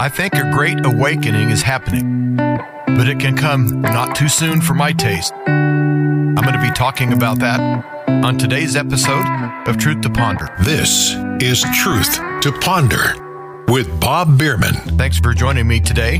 I 0.00 0.08
think 0.10 0.34
a 0.34 0.50
great 0.52 0.86
awakening 0.86 1.50
is 1.50 1.60
happening, 1.60 2.36
but 2.36 3.08
it 3.08 3.20
can 3.20 3.36
come 3.36 3.82
not 3.82 4.16
too 4.16 4.28
soon 4.28 4.60
for 4.62 4.72
my 4.72 4.92
taste. 4.92 5.34
I'm 5.46 6.34
going 6.34 6.54
to 6.54 6.62
be 6.62 6.70
talking 6.70 7.12
about 7.12 7.40
that 7.40 7.60
on 8.08 8.38
today's 8.38 8.74
episode 8.74 9.26
of 9.66 9.76
Truth 9.76 10.00
to 10.02 10.10
Ponder. 10.10 10.48
This 10.62 11.14
is 11.40 11.62
Truth 11.82 12.14
to 12.40 12.52
Ponder 12.60 13.64
with 13.68 14.00
Bob 14.00 14.38
Bierman. 14.38 14.74
Thanks 14.96 15.18
for 15.18 15.34
joining 15.34 15.68
me 15.68 15.78
today. 15.78 16.18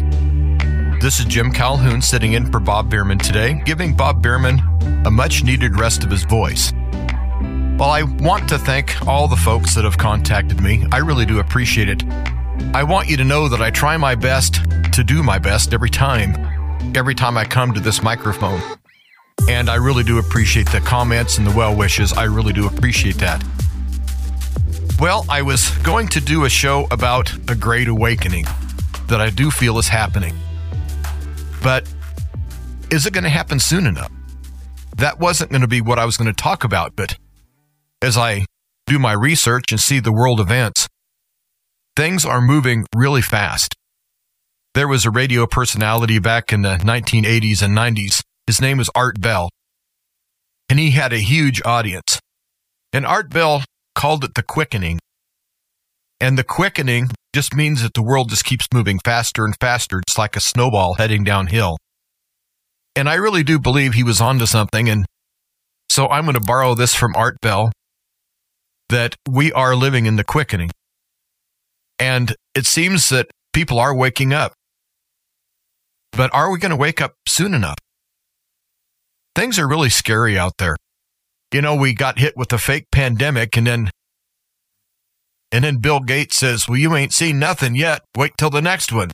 This 1.01 1.19
is 1.19 1.25
Jim 1.25 1.51
Calhoun 1.51 2.03
sitting 2.03 2.35
in 2.35 2.51
for 2.51 2.61
Bob 2.61 2.91
Bierman 2.91 3.19
today, 3.19 3.63
giving 3.65 3.97
Bob 3.97 4.23
Bierman 4.23 4.61
a 5.07 5.11
much 5.11 5.45
needed 5.45 5.79
rest 5.79 6.05
of 6.05 6.11
his 6.11 6.25
voice. 6.25 6.73
Well, 7.79 7.91
I 7.91 8.03
want 8.03 8.49
to 8.49 8.59
thank 8.59 9.07
all 9.07 9.29
the 9.29 9.37
folks 9.37 9.77
that 9.77 9.85
have 9.85 9.96
contacted 9.99 10.61
me. 10.61 10.85
I 10.91 10.99
really 10.99 11.25
do 11.25 11.39
appreciate 11.39 11.89
it. 11.89 12.03
I 12.75 12.82
want 12.82 13.09
you 13.09 13.17
to 13.17 13.23
know 13.23 13.49
that 13.49 13.63
I 13.63 13.71
try 13.71 13.96
my 13.96 14.17
best 14.17 14.64
to 14.95 15.05
do 15.05 15.23
my 15.23 15.39
best 15.39 15.73
every 15.73 15.89
time, 15.89 16.35
every 16.96 17.14
time 17.14 17.39
I 17.39 17.45
come 17.45 17.72
to 17.72 17.79
this 17.79 18.03
microphone. 18.03 18.61
And 19.49 19.71
I 19.71 19.77
really 19.77 20.03
do 20.03 20.19
appreciate 20.19 20.69
the 20.72 20.81
comments 20.81 21.39
and 21.39 21.46
the 21.46 21.57
well 21.57 21.72
wishes. 21.72 22.13
I 22.13 22.25
really 22.25 22.53
do 22.53 22.67
appreciate 22.67 23.14
that. 23.19 23.45
Well, 24.99 25.25
I 25.29 25.43
was 25.43 25.71
going 25.79 26.08
to 26.08 26.21
do 26.21 26.47
a 26.47 26.50
show 26.50 26.89
about 26.91 27.33
a 27.49 27.55
great 27.55 27.86
awakening 27.86 28.47
that 29.07 29.21
I 29.21 29.31
do 29.31 29.53
feel 29.53 29.79
is 29.79 29.86
happening. 29.86 30.36
But 31.63 31.89
is 32.91 33.06
it 33.06 33.12
going 33.12 33.22
to 33.22 33.31
happen 33.31 33.61
soon 33.61 33.86
enough? 33.86 34.11
That 34.97 35.20
wasn't 35.20 35.53
going 35.53 35.62
to 35.62 35.69
be 35.69 35.81
what 35.81 36.00
I 36.00 36.05
was 36.05 36.17
going 36.17 36.27
to 36.27 36.42
talk 36.42 36.64
about, 36.64 36.97
but 36.97 37.17
as 38.02 38.16
I 38.16 38.47
do 38.86 38.98
my 38.98 39.12
research 39.12 39.70
and 39.70 39.80
see 39.80 40.00
the 40.00 40.12
world 40.12 40.41
events, 40.41 40.86
things 41.96 42.24
are 42.24 42.40
moving 42.40 42.86
really 42.94 43.22
fast. 43.22 43.74
There 44.74 44.88
was 44.88 45.05
a 45.05 45.10
radio 45.10 45.46
personality 45.46 46.18
back 46.18 46.52
in 46.52 46.62
the 46.62 46.77
1980s 46.77 47.62
and 47.62 47.77
90s. 47.77 48.22
His 48.46 48.60
name 48.60 48.78
was 48.78 48.90
Art 48.94 49.20
Bell. 49.20 49.50
And 50.68 50.78
he 50.78 50.92
had 50.92 51.12
a 51.12 51.18
huge 51.18 51.60
audience. 51.64 52.20
And 52.92 53.05
Art 53.05 53.30
Bell 53.30 53.64
called 53.94 54.24
it 54.24 54.34
the 54.34 54.42
quickening. 54.42 55.00
And 56.20 56.38
the 56.38 56.44
quickening 56.44 57.10
just 57.34 57.55
means 57.55 57.83
that 57.83 57.94
the 57.94 58.02
world 58.02 58.30
just 58.30 58.44
keeps 58.44 58.66
moving 58.72 58.98
faster 59.05 59.44
and 59.44 59.55
faster. 59.60 59.98
It's 59.98 60.18
like 60.18 60.36
a 60.36 60.40
snowball 60.40 60.94
heading 60.94 61.24
downhill. 61.24 61.77
And 62.94 63.08
I 63.08 63.14
really 63.14 63.42
do 63.42 63.58
believe 63.58 63.94
he 63.94 64.02
was 64.02 64.20
onto 64.20 64.46
something. 64.46 64.88
And 64.88 65.06
so 65.90 66.08
I'm 66.08 66.24
going 66.24 66.34
to 66.34 66.40
borrow 66.40 66.74
this 66.74 66.94
from 66.94 67.14
Art 67.16 67.36
Bell 67.40 67.72
that 68.89 69.17
we 69.28 69.53
are 69.53 69.75
living 69.75 70.06
in 70.06 70.17
the 70.17 70.25
quickening. 70.25 70.70
And 71.98 72.34
it 72.55 72.67
seems 72.67 73.08
that 73.08 73.28
people 73.53 73.78
are 73.78 73.95
waking 73.95 74.33
up. 74.33 74.53
But 76.12 76.33
are 76.33 76.50
we 76.50 76.58
going 76.58 76.70
to 76.70 76.77
wake 76.77 77.00
up 77.00 77.14
soon 77.27 77.55
enough? 77.55 77.78
Things 79.34 79.58
are 79.58 79.69
really 79.69 79.91
scary 79.91 80.39
out 80.39 80.55
there. 80.58 80.77
You 81.53 81.62
know, 81.62 81.75
we 81.75 81.95
got 81.95 82.19
hit 82.19 82.36
with 82.36 82.53
a 82.53 82.58
fake 82.58 82.86
pandemic 82.91 83.56
and 83.56 83.67
then 83.67 83.91
and 85.50 85.64
then 85.64 85.78
Bill 85.78 86.00
Gates 86.00 86.36
says, 86.36 86.69
"Well, 86.69 86.77
you 86.77 86.95
ain't 86.95 87.14
seen 87.14 87.39
nothing 87.39 87.75
yet. 87.75 88.05
Wait 88.17 88.33
till 88.36 88.50
the 88.50 88.61
next 88.61 88.92
one." 88.92 89.11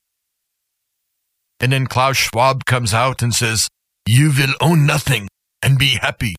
And 1.61 1.73
then 1.73 1.87
Klaus 1.87 2.17
Schwab 2.17 2.65
comes 2.65 2.93
out 2.93 3.23
and 3.23 3.33
says, 3.33 3.69
"You 4.07 4.33
will 4.37 4.55
own 4.61 4.85
nothing 4.85 5.29
and 5.63 5.79
be 5.79 5.99
happy 6.01 6.35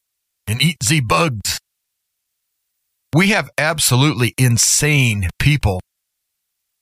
and 0.47 0.61
eat 0.61 0.77
the 0.85 0.99
bugs." 0.99 1.59
We 3.15 3.29
have 3.29 3.49
absolutely 3.57 4.33
insane 4.37 5.29
people 5.39 5.79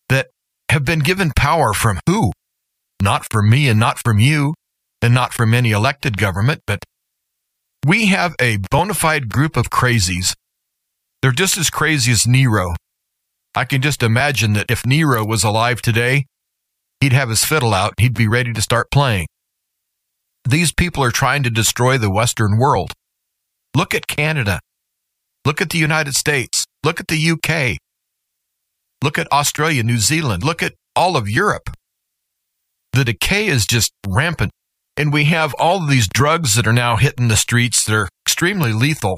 that 0.09 0.31
have 0.71 0.83
been 0.83 1.01
given 1.01 1.31
power 1.37 1.73
from 1.73 1.99
who? 2.07 2.31
Not 2.99 3.27
from 3.31 3.51
me 3.51 3.69
and 3.69 3.79
not 3.79 3.99
from 4.03 4.17
you 4.17 4.55
and 4.99 5.13
not 5.13 5.31
from 5.31 5.53
any 5.53 5.69
elected 5.69 6.17
government, 6.17 6.61
but 6.65 6.79
we 7.85 8.07
have 8.07 8.33
a 8.41 8.57
bona 8.71 8.95
fide 8.95 9.29
group 9.29 9.55
of 9.55 9.69
crazies. 9.69 10.33
They're 11.21 11.33
just 11.33 11.55
as 11.55 11.69
crazy 11.69 12.11
as 12.11 12.25
Nero. 12.25 12.73
I 13.53 13.65
can 13.65 13.83
just 13.83 14.01
imagine 14.01 14.53
that 14.53 14.71
if 14.71 14.87
Nero 14.87 15.23
was 15.23 15.43
alive 15.43 15.83
today, 15.83 16.25
he'd 16.99 17.13
have 17.13 17.29
his 17.29 17.45
fiddle 17.45 17.75
out, 17.75 17.93
and 17.95 18.03
he'd 18.03 18.15
be 18.15 18.27
ready 18.27 18.53
to 18.53 18.61
start 18.61 18.89
playing. 18.89 19.27
These 20.49 20.73
people 20.73 21.03
are 21.03 21.11
trying 21.11 21.43
to 21.43 21.51
destroy 21.51 21.99
the 21.99 22.09
Western 22.09 22.57
world. 22.57 22.93
Look 23.75 23.93
at 23.93 24.07
Canada. 24.07 24.61
Look 25.45 25.61
at 25.61 25.69
the 25.69 25.77
United 25.77 26.15
States. 26.15 26.65
Look 26.83 26.99
at 26.99 27.07
the 27.07 27.31
UK. 27.31 27.77
Look 29.03 29.17
at 29.17 29.31
Australia, 29.31 29.83
New 29.83 29.97
Zealand. 29.97 30.43
Look 30.43 30.63
at 30.63 30.73
all 30.95 31.17
of 31.17 31.29
Europe. 31.29 31.69
The 32.93 33.03
decay 33.03 33.47
is 33.47 33.65
just 33.65 33.91
rampant. 34.07 34.51
And 34.95 35.11
we 35.11 35.25
have 35.25 35.53
all 35.55 35.83
of 35.83 35.89
these 35.89 36.07
drugs 36.07 36.55
that 36.55 36.67
are 36.67 36.73
now 36.73 36.97
hitting 36.97 37.27
the 37.27 37.35
streets 37.35 37.83
that 37.85 37.95
are 37.95 38.09
extremely 38.25 38.71
lethal. 38.71 39.17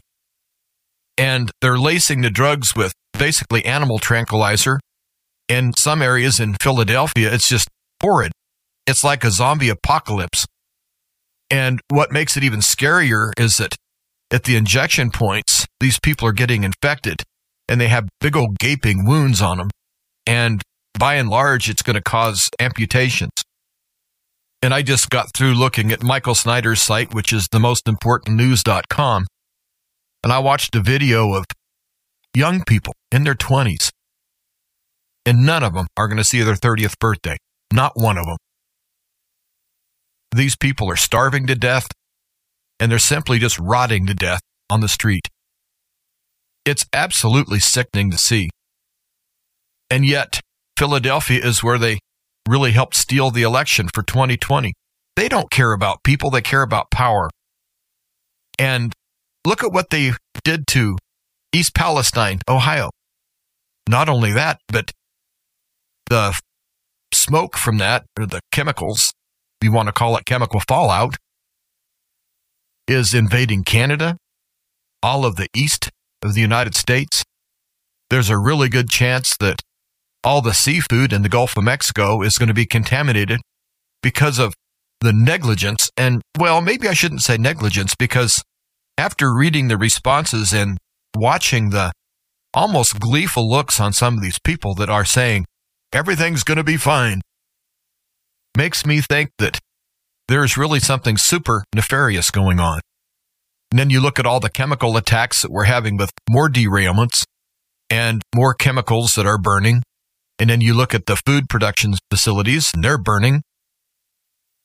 And 1.18 1.52
they're 1.62 1.78
lacing 1.78 2.22
the 2.22 2.30
drugs 2.30 2.76
with 2.76 2.94
basically 3.14 3.66
animal 3.66 4.00
tranquilizer. 4.00 4.80
In 5.48 5.74
some 5.78 6.02
areas 6.02 6.40
in 6.40 6.56
Philadelphia, 6.62 7.32
it's 7.32 7.48
just 7.48 7.68
horrid. 8.02 8.32
It's 8.88 9.04
like 9.04 9.24
a 9.24 9.32
zombie 9.32 9.70
apocalypse. 9.70 10.46
And 11.52 11.80
what 11.90 12.12
makes 12.12 12.36
it 12.36 12.44
even 12.44 12.60
scarier 12.60 13.32
is 13.38 13.58
that 13.58 13.76
at 14.36 14.44
the 14.44 14.58
injection 14.58 15.12
points, 15.12 15.66
these 15.80 15.98
people 15.98 16.28
are 16.28 16.34
getting 16.34 16.66
infected 16.66 17.24
and 17.70 17.80
they 17.80 17.88
have 17.88 18.10
big 18.20 18.36
old 18.36 18.60
gaping 18.60 19.06
wounds 19.08 19.42
on 19.42 19.58
them. 19.58 19.70
And 20.28 20.62
by 21.00 21.16
and 21.16 21.30
large, 21.30 21.70
it's 21.70 21.82
going 21.82 21.96
to 21.96 22.02
cause 22.02 22.50
amputations. 22.60 23.32
And 24.62 24.74
I 24.74 24.82
just 24.82 25.10
got 25.10 25.28
through 25.34 25.54
looking 25.54 25.90
at 25.90 26.04
Michael 26.04 26.36
Snyder's 26.36 26.82
site, 26.82 27.14
which 27.14 27.32
is 27.32 27.48
the 27.50 27.62
most 27.62 27.88
important 27.88 28.36
news.com. 28.36 29.26
And 30.22 30.34
I 30.34 30.40
watched 30.40 30.76
a 30.76 30.82
video 30.82 31.34
of 31.34 31.46
young 32.36 32.66
people 32.66 32.94
in 33.14 33.24
their 33.24 33.36
20s. 33.36 33.90
And 35.26 35.46
none 35.46 35.64
of 35.64 35.74
them 35.74 35.88
are 35.96 36.10
going 36.10 36.18
to 36.18 36.26
see 36.26 36.42
their 36.42 36.56
30th 36.56 37.00
birthday. 37.00 37.38
Not 37.74 37.94
one 37.96 38.18
of 38.18 38.26
them. 38.26 38.38
These 40.36 40.58
people 40.58 40.90
are 40.92 40.98
starving 40.98 41.48
to 41.48 41.56
death 41.56 41.88
and 42.80 42.92
they're 42.92 43.00
simply 43.00 43.40
just 43.40 43.60
rotting 43.60 44.06
to 44.08 44.14
death 44.14 44.42
on 44.70 44.82
the 44.82 44.88
street. 44.88 45.28
It's 46.66 46.86
absolutely 46.94 47.60
sickening 47.60 48.12
to 48.12 48.18
see. 48.18 48.50
And 49.90 50.06
yet, 50.06 50.42
Philadelphia 50.78 51.40
is 51.44 51.64
where 51.64 51.78
they 51.78 52.00
really 52.48 52.72
helped 52.72 52.96
steal 52.96 53.32
the 53.32 53.44
election 53.44 53.88
for 53.94 54.04
2020. 54.04 54.74
They 55.16 55.30
don't 55.30 55.50
care 55.50 55.74
about 55.74 56.04
people, 56.04 56.30
they 56.30 56.42
care 56.42 56.64
about 56.64 56.92
power. 56.92 57.30
And 58.58 58.94
look 59.46 59.64
at 59.64 59.72
what 59.72 59.90
they 59.90 60.14
did 60.44 60.68
to 60.68 60.98
East 61.54 61.74
Palestine, 61.76 62.40
Ohio. 62.50 62.90
Not 63.88 64.10
only 64.10 64.32
that, 64.34 64.60
but 64.68 64.92
the 66.10 66.38
smoke 67.14 67.58
from 67.58 67.78
that, 67.78 68.06
or 68.20 68.26
the 68.26 68.42
chemicals, 68.52 69.14
you 69.62 69.72
want 69.72 69.88
to 69.88 69.94
call 69.94 70.18
it 70.18 70.26
chemical 70.26 70.60
fallout, 70.68 71.16
is 72.88 73.14
invading 73.14 73.64
Canada, 73.64 74.18
all 75.02 75.26
of 75.26 75.36
the 75.36 75.48
east 75.56 75.90
of 76.24 76.34
the 76.34 76.42
United 76.42 76.76
States. 76.76 77.24
There's 78.10 78.30
a 78.30 78.38
really 78.38 78.70
good 78.70 78.90
chance 78.90 79.36
that 79.40 79.62
all 80.24 80.42
the 80.42 80.54
seafood 80.54 81.14
in 81.14 81.22
the 81.22 81.30
Gulf 81.30 81.58
of 81.58 81.64
Mexico 81.64 82.22
is 82.22 82.38
going 82.38 82.48
to 82.48 82.54
be 82.54 82.66
contaminated 82.66 83.40
because 84.02 84.40
of 84.40 84.54
the 85.02 85.14
negligence. 85.14 85.90
And, 85.98 86.22
well, 86.38 86.62
maybe 86.62 86.88
I 86.88 86.94
shouldn't 86.94 87.22
say 87.22 87.38
negligence 87.38 87.96
because 87.96 88.44
after 88.98 89.34
reading 89.34 89.68
the 89.68 89.78
responses 89.78 90.54
and 90.54 90.78
watching 91.16 91.70
the 91.70 91.92
almost 92.54 93.00
gleeful 93.00 93.50
looks 93.50 93.80
on 93.80 93.94
some 93.94 94.16
of 94.16 94.22
these 94.22 94.40
people 94.40 94.74
that 94.76 94.90
are 94.90 95.06
saying 95.06 95.46
everything's 95.92 96.44
going 96.44 96.58
to 96.58 96.64
be 96.64 96.78
fine, 96.78 97.22
makes 98.58 98.86
me 98.86 99.02
think 99.02 99.30
that 99.38 99.60
there's 100.28 100.58
really 100.58 100.80
something 100.80 101.18
super 101.18 101.64
nefarious 101.74 102.32
going 102.32 102.60
on. 102.60 102.80
And 103.72 103.80
then 103.80 103.90
you 103.90 104.00
look 104.00 104.20
at 104.20 104.26
all 104.26 104.40
the 104.40 104.50
chemical 104.50 104.98
attacks 104.98 105.42
that 105.42 105.52
we're 105.52 105.66
having 105.66 105.98
with 105.98 106.12
more 106.30 106.50
derailments 106.50 107.26
and 107.90 108.22
more 108.34 108.54
chemicals 108.54 109.16
that 109.16 109.26
are 109.26 109.38
burning 109.38 109.84
and 110.40 110.50
then 110.50 110.62
you 110.62 110.74
look 110.74 110.94
at 110.94 111.06
the 111.06 111.16
food 111.16 111.50
production 111.50 111.94
facilities 112.12 112.72
and 112.74 112.84
they're 112.84 112.98
burning. 112.98 113.42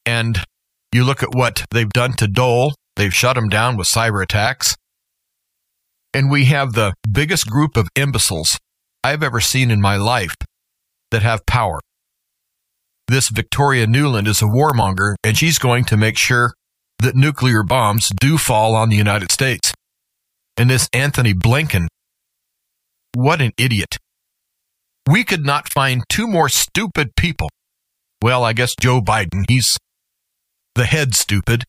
And 0.05 0.39
you 0.93 1.05
look 1.05 1.23
at 1.23 1.35
what 1.35 1.65
they've 1.71 1.89
done 1.89 2.15
to 2.15 2.27
Dole. 2.27 2.75
They've 2.97 3.15
shut 3.15 3.37
them 3.37 3.49
down 3.49 3.77
with 3.77 3.87
cyber 3.87 4.23
attacks. 4.23 4.75
And 6.13 6.31
we 6.31 6.47
have 6.47 6.73
the 6.73 6.95
biggest 7.11 7.49
group 7.49 7.77
of 7.77 7.89
imbeciles 7.95 8.59
I've 9.05 9.23
ever 9.23 9.41
seen 9.41 9.71
in 9.71 9.81
my 9.81 9.97
life 9.97 10.35
that 11.13 11.23
have 11.23 11.47
power. 11.47 11.79
This 13.11 13.29
Victoria 13.29 13.89
Nuland 13.89 14.29
is 14.29 14.41
a 14.41 14.45
warmonger, 14.45 15.17
and 15.25 15.37
she's 15.37 15.59
going 15.59 15.85
to 15.87 15.97
make 15.97 16.17
sure 16.17 16.55
that 17.01 17.17
nuclear 17.17 17.65
bombs 17.65 18.09
do 18.11 18.39
fall 18.39 18.77
on 18.77 18.89
the 18.89 18.95
United 18.95 19.33
States. 19.33 19.75
And 20.57 20.71
this 20.71 20.89
Antony 20.93 21.35
Blinken, 21.35 21.89
what 23.17 23.41
an 23.41 23.51
idiot. 23.59 23.99
We 25.11 25.25
could 25.25 25.45
not 25.45 25.73
find 25.73 26.05
two 26.09 26.29
more 26.29 26.49
stupid 26.49 27.17
people. 27.17 27.49
Well, 28.23 28.45
I 28.45 28.53
guess 28.53 28.77
Joe 28.81 29.01
Biden, 29.01 29.43
he's 29.49 29.77
the 30.77 30.85
head 30.85 31.17
stupid. 31.17 31.65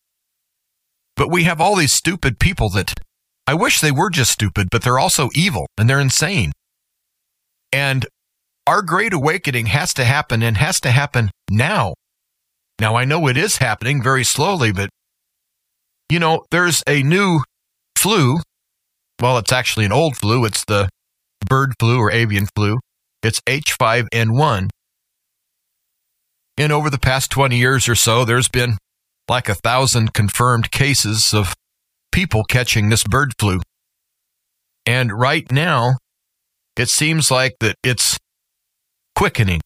But 1.15 1.31
we 1.31 1.45
have 1.45 1.59
all 1.59 1.75
these 1.75 1.91
stupid 1.91 2.39
people 2.39 2.69
that 2.69 2.93
I 3.47 3.55
wish 3.55 3.81
they 3.81 3.91
were 3.91 4.11
just 4.11 4.31
stupid, 4.31 4.67
but 4.69 4.83
they're 4.83 4.99
also 4.99 5.31
evil 5.33 5.65
and 5.75 5.89
they're 5.89 5.99
insane. 5.99 6.51
And 7.73 8.05
our 8.67 8.81
great 8.81 9.13
awakening 9.13 9.67
has 9.67 9.93
to 9.95 10.05
happen 10.05 10.43
and 10.43 10.57
has 10.57 10.79
to 10.81 10.91
happen 10.91 11.31
now. 11.49 11.93
Now, 12.79 12.95
I 12.95 13.05
know 13.05 13.27
it 13.27 13.37
is 13.37 13.57
happening 13.57 14.01
very 14.01 14.23
slowly, 14.23 14.71
but 14.71 14.89
you 16.09 16.19
know, 16.19 16.43
there's 16.51 16.83
a 16.87 17.03
new 17.03 17.41
flu. 17.95 18.39
Well, 19.21 19.37
it's 19.37 19.51
actually 19.51 19.85
an 19.85 19.91
old 19.91 20.17
flu. 20.17 20.45
It's 20.45 20.65
the 20.65 20.89
bird 21.47 21.73
flu 21.79 21.99
or 21.99 22.11
avian 22.11 22.47
flu. 22.55 22.79
It's 23.23 23.39
H5N1. 23.41 24.69
And 26.57 26.71
over 26.71 26.89
the 26.89 26.99
past 26.99 27.31
20 27.31 27.57
years 27.57 27.87
or 27.87 27.95
so, 27.95 28.25
there's 28.25 28.49
been 28.49 28.77
like 29.29 29.47
a 29.47 29.55
thousand 29.55 30.13
confirmed 30.13 30.71
cases 30.71 31.33
of 31.33 31.53
people 32.11 32.43
catching 32.43 32.89
this 32.89 33.03
bird 33.03 33.33
flu. 33.39 33.61
And 34.85 35.11
right 35.13 35.49
now, 35.51 35.97
it 36.75 36.89
seems 36.89 37.31
like 37.31 37.53
that 37.59 37.75
it's 37.83 38.17
quickening. 39.21 39.61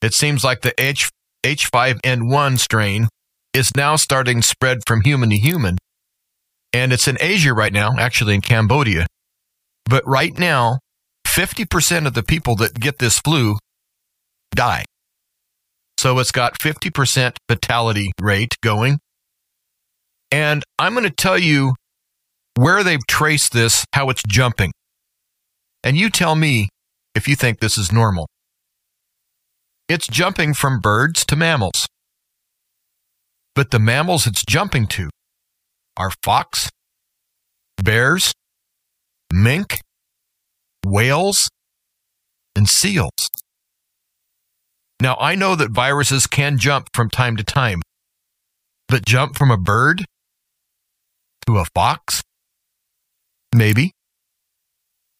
It 0.00 0.14
seems 0.14 0.44
like 0.44 0.60
the 0.60 0.72
H, 0.80 1.10
H5N1 1.44 2.60
strain 2.60 3.08
is 3.52 3.72
now 3.76 3.96
starting 3.96 4.40
to 4.40 4.46
spread 4.46 4.82
from 4.86 5.00
human 5.00 5.30
to 5.30 5.36
human. 5.36 5.78
And 6.72 6.92
it's 6.92 7.08
in 7.08 7.16
Asia 7.18 7.52
right 7.52 7.72
now, 7.72 7.90
actually 7.98 8.36
in 8.36 8.40
Cambodia. 8.40 9.06
But 9.86 10.06
right 10.06 10.38
now, 10.38 10.78
50% 11.26 12.06
of 12.06 12.14
the 12.14 12.22
people 12.22 12.54
that 12.54 12.78
get 12.78 13.00
this 13.00 13.18
flu 13.18 13.56
die. 14.54 14.84
So 15.98 16.16
it's 16.20 16.30
got 16.30 16.56
50% 16.60 17.32
fatality 17.48 18.12
rate 18.20 18.54
going. 18.62 19.00
And 20.30 20.62
I'm 20.78 20.92
going 20.92 21.02
to 21.02 21.10
tell 21.10 21.36
you 21.36 21.74
where 22.54 22.84
they've 22.84 23.04
traced 23.08 23.52
this, 23.52 23.84
how 23.92 24.08
it's 24.08 24.22
jumping. 24.28 24.70
And 25.82 25.96
you 25.96 26.10
tell 26.10 26.36
me 26.36 26.68
if 27.14 27.28
you 27.28 27.36
think 27.36 27.60
this 27.60 27.78
is 27.78 27.92
normal. 27.92 28.28
It's 29.88 30.06
jumping 30.06 30.54
from 30.54 30.80
birds 30.80 31.24
to 31.26 31.36
mammals. 31.36 31.86
But 33.54 33.70
the 33.70 33.78
mammals 33.78 34.26
it's 34.26 34.44
jumping 34.44 34.86
to 34.88 35.10
are 35.96 36.10
fox, 36.22 36.70
bears, 37.82 38.32
mink, 39.32 39.80
whales, 40.84 41.48
and 42.56 42.68
seals. 42.68 43.10
Now, 45.00 45.16
I 45.20 45.34
know 45.34 45.54
that 45.54 45.70
viruses 45.70 46.26
can 46.26 46.58
jump 46.58 46.88
from 46.94 47.10
time 47.10 47.36
to 47.36 47.44
time, 47.44 47.82
but 48.88 49.04
jump 49.04 49.36
from 49.36 49.50
a 49.50 49.58
bird 49.58 50.04
to 51.46 51.58
a 51.58 51.64
fox? 51.74 52.22
Maybe. 53.54 53.92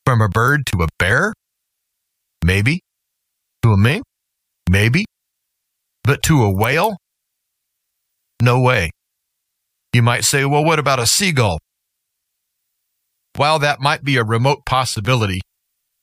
From 0.06 0.20
a 0.20 0.29
bird 0.29 0.67
to 0.67 0.82
a 0.82 0.88
bear? 0.99 1.32
Maybe. 2.44 2.81
To 3.62 3.70
a 3.70 3.76
mink? 3.79 4.05
Maybe. 4.69 5.06
But 6.02 6.23
to 6.25 6.43
a 6.43 6.55
whale? 6.55 6.99
No 8.43 8.61
way. 8.61 8.91
You 9.94 10.02
might 10.02 10.25
say, 10.25 10.44
well, 10.44 10.62
what 10.62 10.79
about 10.79 11.00
a 11.00 11.06
seagull? 11.06 11.58
While 13.37 13.58
that 13.61 13.81
might 13.81 14.05
be 14.05 14.17
a 14.19 14.25
remote 14.25 14.67
possibility, 14.67 15.41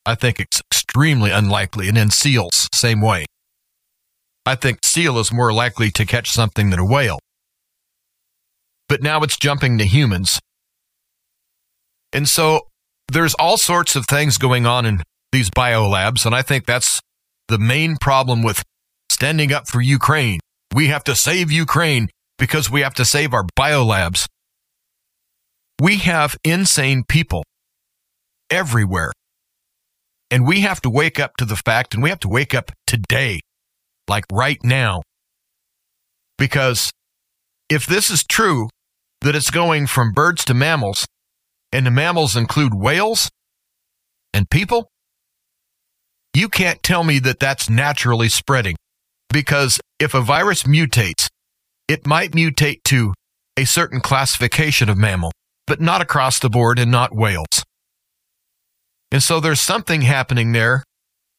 I 0.04 0.16
think 0.16 0.40
it's 0.40 0.62
extremely 0.72 1.30
unlikely. 1.30 1.88
And 1.88 1.96
then 1.96 2.10
seals, 2.10 2.68
same 2.74 3.02
way. 3.02 3.26
I 4.44 4.56
think 4.56 4.80
seal 4.84 5.20
is 5.20 5.32
more 5.32 5.54
likely 5.54 5.92
to 5.92 6.08
catch 6.08 6.32
something 6.32 6.72
than 6.72 6.80
a 6.80 6.86
whale. 6.86 7.20
But 8.90 9.04
now 9.04 9.22
it's 9.22 9.38
jumping 9.38 9.78
to 9.78 9.86
humans. 9.86 10.40
And 12.12 12.28
so 12.28 12.62
there's 13.12 13.36
all 13.36 13.58
sorts 13.58 13.96
of 13.96 14.08
things 14.08 14.40
going 14.40 14.66
on 14.66 14.88
in 14.88 15.04
these 15.32 15.50
biolabs, 15.50 16.26
and 16.26 16.36
I 16.36 16.42
think 16.42 16.66
that's 16.66 17.00
the 17.48 17.58
main 17.58 17.98
problem 17.98 18.44
with 18.44 18.64
standing 19.10 19.52
up 19.52 19.68
for 19.68 19.82
Ukraine. 19.82 20.40
We 20.74 20.88
have 20.88 21.04
to 21.06 21.16
save 21.16 21.52
Ukraine 21.52 22.10
because 22.38 22.70
we 22.70 22.82
have 22.82 22.94
to 22.96 23.06
save 23.06 23.34
our 23.34 23.46
biolabs. 23.58 24.26
We 25.80 25.98
have 25.98 26.38
insane 26.44 27.04
people 27.08 27.44
everywhere. 28.50 29.12
And 30.30 30.48
we 30.48 30.62
have 30.62 30.82
to 30.82 30.90
wake 30.90 31.20
up 31.20 31.36
to 31.38 31.46
the 31.46 31.56
fact, 31.56 31.94
and 31.94 32.02
we 32.02 32.10
have 32.10 32.20
to 32.22 32.30
wake 32.30 32.54
up 32.54 32.72
today, 32.88 33.42
like 34.08 34.24
right 34.32 34.60
now. 34.64 35.02
Because 36.38 36.92
if 37.70 37.86
this 37.86 38.10
is 38.10 38.24
true, 38.24 38.70
that 39.22 39.36
it's 39.36 39.52
going 39.52 39.88
from 39.88 40.14
birds 40.14 40.46
to 40.46 40.54
mammals, 40.54 41.06
and 41.72 41.86
the 41.86 41.92
mammals 41.92 42.36
include 42.36 42.74
whales 42.74 43.30
and 44.34 44.50
people, 44.50 44.88
you 46.34 46.50
can't 46.50 46.82
tell 46.84 47.04
me 47.04 47.20
that 47.20 47.40
that's 47.40 47.70
naturally 47.70 48.30
spreading. 48.30 48.76
Because 49.30 49.80
if 50.00 50.14
a 50.14 50.22
virus 50.22 50.64
mutates, 50.64 51.30
it 51.88 52.06
might 52.06 52.32
mutate 52.32 52.84
to 52.86 53.14
a 53.58 53.66
certain 53.66 54.02
classification 54.02 54.90
of 54.90 54.98
mammal 54.98 55.32
but 55.72 55.80
not 55.80 56.02
across 56.02 56.38
the 56.38 56.50
board 56.50 56.78
and 56.80 56.92
not 56.92 57.16
whales. 57.16 57.64
And 59.10 59.24
so 59.24 59.40
there's 59.40 59.62
something 59.62 60.02
happening 60.02 60.52
there 60.52 60.84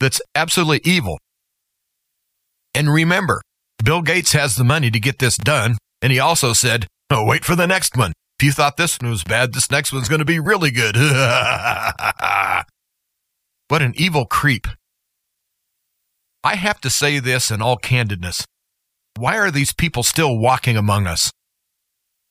that's 0.00 0.23
absolutely 0.35 0.81
evil. 0.91 1.19
And 2.75 2.91
remember, 2.91 3.43
Bill 3.85 4.00
Gates 4.00 4.33
has 4.33 4.56
the 4.56 4.65
money 4.65 4.91
to 4.91 4.99
get 4.99 5.19
this 5.19 5.37
done. 5.37 5.77
And 6.00 6.12
he 6.12 6.19
also 6.19 6.55
said, 6.55 6.87
oh, 7.11 7.27
wait 7.27 7.45
for 7.45 7.55
the 7.55 7.67
next 7.67 7.95
one. 7.95 8.15
If 8.38 8.47
you 8.47 8.53
thought 8.53 8.79
this 8.79 8.99
one 8.99 9.11
was 9.11 9.23
bad, 9.23 9.53
this 9.53 9.71
next 9.71 9.93
one's 9.93 10.09
going 10.09 10.21
to 10.21 10.25
be 10.25 10.41
really 10.41 10.71
good. 10.71 10.97
what 13.69 13.83
an 13.83 13.93
evil 13.97 14.25
creep. 14.25 14.67
I 16.44 16.56
have 16.56 16.81
to 16.81 16.91
say 16.91 17.19
this 17.19 17.50
in 17.50 17.62
all 17.62 17.79
candidness. 17.79 18.44
Why 19.17 19.39
are 19.39 19.50
these 19.50 19.73
people 19.73 20.03
still 20.03 20.39
walking 20.39 20.77
among 20.77 21.06
us? 21.06 21.31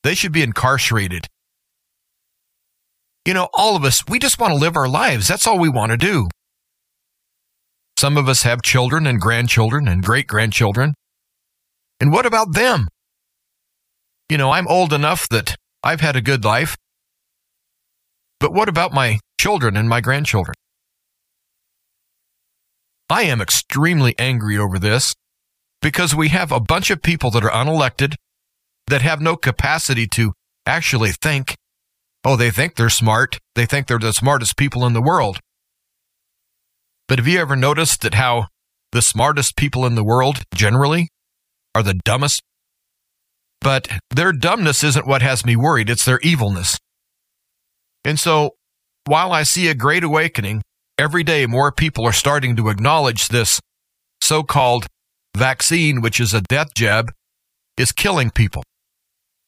They 0.02 0.14
should 0.14 0.32
be 0.32 0.42
incarcerated. 0.42 1.26
You 3.24 3.34
know, 3.34 3.48
all 3.54 3.76
of 3.76 3.84
us, 3.84 4.02
we 4.08 4.18
just 4.18 4.40
want 4.40 4.52
to 4.52 4.58
live 4.58 4.76
our 4.76 4.88
lives. 4.88 5.28
That's 5.28 5.46
all 5.46 5.58
we 5.58 5.68
want 5.68 5.92
to 5.92 5.96
do. 5.96 6.28
Some 7.96 8.16
of 8.16 8.28
us 8.28 8.42
have 8.42 8.62
children 8.62 9.06
and 9.06 9.20
grandchildren 9.20 9.86
and 9.86 10.02
great 10.02 10.26
grandchildren. 10.26 10.94
And 12.00 12.12
what 12.12 12.26
about 12.26 12.52
them? 12.52 12.88
You 14.28 14.38
know, 14.38 14.50
I'm 14.50 14.66
old 14.66 14.92
enough 14.92 15.28
that 15.28 15.54
I've 15.84 16.00
had 16.00 16.16
a 16.16 16.20
good 16.20 16.44
life. 16.44 16.76
But 18.40 18.52
what 18.52 18.68
about 18.68 18.92
my 18.92 19.20
children 19.40 19.76
and 19.76 19.88
my 19.88 20.00
grandchildren? 20.00 20.54
I 23.12 23.24
am 23.24 23.42
extremely 23.42 24.14
angry 24.18 24.56
over 24.56 24.78
this 24.78 25.14
because 25.82 26.14
we 26.14 26.30
have 26.30 26.50
a 26.50 26.60
bunch 26.60 26.90
of 26.90 27.02
people 27.02 27.30
that 27.32 27.44
are 27.44 27.50
unelected 27.50 28.14
that 28.86 29.02
have 29.02 29.20
no 29.20 29.36
capacity 29.36 30.06
to 30.08 30.32
actually 30.64 31.12
think 31.12 31.54
Oh, 32.24 32.36
they 32.36 32.50
think 32.50 32.76
they're 32.76 32.88
smart. 32.88 33.38
They 33.54 33.66
think 33.66 33.86
they're 33.86 33.98
the 33.98 34.12
smartest 34.12 34.56
people 34.56 34.86
in 34.86 34.92
the 34.92 35.02
world. 35.02 35.40
But 37.08 37.18
have 37.18 37.26
you 37.26 37.40
ever 37.40 37.56
noticed 37.56 38.00
that 38.02 38.14
how 38.14 38.46
the 38.92 39.02
smartest 39.02 39.56
people 39.56 39.84
in 39.84 39.96
the 39.96 40.04
world 40.04 40.44
generally 40.54 41.08
are 41.74 41.82
the 41.82 42.00
dumbest? 42.04 42.42
But 43.60 43.88
their 44.10 44.32
dumbness 44.32 44.84
isn't 44.84 45.06
what 45.06 45.20
has 45.20 45.44
me 45.44 45.56
worried, 45.56 45.90
it's 45.90 46.04
their 46.04 46.20
evilness. 46.20 46.78
And 48.04 48.18
so, 48.18 48.52
while 49.04 49.32
I 49.32 49.42
see 49.42 49.68
a 49.68 49.74
great 49.74 50.04
awakening, 50.04 50.62
every 50.98 51.24
day 51.24 51.46
more 51.46 51.72
people 51.72 52.06
are 52.06 52.12
starting 52.12 52.56
to 52.56 52.68
acknowledge 52.68 53.28
this 53.28 53.60
so 54.20 54.42
called 54.42 54.86
vaccine, 55.36 56.00
which 56.00 56.20
is 56.20 56.34
a 56.34 56.40
death 56.42 56.74
jab, 56.74 57.12
is 57.76 57.92
killing 57.92 58.30
people. 58.30 58.62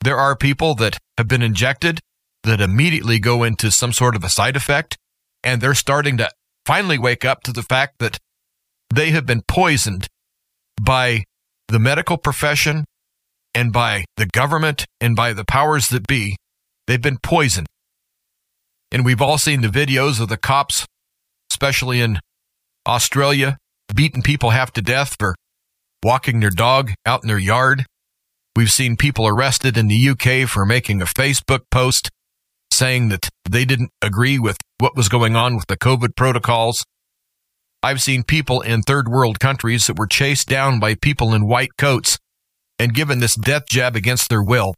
There 0.03 0.19
are 0.19 0.37
people 0.37 0.75
that 0.77 0.99
have 1.17 1.29
been 1.29 1.43
injected 1.43 2.01
that 2.43 2.61
immediately 2.61 3.19
go 3.19 3.43
into 3.43 3.71
some 3.71 3.93
sort 3.93 4.15
of 4.15 4.23
a 4.23 4.29
side 4.29 4.57
effect. 4.57 4.97
And 5.43 5.61
they're 5.61 5.75
starting 5.75 6.17
to 6.19 6.31
finally 6.65 6.99
wake 6.99 7.25
up 7.25 7.43
to 7.43 7.53
the 7.53 7.63
fact 7.63 7.99
that 7.99 8.19
they 8.95 9.11
have 9.11 9.27
been 9.27 9.43
poisoned 9.43 10.07
by 10.81 11.25
the 11.69 11.79
medical 11.79 12.17
profession 12.17 12.85
and 13.55 13.73
by 13.73 14.05
the 14.17 14.27
government 14.27 14.87
and 15.01 15.15
by 15.17 15.33
the 15.33 15.45
powers 15.45 15.89
that 15.89 16.07
be. 16.07 16.37
They've 16.87 17.01
been 17.01 17.19
poisoned. 17.23 17.67
And 18.93 19.05
we've 19.05 19.23
all 19.23 19.39
seen 19.39 19.63
the 19.63 19.69
videos 19.69 20.21
of 20.21 20.29
the 20.29 20.37
cops, 20.37 20.87
especially 21.51 22.01
in 22.01 22.19
Australia, 22.87 23.57
beating 23.95 24.23
people 24.23 24.51
half 24.51 24.73
to 24.73 24.83
death 24.83 25.17
for 25.19 25.35
walking 26.03 26.41
their 26.41 26.51
dog 26.51 26.93
out 27.07 27.23
in 27.23 27.29
their 27.29 27.39
yard. 27.39 27.87
We've 28.57 28.71
seen 28.71 28.97
people 28.97 29.27
arrested 29.27 29.77
in 29.77 29.89
the 29.89 30.09
UK 30.09 30.49
for 30.49 30.65
making 30.65 31.01
a 31.03 31.07
Facebook 31.07 31.63
post 31.71 32.11
saying 32.71 33.09
that 33.09 33.29
they 33.49 33.65
didn't 33.65 33.91
agree 34.03 34.39
with 34.39 34.57
what 34.79 34.97
was 34.97 35.09
going 35.09 35.37
on 35.37 35.57
with 35.57 35.67
the 35.67 35.77
COVID 35.77 36.17
protocols. 36.17 36.85
I've 37.83 38.03
seen 38.03 38.23
people 38.23 38.61
in 38.61 38.83
third 38.83 39.09
world 39.09 39.41
countries 39.41 39.87
that 39.87 39.99
were 39.99 40.07
chased 40.07 40.49
down 40.49 40.81
by 40.81 40.95
people 40.95 41.35
in 41.35 41.47
white 41.47 41.77
coats 41.79 42.19
and 42.79 42.95
given 42.95 43.21
this 43.21 43.35
death 43.35 43.67
jab 43.69 43.97
against 43.97 44.29
their 44.29 44.43
will. 44.43 44.75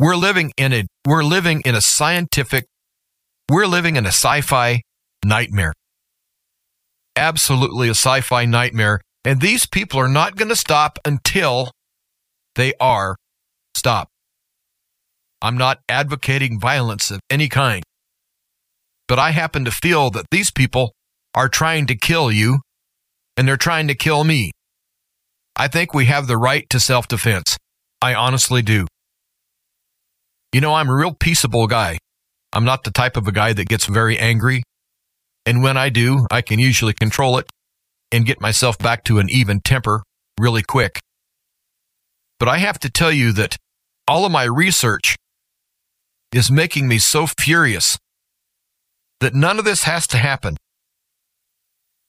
We're 0.00 0.16
living 0.16 0.52
in 0.56 0.72
a 0.72 0.84
we're 1.06 1.22
living 1.22 1.62
in 1.64 1.74
a 1.74 1.80
scientific 1.80 2.66
we're 3.48 3.66
living 3.66 3.96
in 3.96 4.06
a 4.06 4.08
sci-fi 4.08 4.80
nightmare. 5.24 5.72
Absolutely 7.16 7.88
a 7.88 7.92
sci-fi 7.92 8.44
nightmare 8.44 9.00
and 9.24 9.40
these 9.40 9.66
people 9.66 9.98
are 9.98 10.08
not 10.08 10.36
going 10.36 10.50
to 10.50 10.56
stop 10.56 10.98
until 11.04 11.70
they 12.56 12.74
are 12.78 13.16
stopped. 13.74 14.10
I'm 15.40 15.56
not 15.56 15.80
advocating 15.88 16.60
violence 16.60 17.10
of 17.10 17.20
any 17.30 17.48
kind. 17.48 17.82
But 19.08 19.18
I 19.18 19.30
happen 19.30 19.64
to 19.64 19.70
feel 19.70 20.10
that 20.10 20.26
these 20.30 20.50
people 20.50 20.92
are 21.34 21.48
trying 21.48 21.86
to 21.86 21.96
kill 21.96 22.30
you 22.30 22.60
and 23.36 23.48
they're 23.48 23.56
trying 23.56 23.88
to 23.88 23.94
kill 23.94 24.24
me. 24.24 24.50
I 25.56 25.68
think 25.68 25.94
we 25.94 26.06
have 26.06 26.26
the 26.26 26.36
right 26.36 26.68
to 26.70 26.80
self 26.80 27.08
defense. 27.08 27.56
I 28.00 28.14
honestly 28.14 28.62
do. 28.62 28.86
You 30.52 30.60
know, 30.60 30.74
I'm 30.74 30.88
a 30.88 30.94
real 30.94 31.14
peaceable 31.14 31.66
guy. 31.66 31.98
I'm 32.52 32.64
not 32.64 32.84
the 32.84 32.90
type 32.90 33.16
of 33.16 33.26
a 33.26 33.32
guy 33.32 33.52
that 33.52 33.68
gets 33.68 33.86
very 33.86 34.18
angry. 34.18 34.62
And 35.46 35.62
when 35.62 35.76
I 35.76 35.88
do, 35.88 36.26
I 36.30 36.40
can 36.40 36.58
usually 36.58 36.94
control 36.94 37.38
it 37.38 37.46
and 38.10 38.26
get 38.26 38.40
myself 38.40 38.78
back 38.78 39.04
to 39.04 39.18
an 39.18 39.28
even 39.28 39.60
temper 39.60 40.02
really 40.38 40.62
quick. 40.62 41.00
But 42.38 42.48
I 42.48 42.58
have 42.58 42.78
to 42.80 42.90
tell 42.90 43.12
you 43.12 43.32
that 43.32 43.56
all 44.08 44.24
of 44.24 44.32
my 44.32 44.44
research 44.44 45.16
is 46.32 46.50
making 46.50 46.88
me 46.88 46.98
so 46.98 47.26
furious 47.26 47.98
that 49.20 49.34
none 49.34 49.58
of 49.58 49.64
this 49.64 49.84
has 49.84 50.06
to 50.08 50.18
happen. 50.18 50.56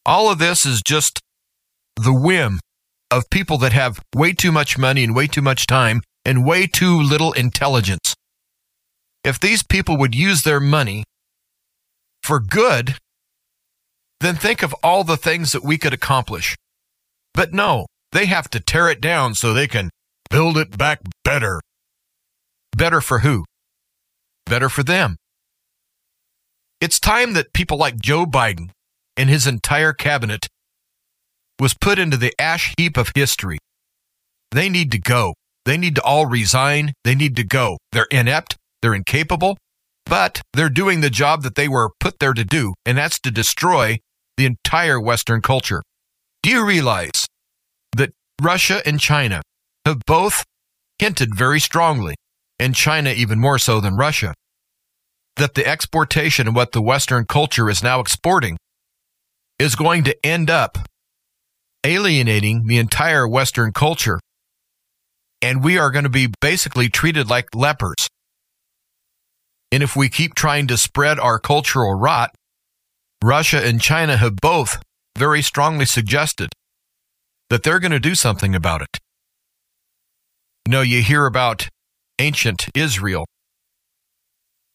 All 0.05 0.29
of 0.29 0.39
this 0.39 0.65
is 0.65 0.81
just 0.85 1.19
the 1.95 2.13
whim 2.13 2.59
of 3.11 3.29
people 3.29 3.57
that 3.59 3.73
have 3.73 4.01
way 4.13 4.33
too 4.33 4.51
much 4.51 4.77
money 4.77 5.03
and 5.03 5.15
way 5.15 5.27
too 5.27 5.41
much 5.41 5.67
time 5.67 6.01
and 6.25 6.45
way 6.45 6.67
too 6.67 6.99
little 6.99 7.31
intelligence. 7.33 8.15
If 9.23 9.39
these 9.39 9.63
people 9.63 9.97
would 9.97 10.13
use 10.13 10.43
their 10.43 10.59
money 10.59 11.03
for 12.21 12.39
good, 12.39 12.97
then 14.19 14.35
think 14.35 14.63
of 14.63 14.73
all 14.83 15.03
the 15.03 15.17
things 15.17 15.51
that 15.51 15.63
we 15.63 15.77
could 15.77 15.93
accomplish. 15.93 16.55
But 17.33 17.53
no, 17.53 17.85
they 18.11 18.25
have 18.25 18.49
to 18.51 18.59
tear 18.59 18.89
it 18.89 19.01
down 19.01 19.35
so 19.35 19.53
they 19.53 19.67
can 19.67 19.89
build 20.29 20.57
it 20.57 20.77
back 20.77 21.01
better. 21.23 21.61
Better 22.75 23.01
for 23.01 23.19
who? 23.19 23.45
Better 24.45 24.69
for 24.69 24.83
them. 24.83 25.17
It's 26.81 26.99
time 26.99 27.33
that 27.33 27.53
people 27.53 27.77
like 27.77 27.99
Joe 27.99 28.25
Biden 28.25 28.69
and 29.17 29.29
his 29.29 29.47
entire 29.47 29.93
cabinet 29.93 30.47
was 31.59 31.73
put 31.73 31.99
into 31.99 32.17
the 32.17 32.33
ash 32.39 32.73
heap 32.77 32.97
of 32.97 33.11
history. 33.15 33.57
They 34.51 34.69
need 34.69 34.91
to 34.91 34.99
go. 34.99 35.33
They 35.65 35.77
need 35.77 35.95
to 35.95 36.03
all 36.03 36.25
resign. 36.25 36.93
They 37.03 37.15
need 37.15 37.35
to 37.37 37.43
go. 37.43 37.77
They're 37.91 38.07
inept. 38.11 38.55
They're 38.81 38.93
incapable, 38.93 39.57
but 40.05 40.41
they're 40.53 40.69
doing 40.69 41.01
the 41.01 41.09
job 41.09 41.41
that 41.41 41.55
they 41.55 41.67
were 41.67 41.89
put 41.99 42.19
there 42.19 42.33
to 42.33 42.43
do, 42.43 42.75
and 42.85 42.97
that's 42.97 43.19
to 43.21 43.31
destroy 43.31 43.97
the 44.37 44.45
entire 44.45 44.99
Western 44.99 45.41
culture. 45.41 45.81
Do 46.43 46.49
you 46.49 46.65
realize 46.65 47.27
that 47.95 48.11
Russia 48.41 48.81
and 48.85 48.99
China 48.99 49.41
have 49.85 50.01
both 50.05 50.43
hinted 50.99 51.35
very 51.35 51.59
strongly, 51.59 52.15
and 52.59 52.75
China 52.75 53.11
even 53.11 53.39
more 53.39 53.59
so 53.59 53.81
than 53.81 53.95
Russia, 53.95 54.33
that 55.35 55.53
the 55.55 55.67
exportation 55.67 56.47
of 56.47 56.55
what 56.55 56.71
the 56.71 56.81
Western 56.81 57.25
culture 57.25 57.69
is 57.69 57.83
now 57.83 57.99
exporting 57.99 58.57
is 59.59 59.75
going 59.75 60.03
to 60.03 60.25
end 60.25 60.49
up 60.49 60.77
alienating 61.85 62.67
the 62.67 62.77
entire 62.77 63.27
Western 63.27 63.71
culture. 63.71 64.19
And 65.41 65.63
we 65.63 65.77
are 65.77 65.91
going 65.91 66.03
to 66.03 66.09
be 66.09 66.29
basically 66.41 66.89
treated 66.89 67.29
like 67.29 67.53
lepers. 67.53 68.07
And 69.71 69.83
if 69.83 69.95
we 69.95 70.09
keep 70.09 70.33
trying 70.33 70.67
to 70.67 70.77
spread 70.77 71.19
our 71.19 71.39
cultural 71.39 71.93
rot, 71.93 72.33
Russia 73.23 73.65
and 73.65 73.81
China 73.81 74.17
have 74.17 74.35
both 74.37 74.81
very 75.17 75.41
strongly 75.41 75.85
suggested 75.85 76.49
that 77.49 77.63
they're 77.63 77.79
going 77.79 77.91
to 77.91 77.99
do 77.99 78.15
something 78.15 78.55
about 78.55 78.81
it. 78.81 78.99
You 80.65 80.71
know, 80.71 80.81
you 80.81 81.01
hear 81.01 81.25
about 81.25 81.69
ancient 82.19 82.67
Israel 82.75 83.25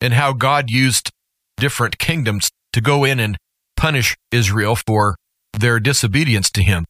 and 0.01 0.15
how 0.15 0.33
God 0.33 0.71
used 0.71 1.11
different 1.57 1.99
kingdoms 1.99 2.51
to 2.73 2.81
go 2.81 3.05
in 3.05 3.21
and 3.21 3.37
punish 3.77 4.17
Israel 4.31 4.77
for 4.77 5.17
their 5.59 5.81
disobedience 5.81 6.51
to 6.53 6.63
him. 6.63 6.85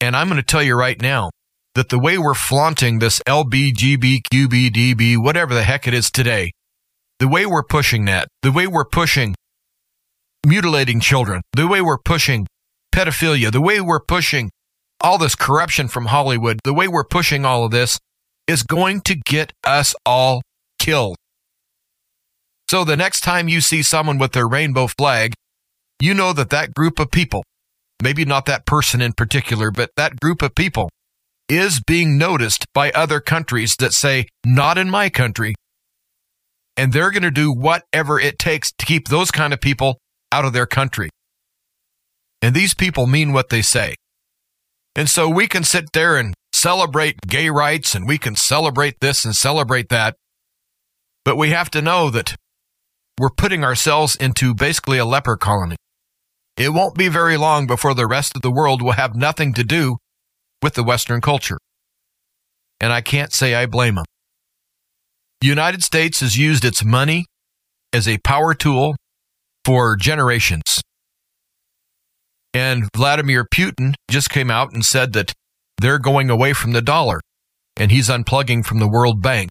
And 0.00 0.14
I'm 0.14 0.28
going 0.28 0.40
to 0.40 0.46
tell 0.46 0.62
you 0.62 0.74
right 0.76 1.00
now 1.00 1.30
that 1.74 1.88
the 1.88 1.98
way 1.98 2.18
we're 2.18 2.34
flaunting 2.34 2.98
this 2.98 3.20
LBGBQBDB, 3.26 5.16
whatever 5.16 5.54
the 5.54 5.62
heck 5.62 5.86
it 5.88 5.94
is 5.94 6.10
today, 6.10 6.52
the 7.18 7.28
way 7.28 7.46
we're 7.46 7.62
pushing 7.62 8.04
that, 8.04 8.28
the 8.42 8.52
way 8.52 8.66
we're 8.66 8.84
pushing 8.84 9.34
mutilating 10.44 11.00
children, 11.00 11.42
the 11.52 11.66
way 11.66 11.80
we're 11.80 11.98
pushing 11.98 12.46
pedophilia, 12.92 13.52
the 13.52 13.60
way 13.60 13.80
we're 13.80 14.00
pushing 14.00 14.50
all 15.00 15.18
this 15.18 15.34
corruption 15.34 15.88
from 15.88 16.06
Hollywood, 16.06 16.58
the 16.64 16.74
way 16.74 16.88
we're 16.88 17.04
pushing 17.04 17.44
all 17.44 17.64
of 17.64 17.70
this 17.70 17.98
is 18.46 18.62
going 18.62 19.00
to 19.02 19.14
get 19.14 19.52
us 19.64 19.94
all 20.04 20.42
killed. 20.78 21.16
So 22.70 22.84
the 22.84 22.96
next 22.96 23.20
time 23.20 23.48
you 23.48 23.60
see 23.60 23.82
someone 23.82 24.18
with 24.18 24.32
their 24.32 24.48
rainbow 24.48 24.86
flag, 24.86 25.34
you 26.00 26.14
know 26.14 26.32
that 26.32 26.50
that 26.50 26.74
group 26.74 26.98
of 26.98 27.10
people, 27.10 27.44
maybe 28.02 28.24
not 28.24 28.46
that 28.46 28.66
person 28.66 29.00
in 29.00 29.12
particular, 29.12 29.70
but 29.70 29.90
that 29.96 30.18
group 30.20 30.42
of 30.42 30.54
people 30.54 30.90
is 31.48 31.80
being 31.80 32.18
noticed 32.18 32.66
by 32.74 32.90
other 32.90 33.20
countries 33.20 33.76
that 33.78 33.92
say, 33.92 34.26
not 34.44 34.78
in 34.78 34.90
my 34.90 35.08
country. 35.08 35.54
And 36.76 36.92
they're 36.92 37.10
going 37.10 37.22
to 37.22 37.30
do 37.30 37.52
whatever 37.52 38.18
it 38.18 38.38
takes 38.38 38.72
to 38.78 38.84
keep 38.84 39.08
those 39.08 39.30
kind 39.30 39.52
of 39.52 39.60
people 39.60 39.98
out 40.32 40.44
of 40.44 40.52
their 40.52 40.66
country. 40.66 41.10
And 42.42 42.54
these 42.54 42.74
people 42.74 43.06
mean 43.06 43.32
what 43.32 43.48
they 43.48 43.62
say. 43.62 43.94
And 44.94 45.08
so 45.08 45.28
we 45.28 45.46
can 45.46 45.64
sit 45.64 45.92
there 45.92 46.16
and 46.16 46.34
celebrate 46.52 47.20
gay 47.26 47.50
rights 47.50 47.94
and 47.94 48.06
we 48.06 48.18
can 48.18 48.34
celebrate 48.34 49.00
this 49.00 49.24
and 49.24 49.34
celebrate 49.34 49.88
that. 49.90 50.16
But 51.24 51.36
we 51.36 51.50
have 51.50 51.70
to 51.70 51.82
know 51.82 52.08
that 52.10 52.36
we're 53.18 53.30
putting 53.30 53.64
ourselves 53.64 54.16
into 54.16 54.54
basically 54.54 54.98
a 54.98 55.04
leper 55.04 55.36
colony. 55.36 55.76
It 56.56 56.72
won't 56.72 56.94
be 56.94 57.08
very 57.08 57.36
long 57.36 57.66
before 57.66 57.94
the 57.94 58.06
rest 58.06 58.34
of 58.36 58.42
the 58.42 58.50
world 58.50 58.80
will 58.80 58.92
have 58.92 59.14
nothing 59.14 59.52
to 59.54 59.64
do 59.64 59.96
with 60.62 60.74
the 60.74 60.84
Western 60.84 61.20
culture. 61.20 61.58
And 62.80 62.92
I 62.92 63.00
can't 63.00 63.32
say 63.32 63.54
I 63.54 63.66
blame 63.66 63.96
them. 63.96 64.04
The 65.40 65.48
United 65.48 65.82
States 65.82 66.20
has 66.20 66.38
used 66.38 66.64
its 66.64 66.84
money 66.84 67.26
as 67.92 68.08
a 68.08 68.18
power 68.18 68.54
tool 68.54 68.96
for 69.66 69.96
generations. 69.96 70.80
And 72.54 72.88
Vladimir 72.96 73.44
Putin 73.44 73.94
just 74.08 74.30
came 74.30 74.48
out 74.48 74.72
and 74.72 74.84
said 74.84 75.12
that 75.14 75.32
they're 75.80 75.98
going 75.98 76.30
away 76.30 76.52
from 76.52 76.70
the 76.70 76.80
dollar 76.80 77.20
and 77.76 77.90
he's 77.90 78.08
unplugging 78.08 78.64
from 78.64 78.78
the 78.78 78.88
World 78.88 79.20
Bank. 79.20 79.50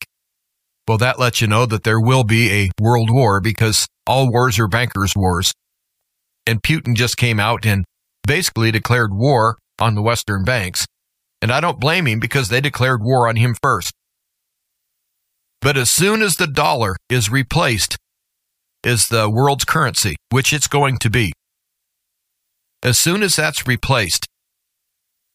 Well, 0.88 0.98
that 1.00 1.20
lets 1.20 1.42
you 1.42 1.48
know 1.48 1.66
that 1.66 1.84
there 1.84 2.00
will 2.00 2.24
be 2.24 2.50
a 2.50 2.72
world 2.80 3.10
war 3.12 3.42
because 3.42 3.88
all 4.08 4.32
wars 4.32 4.58
are 4.58 4.70
bankers' 4.70 5.18
wars. 5.18 5.52
And 6.48 6.64
Putin 6.64 6.96
just 6.96 7.18
came 7.18 7.40
out 7.40 7.66
and 7.66 7.84
basically 8.26 8.72
declared 8.72 9.14
war 9.14 9.58
on 9.80 9.96
the 9.96 10.02
Western 10.02 10.46
banks. 10.46 10.86
And 11.42 11.52
I 11.52 11.60
don't 11.60 11.80
blame 11.80 12.08
him 12.08 12.22
because 12.22 12.48
they 12.48 12.62
declared 12.62 13.04
war 13.04 13.28
on 13.28 13.36
him 13.36 13.54
first. 13.62 13.92
But 15.60 15.76
as 15.76 15.92
soon 15.92 16.22
as 16.22 16.38
the 16.38 16.48
dollar 16.48 16.96
is 17.10 17.30
replaced 17.30 17.98
as 18.86 19.08
the 19.08 19.30
world's 19.30 19.66
currency, 19.66 20.16
which 20.30 20.54
it's 20.54 20.68
going 20.68 20.98
to 21.00 21.10
be, 21.10 21.34
as 22.84 23.00
soon 23.00 23.24
as 23.24 23.36
that's 23.36 23.68
replaced, 23.68 24.28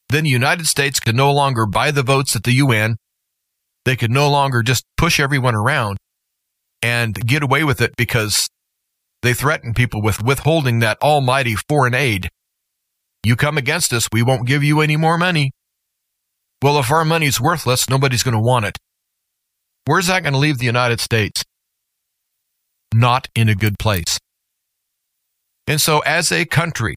then 0.08 0.24
the 0.24 0.30
United 0.30 0.66
States 0.66 1.00
can 1.00 1.16
no 1.16 1.32
longer 1.32 1.66
buy 1.66 1.90
the 1.90 2.02
votes 2.02 2.36
at 2.36 2.44
the 2.44 2.52
UN. 2.52 2.96
They 3.84 3.96
could 3.96 4.10
no 4.10 4.30
longer 4.30 4.62
just 4.62 4.84
push 4.96 5.18
everyone 5.18 5.54
around 5.54 5.96
and 6.80 7.14
get 7.14 7.42
away 7.42 7.64
with 7.64 7.80
it 7.80 7.92
because 7.96 8.48
they 9.22 9.34
threaten 9.34 9.74
people 9.74 10.00
with 10.00 10.22
withholding 10.22 10.78
that 10.78 10.98
almighty 11.02 11.56
foreign 11.68 11.94
aid. 11.94 12.28
You 13.24 13.36
come 13.36 13.58
against 13.58 13.92
us, 13.92 14.08
we 14.12 14.22
won't 14.22 14.46
give 14.46 14.62
you 14.62 14.80
any 14.80 14.96
more 14.96 15.18
money. 15.18 15.50
Well, 16.62 16.78
if 16.78 16.90
our 16.90 17.04
money's 17.04 17.40
worthless, 17.40 17.90
nobody's 17.90 18.22
going 18.22 18.36
to 18.36 18.40
want 18.40 18.66
it. 18.66 18.78
Where's 19.86 20.06
that 20.06 20.22
going 20.22 20.34
to 20.34 20.38
leave 20.38 20.58
the 20.58 20.66
United 20.66 21.00
States? 21.00 21.42
Not 22.94 23.28
in 23.34 23.48
a 23.48 23.54
good 23.54 23.78
place. 23.78 24.18
And 25.66 25.80
so, 25.80 26.00
as 26.00 26.32
a 26.32 26.44
country, 26.44 26.96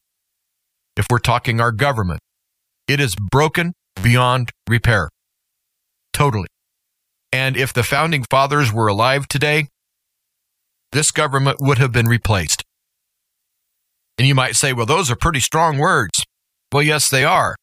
if 0.97 1.05
we're 1.09 1.19
talking 1.19 1.59
our 1.59 1.71
government, 1.71 2.19
it 2.87 2.99
is 2.99 3.15
broken 3.15 3.73
beyond 4.01 4.51
repair. 4.67 5.09
Totally. 6.11 6.47
And 7.31 7.57
if 7.57 7.73
the 7.73 7.83
founding 7.83 8.23
fathers 8.29 8.71
were 8.71 8.87
alive 8.87 9.27
today, 9.27 9.67
this 10.91 11.11
government 11.11 11.57
would 11.59 11.79
have 11.79 11.91
been 11.91 12.07
replaced. 12.07 12.63
And 14.17 14.27
you 14.27 14.35
might 14.35 14.55
say, 14.55 14.73
well, 14.73 14.85
those 14.85 15.09
are 15.09 15.15
pretty 15.15 15.39
strong 15.39 15.79
words. 15.79 16.23
Well, 16.71 16.83
yes, 16.83 17.09
they 17.09 17.23
are. 17.23 17.55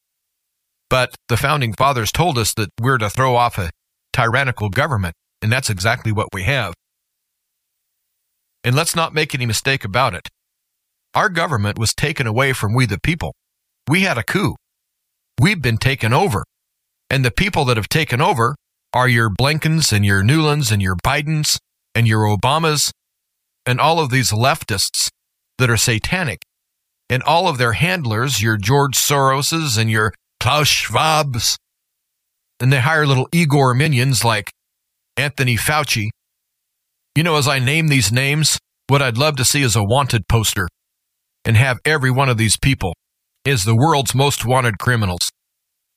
But 0.88 1.14
the 1.28 1.36
founding 1.36 1.72
fathers 1.72 2.10
told 2.10 2.36
us 2.36 2.52
that 2.54 2.70
we're 2.80 2.98
to 2.98 3.08
throw 3.08 3.36
off 3.36 3.58
a 3.58 3.70
tyrannical 4.12 4.68
government, 4.68 5.14
and 5.40 5.52
that's 5.52 5.70
exactly 5.70 6.10
what 6.10 6.28
we 6.32 6.42
have. 6.42 6.74
And 8.62 8.76
let's 8.76 8.94
not 8.94 9.14
make 9.14 9.34
any 9.34 9.46
mistake 9.46 9.84
about 9.84 10.14
it. 10.14 10.28
Our 11.14 11.28
government 11.28 11.78
was 11.78 11.94
taken 11.94 12.26
away 12.26 12.52
from 12.52 12.74
we 12.74 12.86
the 12.86 13.00
people. 13.00 13.34
We 13.88 14.02
had 14.02 14.18
a 14.18 14.22
coup. 14.22 14.54
We've 15.40 15.60
been 15.60 15.78
taken 15.78 16.12
over. 16.12 16.44
And 17.08 17.24
the 17.24 17.30
people 17.30 17.64
that 17.64 17.76
have 17.76 17.88
taken 17.88 18.20
over 18.20 18.54
are 18.92 19.08
your 19.08 19.30
Blinkens 19.30 19.92
and 19.92 20.04
your 20.04 20.22
Nulands 20.22 20.70
and 20.70 20.82
your 20.82 20.96
Bidens 20.96 21.58
and 21.94 22.06
your 22.06 22.20
Obamas 22.20 22.90
and 23.66 23.80
all 23.80 23.98
of 23.98 24.10
these 24.10 24.30
leftists 24.30 25.08
that 25.58 25.70
are 25.70 25.76
satanic. 25.76 26.42
And 27.08 27.24
all 27.24 27.48
of 27.48 27.58
their 27.58 27.72
handlers, 27.72 28.40
your 28.40 28.56
George 28.56 28.96
Soroses 28.96 29.76
and 29.76 29.90
your 29.90 30.14
Klaus 30.38 30.68
Schwabs. 30.68 31.56
And 32.60 32.72
they 32.72 32.78
hire 32.78 33.06
little 33.06 33.28
Igor 33.32 33.74
minions 33.74 34.24
like 34.24 34.52
Anthony 35.16 35.56
Fauci. 35.56 36.10
You 37.16 37.24
know, 37.24 37.36
as 37.36 37.48
I 37.48 37.58
name 37.58 37.88
these 37.88 38.12
names, 38.12 38.58
what 38.86 39.02
I'd 39.02 39.18
love 39.18 39.36
to 39.36 39.44
see 39.44 39.62
is 39.62 39.74
a 39.74 39.82
wanted 39.82 40.28
poster 40.28 40.68
and 41.44 41.56
have 41.56 41.78
every 41.84 42.10
one 42.10 42.28
of 42.28 42.38
these 42.38 42.56
people 42.56 42.94
is 43.44 43.64
the 43.64 43.74
world's 43.74 44.14
most 44.14 44.44
wanted 44.44 44.78
criminals. 44.78 45.30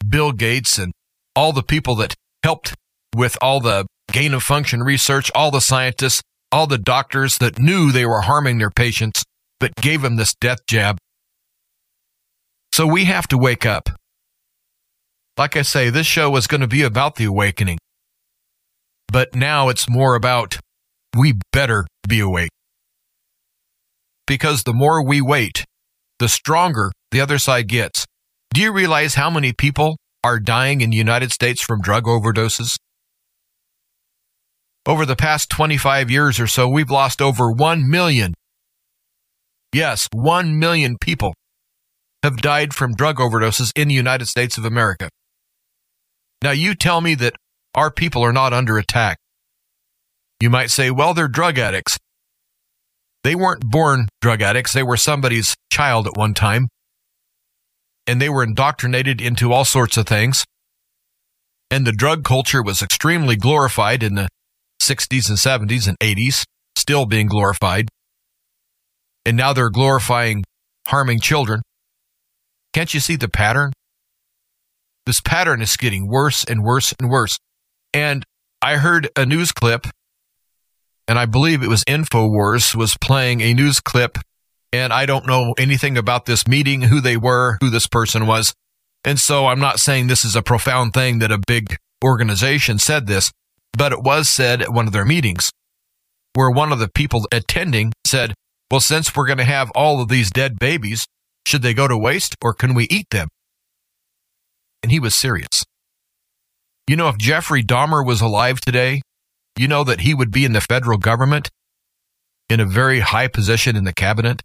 Bill 0.08 0.32
Gates 0.32 0.78
and 0.78 0.92
all 1.36 1.54
the 1.54 1.64
people 1.64 1.96
that 1.96 2.16
helped 2.44 2.74
with 3.16 3.38
all 3.42 3.60
the 3.60 3.86
gain 4.12 4.34
of 4.34 4.44
function 4.44 4.82
research, 4.82 5.32
all 5.36 5.52
the 5.52 5.62
scientists, 5.62 6.22
all 6.52 6.68
the 6.68 6.78
doctors 6.78 7.38
that 7.38 7.60
knew 7.60 7.92
they 7.92 8.06
were 8.06 8.22
harming 8.22 8.58
their 8.58 8.70
patients, 8.70 9.24
but 9.60 9.76
gave 9.76 10.02
them 10.02 10.16
this 10.16 10.34
death 10.36 10.60
jab. 10.68 10.98
So 12.72 12.88
we 12.88 13.06
have 13.06 13.28
to 13.28 13.38
wake 13.38 13.66
up. 13.66 13.90
Like 15.38 15.56
I 15.56 15.62
say, 15.62 15.90
this 15.90 16.08
show 16.08 16.36
is 16.36 16.48
going 16.48 16.62
to 16.62 16.68
be 16.68 16.84
about 16.84 17.16
the 17.16 17.26
awakening. 17.26 17.78
But 19.12 19.36
now 19.36 19.70
it's 19.70 19.90
more 19.90 20.16
about 20.16 20.58
we 21.16 21.36
better 21.52 21.86
be 22.08 22.20
awake. 22.20 22.50
Because 24.26 24.64
the 24.64 24.74
more 24.74 25.06
we 25.06 25.22
wait, 25.22 25.66
the 26.20 26.30
stronger 26.30 26.92
the 27.12 27.22
other 27.22 27.38
side 27.38 27.68
gets. 27.68 28.06
Do 28.54 28.62
you 28.62 28.72
realize 28.72 29.16
how 29.16 29.30
many 29.30 29.54
people 29.54 29.98
are 30.24 30.40
dying 30.40 30.82
in 30.82 30.90
the 30.90 30.98
United 30.98 31.32
States 31.32 31.62
from 31.62 31.82
drug 31.82 32.06
overdoses? 32.06 32.78
Over 34.86 35.06
the 35.06 35.16
past 35.16 35.50
25 35.50 36.12
years 36.12 36.40
or 36.40 36.48
so, 36.48 36.68
we've 36.68 36.92
lost 36.92 37.22
over 37.22 37.52
1 37.52 37.90
million. 37.90 38.34
Yes, 39.74 40.08
1 40.14 40.60
million 40.60 40.98
people 41.00 41.34
have 42.22 42.38
died 42.38 42.74
from 42.74 42.94
drug 42.94 43.18
overdoses 43.18 43.72
in 43.76 43.88
the 43.88 43.94
United 43.94 44.28
States 44.28 44.58
of 44.58 44.66
America. 44.66 45.10
Now, 46.42 46.52
you 46.52 46.76
tell 46.76 47.02
me 47.02 47.16
that 47.16 47.34
our 47.76 47.90
people 47.90 48.24
are 48.24 48.34
not 48.34 48.54
under 48.54 48.78
attack. 48.78 49.18
You 50.44 50.50
might 50.50 50.72
say, 50.72 50.92
well, 50.92 51.14
they're 51.14 51.30
drug 51.30 51.58
addicts. 51.58 51.98
They 53.24 53.34
weren't 53.34 53.62
born 53.66 54.10
drug 54.20 54.42
addicts, 54.42 54.74
they 54.74 54.84
were 54.84 54.98
somebody's 54.98 55.56
child 55.72 56.06
at 56.06 56.18
one 56.18 56.34
time. 56.34 56.68
And 58.06 58.22
they 58.22 58.28
were 58.28 58.44
indoctrinated 58.44 59.22
into 59.22 59.54
all 59.54 59.64
sorts 59.64 59.96
of 59.96 60.06
things. 60.06 60.44
And 61.72 61.88
the 61.88 61.94
drug 61.94 62.26
culture 62.26 62.62
was 62.62 62.82
extremely 62.82 63.38
glorified 63.38 64.04
in 64.04 64.16
the 64.16 64.28
60s 64.82 65.30
and 65.30 65.38
70s 65.38 65.88
and 65.88 65.98
80s, 66.00 66.44
still 66.78 67.06
being 67.06 67.28
glorified. 67.28 67.88
And 69.26 69.38
now 69.38 69.54
they're 69.54 69.70
glorifying 69.70 70.44
harming 70.88 71.22
children. 71.22 71.62
Can't 72.74 72.94
you 72.94 73.00
see 73.00 73.16
the 73.16 73.30
pattern? 73.30 73.72
This 75.06 75.22
pattern 75.22 75.62
is 75.62 75.78
getting 75.78 76.10
worse 76.10 76.44
and 76.44 76.66
worse 76.66 76.94
and 77.00 77.10
worse. 77.10 77.38
And 77.94 78.26
I 78.62 78.76
heard 78.76 79.08
a 79.16 79.26
news 79.26 79.54
clip, 79.54 79.88
and 81.08 81.20
I 81.20 81.26
believe 81.26 81.64
it 81.64 81.70
was 81.70 81.84
InfoWars 81.86 82.76
was 82.76 82.98
playing 82.98 83.42
a 83.42 83.54
news 83.54 83.80
clip, 83.80 84.18
and 84.72 84.94
I 84.94 85.06
don't 85.06 85.28
know 85.28 85.54
anything 85.58 85.98
about 85.98 86.26
this 86.26 86.48
meeting, 86.48 86.84
who 86.84 87.02
they 87.02 87.18
were, 87.18 87.58
who 87.62 87.70
this 87.70 87.88
person 87.88 88.26
was. 88.26 88.54
And 89.06 89.20
so 89.20 89.48
I'm 89.48 89.60
not 89.60 89.80
saying 89.80 90.08
this 90.08 90.24
is 90.24 90.36
a 90.36 90.42
profound 90.42 90.94
thing 90.94 91.20
that 91.20 91.32
a 91.32 91.42
big 91.46 91.76
organization 92.04 92.80
said 92.80 93.08
this, 93.08 93.32
but 93.78 93.92
it 93.92 94.02
was 94.02 94.30
said 94.30 94.62
at 94.62 94.74
one 94.74 94.88
of 94.88 94.94
their 94.94 95.06
meetings 95.06 95.52
where 96.36 96.50
one 96.50 96.72
of 96.72 96.80
the 96.80 96.90
people 96.90 97.28
attending 97.32 97.94
said, 98.06 98.34
Well, 98.72 98.80
since 98.80 99.16
we're 99.16 99.28
going 99.28 99.38
to 99.38 99.44
have 99.44 99.72
all 99.76 100.02
of 100.02 100.10
these 100.10 100.32
dead 100.32 100.58
babies, 100.58 101.06
should 101.46 101.62
they 101.62 101.74
go 101.74 101.88
to 101.88 101.98
waste 101.98 102.36
or 102.42 102.54
can 102.54 102.74
we 102.74 102.88
eat 102.90 103.10
them? 103.12 103.28
And 104.82 104.92
he 104.92 105.00
was 105.00 105.16
serious. 105.16 105.64
You 106.88 106.96
know, 106.96 107.08
if 107.10 107.18
Jeffrey 107.18 107.64
Dahmer 107.64 108.06
was 108.06 108.22
alive 108.22 108.60
today, 108.60 109.02
you 109.58 109.68
know 109.68 109.84
that 109.84 110.02
he 110.02 110.14
would 110.14 110.32
be 110.32 110.46
in 110.46 110.54
the 110.54 110.62
federal 110.62 110.98
government 110.98 111.50
in 112.50 112.60
a 112.60 112.66
very 112.66 113.00
high 113.00 113.28
position 113.28 113.76
in 113.76 113.84
the 113.84 113.94
cabinet. 113.94 114.42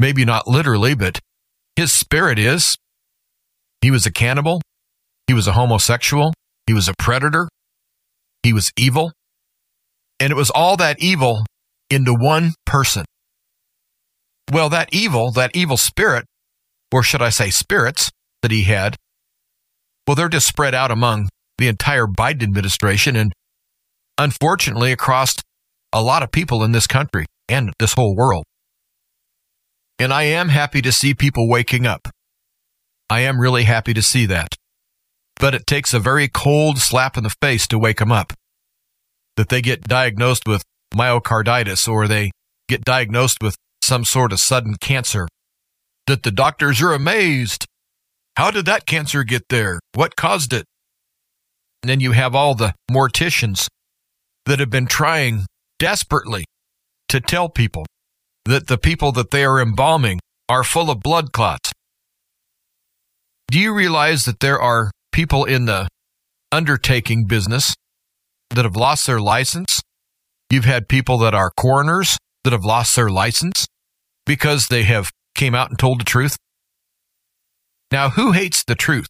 Maybe 0.00 0.24
not 0.24 0.48
literally, 0.48 0.94
but 0.94 1.20
his 1.76 1.92
spirit 1.92 2.38
is. 2.38 2.76
He 3.80 3.90
was 3.90 4.06
a 4.06 4.12
cannibal. 4.12 4.60
He 5.26 5.34
was 5.34 5.46
a 5.46 5.52
homosexual. 5.52 6.34
He 6.66 6.72
was 6.72 6.88
a 6.88 6.94
predator. 6.98 7.48
He 8.42 8.52
was 8.52 8.72
evil. 8.76 9.12
And 10.20 10.30
it 10.30 10.36
was 10.36 10.50
all 10.50 10.76
that 10.76 11.00
evil 11.00 11.44
into 11.90 12.14
one 12.14 12.54
person. 12.64 13.04
Well, 14.52 14.68
that 14.70 14.88
evil, 14.92 15.30
that 15.32 15.54
evil 15.54 15.76
spirit, 15.76 16.24
or 16.92 17.02
should 17.02 17.22
I 17.22 17.30
say 17.30 17.50
spirits 17.50 18.10
that 18.42 18.50
he 18.50 18.64
had, 18.64 18.96
well, 20.06 20.14
they're 20.14 20.28
just 20.28 20.48
spread 20.48 20.74
out 20.74 20.90
among 20.90 21.28
the 21.62 21.68
entire 21.68 22.06
Biden 22.06 22.42
administration 22.42 23.16
and 23.16 23.32
unfortunately 24.18 24.92
across 24.92 25.36
a 25.92 26.02
lot 26.02 26.22
of 26.22 26.30
people 26.30 26.62
in 26.62 26.72
this 26.72 26.86
country 26.86 27.24
and 27.48 27.72
this 27.78 27.94
whole 27.94 28.14
world. 28.14 28.44
And 29.98 30.12
I 30.12 30.24
am 30.24 30.48
happy 30.48 30.82
to 30.82 30.92
see 30.92 31.14
people 31.14 31.48
waking 31.48 31.86
up. 31.86 32.08
I 33.08 33.20
am 33.20 33.40
really 33.40 33.64
happy 33.64 33.94
to 33.94 34.02
see 34.02 34.26
that 34.26 34.56
but 35.42 35.56
it 35.56 35.66
takes 35.66 35.92
a 35.92 35.98
very 35.98 36.28
cold 36.28 36.78
slap 36.78 37.16
in 37.16 37.24
the 37.24 37.34
face 37.42 37.66
to 37.66 37.76
wake 37.76 37.98
them 37.98 38.12
up. 38.12 38.32
That 39.36 39.48
they 39.48 39.60
get 39.60 39.82
diagnosed 39.82 40.46
with 40.46 40.62
myocarditis 40.94 41.88
or 41.88 42.06
they 42.06 42.30
get 42.68 42.84
diagnosed 42.84 43.38
with 43.42 43.56
some 43.82 44.04
sort 44.04 44.32
of 44.32 44.38
sudden 44.38 44.76
cancer. 44.80 45.26
That 46.06 46.22
the 46.22 46.30
doctors 46.30 46.80
are 46.80 46.92
amazed. 46.92 47.66
How 48.36 48.52
did 48.52 48.66
that 48.66 48.86
cancer 48.86 49.24
get 49.24 49.42
there? 49.48 49.80
What 49.94 50.14
caused 50.14 50.52
it? 50.52 50.64
And 51.82 51.90
then 51.90 52.00
you 52.00 52.12
have 52.12 52.34
all 52.34 52.54
the 52.54 52.74
morticians 52.90 53.66
that 54.46 54.60
have 54.60 54.70
been 54.70 54.86
trying 54.86 55.46
desperately 55.78 56.44
to 57.08 57.20
tell 57.20 57.48
people 57.48 57.86
that 58.44 58.68
the 58.68 58.78
people 58.78 59.12
that 59.12 59.30
they 59.30 59.44
are 59.44 59.60
embalming 59.60 60.20
are 60.48 60.64
full 60.64 60.90
of 60.90 61.00
blood 61.00 61.32
clots. 61.32 61.72
Do 63.50 63.58
you 63.58 63.74
realize 63.74 64.24
that 64.24 64.40
there 64.40 64.60
are 64.60 64.90
people 65.12 65.44
in 65.44 65.66
the 65.66 65.88
undertaking 66.52 67.24
business 67.26 67.74
that 68.50 68.64
have 68.64 68.76
lost 68.76 69.06
their 69.06 69.20
license. 69.20 69.80
You've 70.50 70.66
had 70.66 70.88
people 70.88 71.18
that 71.18 71.34
are 71.34 71.50
coroners 71.56 72.18
that 72.44 72.52
have 72.52 72.64
lost 72.64 72.94
their 72.94 73.08
license 73.08 73.66
because 74.26 74.66
they 74.66 74.82
have 74.82 75.10
came 75.34 75.54
out 75.54 75.70
and 75.70 75.78
told 75.78 76.00
the 76.00 76.04
truth. 76.04 76.36
Now, 77.90 78.10
who 78.10 78.32
hates 78.32 78.62
the 78.64 78.74
truth 78.74 79.06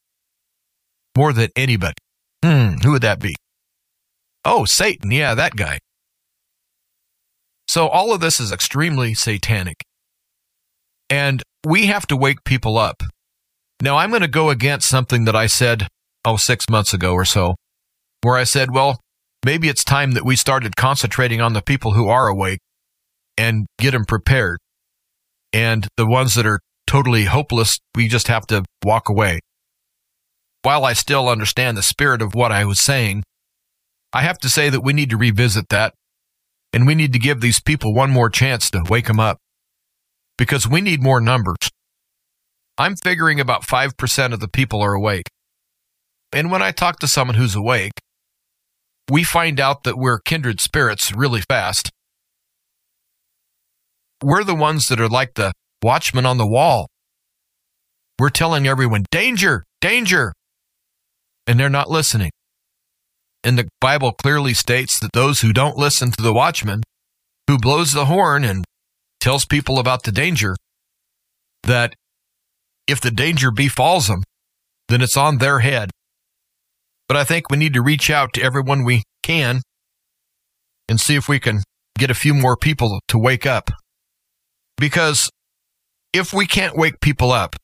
more 1.16 1.32
than 1.32 1.50
anybody? 1.56 1.94
Hmm, 2.44 2.74
who 2.82 2.92
would 2.92 3.02
that 3.02 3.20
be? 3.20 3.34
Oh, 4.44 4.64
Satan. 4.64 5.10
Yeah, 5.10 5.34
that 5.34 5.56
guy. 5.56 5.78
So 7.68 7.88
all 7.88 8.12
of 8.12 8.20
this 8.20 8.40
is 8.40 8.52
extremely 8.52 9.14
satanic. 9.14 9.84
And 11.08 11.42
we 11.64 11.86
have 11.86 12.06
to 12.08 12.16
wake 12.16 12.44
people 12.44 12.76
up 12.76 13.02
now, 13.82 13.96
I'm 13.96 14.10
going 14.10 14.22
to 14.22 14.28
go 14.28 14.48
against 14.48 14.88
something 14.88 15.24
that 15.24 15.34
I 15.34 15.48
said, 15.48 15.88
oh, 16.24 16.36
six 16.36 16.68
months 16.70 16.94
ago 16.94 17.14
or 17.14 17.24
so, 17.24 17.56
where 18.22 18.36
I 18.36 18.44
said, 18.44 18.70
well, 18.70 19.00
maybe 19.44 19.68
it's 19.68 19.82
time 19.82 20.12
that 20.12 20.24
we 20.24 20.36
started 20.36 20.76
concentrating 20.76 21.40
on 21.40 21.52
the 21.52 21.62
people 21.62 21.94
who 21.94 22.06
are 22.08 22.28
awake 22.28 22.60
and 23.36 23.66
get 23.78 23.90
them 23.90 24.04
prepared. 24.04 24.60
And 25.52 25.88
the 25.96 26.06
ones 26.06 26.36
that 26.36 26.46
are 26.46 26.60
totally 26.86 27.24
hopeless, 27.24 27.80
we 27.96 28.06
just 28.06 28.28
have 28.28 28.46
to 28.46 28.62
walk 28.84 29.08
away. 29.08 29.40
While 30.62 30.84
I 30.84 30.92
still 30.92 31.28
understand 31.28 31.76
the 31.76 31.82
spirit 31.82 32.22
of 32.22 32.34
what 32.34 32.52
I 32.52 32.64
was 32.64 32.80
saying, 32.80 33.24
I 34.12 34.22
have 34.22 34.38
to 34.38 34.48
say 34.48 34.68
that 34.70 34.82
we 34.82 34.92
need 34.92 35.10
to 35.10 35.16
revisit 35.16 35.68
that 35.70 35.94
and 36.72 36.86
we 36.86 36.94
need 36.94 37.12
to 37.12 37.18
give 37.18 37.40
these 37.40 37.60
people 37.60 37.94
one 37.94 38.10
more 38.10 38.30
chance 38.30 38.70
to 38.70 38.84
wake 38.88 39.06
them 39.06 39.20
up 39.20 39.38
because 40.38 40.68
we 40.68 40.80
need 40.80 41.02
more 41.02 41.20
numbers. 41.20 41.70
I'm 42.78 42.96
figuring 42.96 43.40
about 43.40 43.62
5% 43.62 44.32
of 44.32 44.40
the 44.40 44.48
people 44.48 44.80
are 44.82 44.94
awake. 44.94 45.26
And 46.32 46.50
when 46.50 46.62
I 46.62 46.70
talk 46.70 46.98
to 47.00 47.08
someone 47.08 47.36
who's 47.36 47.54
awake, 47.54 47.92
we 49.10 49.24
find 49.24 49.60
out 49.60 49.84
that 49.84 49.98
we're 49.98 50.20
kindred 50.20 50.60
spirits 50.60 51.12
really 51.12 51.42
fast. 51.48 51.90
We're 54.22 54.44
the 54.44 54.54
ones 54.54 54.88
that 54.88 55.00
are 55.00 55.08
like 55.08 55.34
the 55.34 55.52
watchman 55.82 56.24
on 56.24 56.38
the 56.38 56.46
wall. 56.46 56.88
We're 58.18 58.30
telling 58.30 58.66
everyone, 58.66 59.04
danger, 59.10 59.64
danger. 59.80 60.32
And 61.46 61.58
they're 61.58 61.68
not 61.68 61.90
listening. 61.90 62.30
And 63.44 63.58
the 63.58 63.68
Bible 63.80 64.12
clearly 64.12 64.54
states 64.54 65.00
that 65.00 65.12
those 65.12 65.40
who 65.40 65.52
don't 65.52 65.76
listen 65.76 66.12
to 66.12 66.22
the 66.22 66.32
watchman, 66.32 66.82
who 67.48 67.58
blows 67.58 67.92
the 67.92 68.04
horn 68.04 68.44
and 68.44 68.64
tells 69.20 69.44
people 69.44 69.78
about 69.78 70.04
the 70.04 70.12
danger, 70.12 70.54
that 71.64 71.94
if 72.86 73.00
the 73.00 73.10
danger 73.10 73.50
befalls 73.50 74.06
them, 74.06 74.22
then 74.88 75.02
it's 75.02 75.16
on 75.16 75.38
their 75.38 75.60
head. 75.60 75.90
But 77.08 77.16
I 77.16 77.24
think 77.24 77.50
we 77.50 77.56
need 77.56 77.74
to 77.74 77.82
reach 77.82 78.10
out 78.10 78.32
to 78.34 78.42
everyone 78.42 78.84
we 78.84 79.02
can 79.22 79.62
and 80.88 81.00
see 81.00 81.14
if 81.14 81.28
we 81.28 81.40
can 81.40 81.62
get 81.98 82.10
a 82.10 82.14
few 82.14 82.34
more 82.34 82.56
people 82.56 83.00
to 83.08 83.18
wake 83.18 83.46
up. 83.46 83.70
Because 84.76 85.30
if 86.12 86.32
we 86.32 86.46
can't 86.46 86.76
wake 86.76 87.00
people 87.00 87.32
up, 87.32 87.56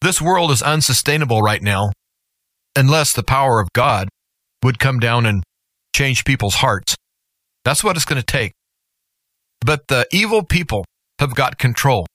this 0.00 0.20
world 0.20 0.50
is 0.50 0.62
unsustainable 0.62 1.42
right 1.42 1.62
now 1.62 1.90
unless 2.76 3.12
the 3.12 3.22
power 3.22 3.60
of 3.60 3.68
God 3.72 4.08
would 4.62 4.78
come 4.78 4.98
down 4.98 5.26
and 5.26 5.42
change 5.94 6.24
people's 6.24 6.56
hearts. 6.56 6.96
That's 7.64 7.84
what 7.84 7.96
it's 7.96 8.04
going 8.04 8.20
to 8.20 8.26
take. 8.26 8.52
But 9.64 9.88
the 9.88 10.06
evil 10.12 10.42
people 10.42 10.84
have 11.18 11.34
got 11.34 11.58
control. 11.58 12.06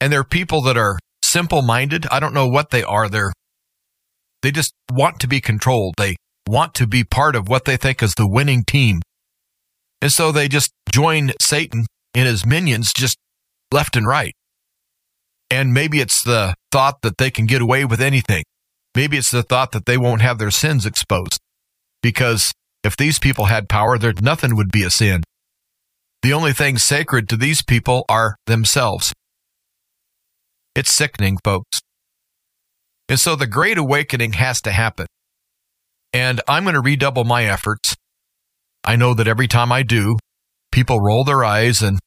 And 0.00 0.12
they're 0.12 0.24
people 0.24 0.60
that 0.62 0.76
are 0.76 0.98
simple 1.22 1.62
minded. 1.62 2.06
I 2.10 2.20
don't 2.20 2.34
know 2.34 2.48
what 2.48 2.70
they 2.70 2.82
are. 2.82 3.08
They're, 3.08 3.32
they 4.42 4.50
just 4.50 4.72
want 4.90 5.20
to 5.20 5.28
be 5.28 5.40
controlled. 5.40 5.94
They 5.96 6.16
want 6.46 6.74
to 6.74 6.86
be 6.86 7.04
part 7.04 7.36
of 7.36 7.48
what 7.48 7.64
they 7.64 7.76
think 7.76 8.02
is 8.02 8.14
the 8.14 8.26
winning 8.26 8.64
team. 8.64 9.00
And 10.00 10.12
so 10.12 10.32
they 10.32 10.48
just 10.48 10.72
join 10.90 11.30
Satan 11.40 11.86
and 12.14 12.26
his 12.26 12.44
minions 12.44 12.92
just 12.92 13.16
left 13.72 13.96
and 13.96 14.06
right. 14.06 14.34
And 15.50 15.72
maybe 15.72 16.00
it's 16.00 16.22
the 16.22 16.54
thought 16.72 17.02
that 17.02 17.18
they 17.18 17.30
can 17.30 17.46
get 17.46 17.62
away 17.62 17.84
with 17.84 18.00
anything. 18.00 18.42
Maybe 18.94 19.16
it's 19.16 19.30
the 19.30 19.42
thought 19.42 19.72
that 19.72 19.86
they 19.86 19.96
won't 19.96 20.22
have 20.22 20.38
their 20.38 20.50
sins 20.50 20.84
exposed. 20.84 21.38
Because 22.02 22.52
if 22.84 22.96
these 22.96 23.18
people 23.18 23.46
had 23.46 23.68
power, 23.68 23.98
there 23.98 24.12
nothing 24.20 24.56
would 24.56 24.70
be 24.70 24.82
a 24.82 24.90
sin. 24.90 25.22
The 26.22 26.32
only 26.32 26.52
things 26.52 26.82
sacred 26.82 27.28
to 27.30 27.36
these 27.36 27.62
people 27.62 28.04
are 28.08 28.36
themselves. 28.46 29.12
It's 30.74 30.92
sickening, 30.92 31.38
folks. 31.44 31.80
And 33.08 33.18
so 33.18 33.36
the 33.36 33.46
great 33.46 33.78
awakening 33.78 34.34
has 34.34 34.60
to 34.62 34.72
happen. 34.72 35.06
And 36.12 36.40
I'm 36.48 36.64
going 36.64 36.74
to 36.74 36.80
redouble 36.80 37.24
my 37.24 37.44
efforts. 37.44 37.96
I 38.84 38.96
know 38.96 39.14
that 39.14 39.28
every 39.28 39.48
time 39.48 39.72
I 39.72 39.82
do, 39.82 40.16
people 40.70 41.00
roll 41.00 41.24
their 41.24 41.44
eyes 41.44 41.82
and 41.82 41.98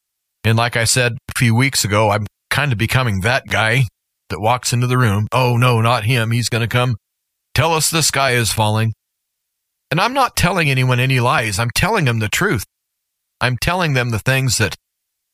and 0.44 0.58
like 0.58 0.76
I 0.78 0.84
said 0.84 1.14
a 1.14 1.38
few 1.38 1.56
weeks 1.56 1.84
ago, 1.84 2.12
I'm 2.12 2.28
kind 2.52 2.72
of 2.72 2.78
becoming 2.78 3.22
that 3.22 3.48
guy 3.48 3.86
that 4.30 4.40
walks 4.40 4.74
into 4.74 4.88
the 4.88 4.98
room. 4.98 5.28
Oh, 5.32 5.58
no, 5.58 5.82
not 5.82 6.06
him. 6.06 6.32
He's 6.32 6.50
going 6.50 6.62
to 6.62 6.68
come 6.68 6.98
tell 7.54 7.74
us 7.74 7.90
the 7.90 8.04
sky 8.04 8.32
is 8.32 8.52
falling. 8.52 8.94
And 9.92 10.02
I'm 10.02 10.14
not 10.14 10.36
telling 10.36 10.70
anyone 10.70 11.00
any 11.00 11.20
lies. 11.20 11.60
I'm 11.60 11.70
telling 11.72 12.06
them 12.06 12.20
the 12.20 12.30
truth. 12.30 12.66
I'm 13.40 13.58
telling 13.58 13.94
them 13.94 14.10
the 14.10 14.20
things 14.20 14.58
that 14.58 14.76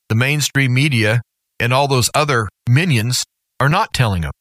the 0.10 0.16
mainstream 0.16 0.74
media 0.74 1.22
and 1.60 1.74
all 1.74 1.88
those 1.88 2.10
other 2.14 2.48
minions 2.70 3.24
are 3.60 3.70
not 3.70 3.94
telling 3.94 4.22
them. 4.22 4.32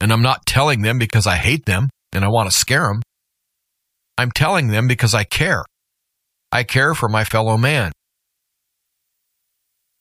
And 0.00 0.12
I'm 0.12 0.22
not 0.22 0.46
telling 0.46 0.82
them 0.82 0.98
because 0.98 1.26
I 1.26 1.36
hate 1.36 1.66
them 1.66 1.88
and 2.12 2.24
I 2.24 2.28
want 2.28 2.50
to 2.50 2.56
scare 2.56 2.88
them. 2.88 3.02
I'm 4.16 4.30
telling 4.30 4.68
them 4.68 4.88
because 4.88 5.14
I 5.14 5.24
care. 5.24 5.64
I 6.50 6.64
care 6.64 6.94
for 6.94 7.08
my 7.08 7.24
fellow 7.24 7.56
man. 7.56 7.92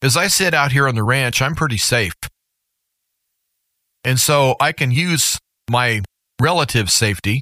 As 0.02 0.16
I 0.16 0.28
sit 0.28 0.54
out 0.54 0.72
here 0.72 0.88
on 0.88 0.96
the 0.96 1.04
ranch, 1.04 1.42
I'm 1.42 1.56
pretty 1.56 1.78
safe. 1.78 2.14
And 4.08 4.22
so 4.22 4.56
I 4.62 4.72
can 4.72 4.90
use 4.90 5.38
my 5.70 6.02
relative 6.42 6.90
safety 6.90 7.42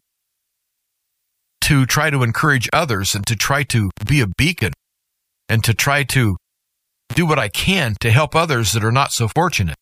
to 1.62 1.86
try 1.86 2.10
to 2.10 2.24
encourage 2.24 2.68
others 2.74 3.14
and 3.14 3.24
to 3.28 3.36
try 3.36 3.62
to 3.66 3.92
be 4.08 4.20
a 4.20 4.26
beacon 4.36 4.74
and 5.48 5.64
to 5.64 5.76
try 5.76 6.02
to 6.06 6.38
do 7.14 7.28
what 7.28 7.38
I 7.38 7.50
can 7.50 7.94
to 8.00 8.10
help 8.10 8.36
others 8.36 8.72
that 8.72 8.84
are 8.84 8.92
not 8.92 9.12
so 9.12 9.28
fortunate. 9.28 9.76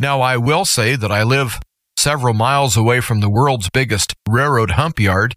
Now, 0.00 0.22
I 0.22 0.38
will 0.38 0.64
say 0.64 0.96
that 0.96 1.12
I 1.12 1.24
live 1.24 1.60
several 1.98 2.32
miles 2.32 2.74
away 2.78 3.02
from 3.02 3.20
the 3.20 3.30
world's 3.30 3.68
biggest 3.68 4.14
railroad 4.26 4.70
hump 4.70 4.98
yard. 4.98 5.34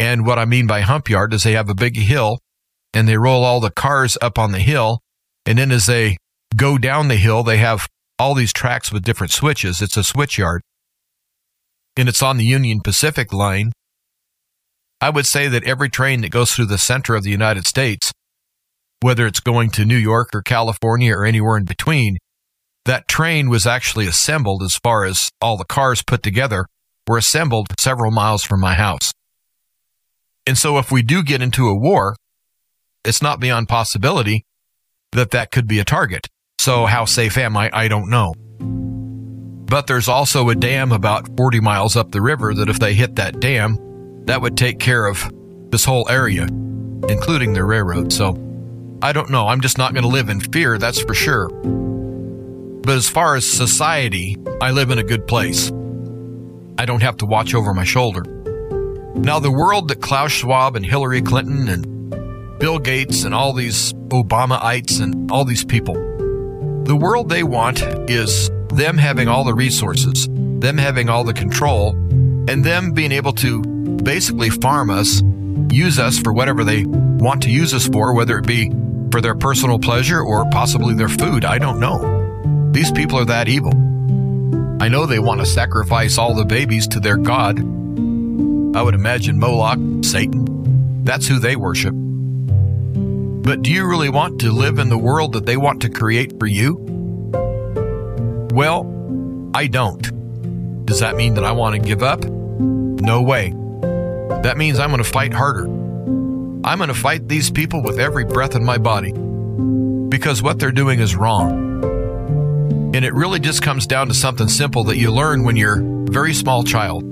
And 0.00 0.24
what 0.24 0.38
I 0.38 0.46
mean 0.46 0.66
by 0.66 0.80
hump 0.80 1.10
yard 1.10 1.34
is 1.34 1.42
they 1.42 1.52
have 1.52 1.68
a 1.68 1.74
big 1.74 1.98
hill 1.98 2.38
and 2.94 3.06
they 3.06 3.18
roll 3.18 3.44
all 3.44 3.60
the 3.60 3.70
cars 3.70 4.16
up 4.22 4.38
on 4.38 4.52
the 4.52 4.58
hill. 4.58 5.00
And 5.44 5.58
then 5.58 5.70
as 5.70 5.84
they 5.84 6.16
go 6.56 6.78
down 6.78 7.08
the 7.08 7.16
hill, 7.16 7.42
they 7.42 7.58
have 7.58 7.88
all 8.18 8.34
these 8.34 8.52
tracks 8.52 8.92
with 8.92 9.04
different 9.04 9.32
switches. 9.32 9.82
It's 9.82 9.96
a 9.96 10.04
switch 10.04 10.38
yard. 10.38 10.62
And 11.96 12.08
it's 12.08 12.22
on 12.22 12.36
the 12.36 12.44
Union 12.44 12.80
Pacific 12.82 13.32
line. 13.32 13.72
I 15.00 15.10
would 15.10 15.26
say 15.26 15.48
that 15.48 15.64
every 15.64 15.88
train 15.88 16.22
that 16.22 16.30
goes 16.30 16.54
through 16.54 16.66
the 16.66 16.78
center 16.78 17.14
of 17.14 17.22
the 17.22 17.30
United 17.30 17.66
States, 17.66 18.12
whether 19.00 19.26
it's 19.26 19.40
going 19.40 19.70
to 19.70 19.84
New 19.84 19.96
York 19.96 20.30
or 20.34 20.42
California 20.42 21.14
or 21.14 21.24
anywhere 21.24 21.58
in 21.58 21.64
between, 21.64 22.16
that 22.86 23.08
train 23.08 23.50
was 23.50 23.66
actually 23.66 24.06
assembled 24.06 24.62
as 24.62 24.76
far 24.76 25.04
as 25.04 25.28
all 25.40 25.56
the 25.56 25.64
cars 25.64 26.02
put 26.02 26.22
together 26.22 26.66
were 27.06 27.18
assembled 27.18 27.68
several 27.78 28.10
miles 28.10 28.42
from 28.42 28.60
my 28.60 28.74
house. 28.74 29.12
And 30.46 30.56
so 30.56 30.78
if 30.78 30.90
we 30.90 31.02
do 31.02 31.22
get 31.22 31.42
into 31.42 31.68
a 31.68 31.78
war, 31.78 32.16
it's 33.04 33.22
not 33.22 33.40
beyond 33.40 33.68
possibility 33.68 34.44
that 35.12 35.30
that 35.32 35.50
could 35.50 35.66
be 35.66 35.78
a 35.78 35.84
target. 35.84 36.28
So 36.66 36.84
how 36.84 37.04
safe 37.04 37.38
am 37.38 37.56
I? 37.56 37.70
I 37.72 37.86
don't 37.86 38.10
know. 38.10 38.34
But 38.58 39.86
there's 39.86 40.08
also 40.08 40.48
a 40.48 40.56
dam 40.56 40.90
about 40.90 41.36
40 41.36 41.60
miles 41.60 41.94
up 41.94 42.10
the 42.10 42.20
river 42.20 42.54
that 42.54 42.68
if 42.68 42.80
they 42.80 42.92
hit 42.92 43.14
that 43.14 43.38
dam, 43.38 43.78
that 44.24 44.42
would 44.42 44.56
take 44.56 44.80
care 44.80 45.06
of 45.06 45.30
this 45.70 45.84
whole 45.84 46.08
area, 46.10 46.42
including 47.08 47.52
the 47.52 47.62
railroad. 47.62 48.12
So 48.12 48.30
I 49.00 49.12
don't 49.12 49.30
know. 49.30 49.46
I'm 49.46 49.60
just 49.60 49.78
not 49.78 49.92
going 49.92 50.02
to 50.02 50.08
live 50.08 50.28
in 50.28 50.40
fear, 50.40 50.76
that's 50.76 51.00
for 51.00 51.14
sure. 51.14 51.50
But 51.50 52.96
as 52.96 53.08
far 53.08 53.36
as 53.36 53.48
society, 53.48 54.36
I 54.60 54.72
live 54.72 54.90
in 54.90 54.98
a 54.98 55.04
good 55.04 55.28
place. 55.28 55.70
I 56.78 56.84
don't 56.84 57.02
have 57.02 57.18
to 57.18 57.26
watch 57.26 57.54
over 57.54 57.74
my 57.74 57.84
shoulder. 57.84 58.22
Now, 59.14 59.38
the 59.38 59.52
world 59.52 59.86
that 59.90 60.00
Klaus 60.00 60.32
Schwab 60.32 60.74
and 60.74 60.84
Hillary 60.84 61.22
Clinton 61.22 61.68
and 61.68 62.58
Bill 62.58 62.80
Gates 62.80 63.22
and 63.22 63.32
all 63.32 63.52
these 63.52 63.92
Obamaites 64.08 65.00
and 65.00 65.30
all 65.30 65.44
these 65.44 65.64
people. 65.64 65.94
The 66.86 66.94
world 66.94 67.28
they 67.28 67.42
want 67.42 67.82
is 68.08 68.48
them 68.68 68.96
having 68.96 69.26
all 69.26 69.42
the 69.42 69.52
resources, 69.52 70.28
them 70.30 70.78
having 70.78 71.08
all 71.08 71.24
the 71.24 71.34
control, 71.34 71.90
and 72.48 72.64
them 72.64 72.92
being 72.92 73.10
able 73.10 73.32
to 73.32 73.60
basically 73.60 74.50
farm 74.50 74.90
us, 74.90 75.20
use 75.68 75.98
us 75.98 76.16
for 76.20 76.32
whatever 76.32 76.62
they 76.62 76.84
want 76.84 77.42
to 77.42 77.50
use 77.50 77.74
us 77.74 77.88
for, 77.88 78.14
whether 78.14 78.38
it 78.38 78.46
be 78.46 78.70
for 79.10 79.20
their 79.20 79.34
personal 79.34 79.80
pleasure 79.80 80.20
or 80.20 80.48
possibly 80.50 80.94
their 80.94 81.08
food. 81.08 81.44
I 81.44 81.58
don't 81.58 81.80
know. 81.80 82.70
These 82.70 82.92
people 82.92 83.18
are 83.18 83.24
that 83.24 83.48
evil. 83.48 83.72
I 84.80 84.86
know 84.86 85.06
they 85.06 85.18
want 85.18 85.40
to 85.40 85.46
sacrifice 85.46 86.18
all 86.18 86.34
the 86.34 86.44
babies 86.44 86.86
to 86.88 87.00
their 87.00 87.16
God. 87.16 87.58
I 87.58 88.82
would 88.82 88.94
imagine 88.94 89.40
Moloch, 89.40 90.04
Satan. 90.04 91.02
That's 91.02 91.26
who 91.26 91.40
they 91.40 91.56
worship. 91.56 91.96
But 93.46 93.62
do 93.62 93.70
you 93.70 93.86
really 93.86 94.08
want 94.08 94.40
to 94.40 94.50
live 94.50 94.80
in 94.80 94.88
the 94.88 94.98
world 94.98 95.34
that 95.34 95.46
they 95.46 95.56
want 95.56 95.82
to 95.82 95.88
create 95.88 96.36
for 96.40 96.46
you? 96.46 96.74
Well, 98.52 99.52
I 99.54 99.68
don't. 99.68 100.84
Does 100.84 100.98
that 100.98 101.14
mean 101.14 101.34
that 101.34 101.44
I 101.44 101.52
want 101.52 101.76
to 101.76 101.80
give 101.80 102.02
up? 102.02 102.24
No 102.24 103.22
way. 103.22 103.50
That 104.42 104.56
means 104.56 104.80
I'm 104.80 104.90
going 104.90 105.00
to 105.00 105.08
fight 105.08 105.32
harder. 105.32 105.66
I'm 105.66 106.78
going 106.78 106.88
to 106.88 106.94
fight 106.94 107.28
these 107.28 107.48
people 107.48 107.84
with 107.84 108.00
every 108.00 108.24
breath 108.24 108.56
in 108.56 108.64
my 108.64 108.78
body 108.78 109.12
because 109.12 110.42
what 110.42 110.58
they're 110.58 110.72
doing 110.72 110.98
is 110.98 111.14
wrong. 111.14 111.84
And 112.96 113.04
it 113.04 113.14
really 113.14 113.38
just 113.38 113.62
comes 113.62 113.86
down 113.86 114.08
to 114.08 114.14
something 114.14 114.48
simple 114.48 114.82
that 114.84 114.96
you 114.96 115.12
learn 115.12 115.44
when 115.44 115.54
you're 115.54 115.78
a 115.78 116.10
very 116.10 116.34
small 116.34 116.64
child 116.64 117.04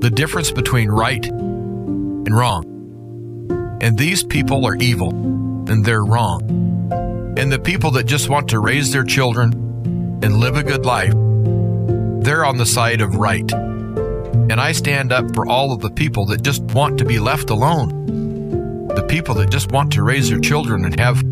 the 0.00 0.10
difference 0.10 0.52
between 0.52 0.90
right 0.90 1.26
and 1.26 2.36
wrong. 2.36 2.73
And 3.80 3.98
these 3.98 4.24
people 4.24 4.66
are 4.66 4.76
evil 4.76 5.10
and 5.10 5.84
they're 5.84 6.04
wrong. 6.04 6.42
And 7.36 7.50
the 7.50 7.58
people 7.58 7.90
that 7.92 8.04
just 8.04 8.28
want 8.28 8.48
to 8.50 8.60
raise 8.60 8.92
their 8.92 9.04
children 9.04 9.52
and 10.22 10.36
live 10.36 10.56
a 10.56 10.62
good 10.62 10.86
life, 10.86 11.12
they're 12.24 12.44
on 12.44 12.56
the 12.56 12.66
side 12.66 13.00
of 13.00 13.16
right. 13.16 13.50
And 13.52 14.60
I 14.60 14.72
stand 14.72 15.12
up 15.12 15.34
for 15.34 15.46
all 15.46 15.72
of 15.72 15.80
the 15.80 15.90
people 15.90 16.26
that 16.26 16.42
just 16.42 16.62
want 16.62 16.98
to 16.98 17.04
be 17.04 17.18
left 17.18 17.50
alone. 17.50 18.88
The 18.88 19.06
people 19.08 19.34
that 19.36 19.50
just 19.50 19.72
want 19.72 19.92
to 19.94 20.02
raise 20.02 20.28
their 20.28 20.40
children 20.40 20.84
and 20.84 20.98
have 21.00 21.22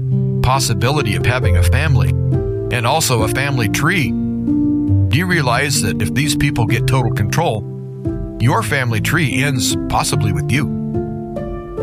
possibility 0.42 1.14
of 1.14 1.24
having 1.24 1.56
a 1.56 1.62
family 1.62 2.08
and 2.08 2.86
also 2.86 3.22
a 3.22 3.28
family 3.28 3.68
tree. 3.68 4.10
Do 4.10 5.18
you 5.18 5.26
realize 5.26 5.82
that 5.82 6.02
if 6.02 6.12
these 6.14 6.36
people 6.36 6.66
get 6.66 6.86
total 6.86 7.12
control, 7.12 7.68
your 8.40 8.62
family 8.62 9.00
tree 9.00 9.44
ends 9.44 9.76
possibly 9.88 10.32
with 10.32 10.50
you. 10.50 10.81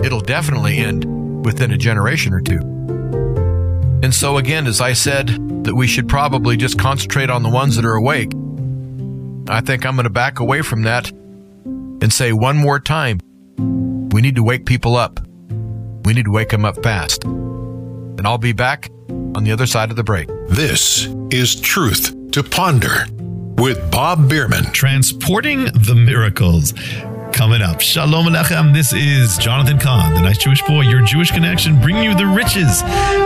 It'll 0.04 0.22
definitely 0.22 0.78
end 0.78 1.46
within 1.46 1.72
a 1.72 1.78
generation 1.78 2.34
or 2.34 2.42
two. 2.42 2.60
And 4.02 4.14
so, 4.14 4.38
again, 4.38 4.66
as 4.66 4.80
I 4.80 4.94
said, 4.94 5.28
that 5.66 5.76
we 5.76 5.88
should 5.88 6.08
probably 6.08 6.56
just 6.56 6.80
concentrate 6.80 7.30
on 7.30 7.44
the 7.44 7.50
ones 7.50 7.76
that 7.76 7.86
are 7.86 7.96
awake, 7.96 8.32
I 9.50 9.62
think 9.62 9.86
I'm 9.86 9.96
going 9.96 10.06
to 10.06 10.10
back 10.10 10.40
away 10.40 10.62
from 10.62 10.84
that 10.84 11.12
and 11.12 12.14
say 12.14 12.32
one 12.32 12.56
more 12.56 12.80
time 12.80 13.20
we 14.12 14.22
need 14.22 14.36
to 14.36 14.44
wake 14.44 14.66
people 14.66 14.96
up. 14.96 15.20
We 16.06 16.14
need 16.14 16.26
to 16.26 16.32
wake 16.32 16.50
them 16.50 16.66
up 16.66 16.82
fast. 16.82 17.24
And 17.24 18.26
I'll 18.26 18.38
be 18.38 18.54
back 18.54 18.90
on 19.10 19.44
the 19.44 19.52
other 19.52 19.66
side 19.66 19.90
of 19.90 19.96
the 19.96 20.04
break. 20.04 20.28
This 20.48 21.08
is 21.30 21.60
Truth 21.60 22.32
to 22.32 22.44
Ponder 22.44 23.06
with 23.58 23.92
Bob 23.92 24.30
Bierman. 24.30 24.66
Transporting 24.72 25.66
the 25.66 25.96
miracles. 25.96 26.74
Coming 27.32 27.62
up, 27.62 27.80
Shalom 27.80 28.26
Alechem. 28.26 28.74
This 28.74 28.92
is 28.92 29.38
Jonathan 29.38 29.78
Cahn, 29.78 30.14
the 30.14 30.22
nice 30.22 30.38
Jewish 30.38 30.62
boy, 30.64 30.82
your 30.82 31.02
Jewish 31.02 31.32
connection, 31.32 31.80
bringing 31.80 32.04
you 32.04 32.16
the 32.16 32.26
riches 32.26 32.82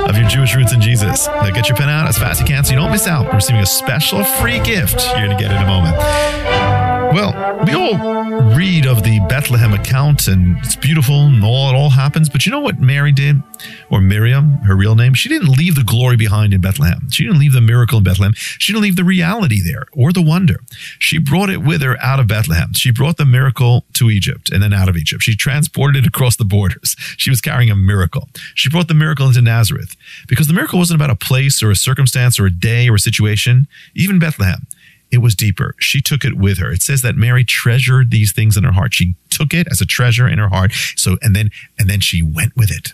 of 0.07 0.17
your 0.17 0.27
Jewish 0.27 0.55
roots 0.55 0.73
in 0.73 0.81
Jesus. 0.81 1.27
Now 1.27 1.49
get 1.49 1.67
your 1.67 1.77
pen 1.77 1.89
out 1.89 2.07
as 2.07 2.17
fast 2.17 2.41
as 2.41 2.41
you 2.41 2.45
can 2.53 2.63
so 2.63 2.71
you 2.73 2.79
don't 2.79 2.91
miss 2.91 3.07
out 3.07 3.27
on 3.27 3.35
receiving 3.35 3.61
a 3.61 3.65
special 3.65 4.23
free 4.23 4.59
gift 4.59 5.01
you're 5.07 5.25
going 5.25 5.37
to 5.37 5.43
get 5.43 5.51
in 5.51 5.61
a 5.61 5.67
moment. 5.67 6.82
Well, 7.13 7.63
we 7.63 7.75
all 7.75 8.55
read 8.55 8.87
of 8.87 9.03
the 9.03 9.19
Bethlehem 9.29 9.71
account 9.71 10.27
and 10.27 10.57
it's 10.57 10.75
beautiful 10.75 11.27
and 11.27 11.43
all 11.43 11.69
it 11.69 11.75
all 11.75 11.91
happens. 11.91 12.27
But 12.27 12.47
you 12.47 12.51
know 12.51 12.59
what 12.59 12.79
Mary 12.79 13.11
did? 13.11 13.43
Or 13.91 14.01
Miriam, 14.01 14.53
her 14.63 14.75
real 14.75 14.95
name? 14.95 15.13
She 15.13 15.29
didn't 15.29 15.49
leave 15.49 15.75
the 15.75 15.83
glory 15.83 16.15
behind 16.15 16.55
in 16.55 16.61
Bethlehem. 16.61 17.11
She 17.11 17.23
didn't 17.23 17.37
leave 17.37 17.53
the 17.53 17.61
miracle 17.61 17.99
in 17.99 18.03
Bethlehem. 18.03 18.33
She 18.33 18.73
didn't 18.73 18.81
leave 18.81 18.95
the 18.95 19.03
reality 19.03 19.61
there 19.63 19.85
or 19.93 20.11
the 20.11 20.23
wonder. 20.23 20.61
She 20.97 21.19
brought 21.19 21.51
it 21.51 21.61
with 21.61 21.83
her 21.83 21.97
out 22.01 22.19
of 22.19 22.25
Bethlehem. 22.25 22.73
She 22.73 22.89
brought 22.89 23.17
the 23.17 23.25
miracle 23.25 23.85
to 23.93 24.09
Egypt 24.09 24.51
and 24.51 24.63
then 24.63 24.73
out 24.73 24.89
of 24.89 24.97
Egypt. 24.97 25.21
She 25.21 25.35
transported 25.35 26.03
it 26.03 26.07
across 26.07 26.35
the 26.35 26.45
borders. 26.45 26.95
She 27.15 27.29
was 27.29 27.41
carrying 27.41 27.69
a 27.69 27.75
miracle. 27.75 28.27
She 28.55 28.69
brought 28.69 28.87
the 28.87 28.93
miracle 28.93 29.27
into 29.27 29.41
Nazareth 29.41 29.95
because 30.27 30.47
the 30.47 30.53
miracle 30.53 30.79
wasn't 30.79 30.99
about 30.99 31.11
a 31.11 31.15
place 31.15 31.61
or 31.61 31.69
a 31.69 31.75
circumstance 31.75 32.39
or 32.39 32.45
a 32.45 32.51
day 32.51 32.89
or 32.89 32.95
a 32.95 32.99
situation, 32.99 33.67
even 33.93 34.19
Bethlehem 34.19 34.67
it 35.13 35.21
was 35.21 35.35
deeper. 35.35 35.75
She 35.77 36.01
took 36.01 36.25
it 36.25 36.35
with 36.35 36.57
her. 36.57 36.71
It 36.71 36.81
says 36.81 37.03
that 37.03 37.15
Mary 37.15 37.43
treasured 37.43 38.09
these 38.09 38.33
things 38.33 38.57
in 38.57 38.63
her 38.63 38.71
heart. 38.71 38.95
She 38.95 39.13
took 39.29 39.53
it 39.53 39.67
as 39.69 39.79
a 39.79 39.85
treasure 39.85 40.27
in 40.27 40.39
her 40.39 40.49
heart. 40.49 40.71
So, 40.95 41.17
and 41.21 41.35
then, 41.35 41.51
and 41.77 41.87
then 41.87 41.99
she 41.99 42.23
went 42.23 42.57
with 42.57 42.71
it. 42.71 42.93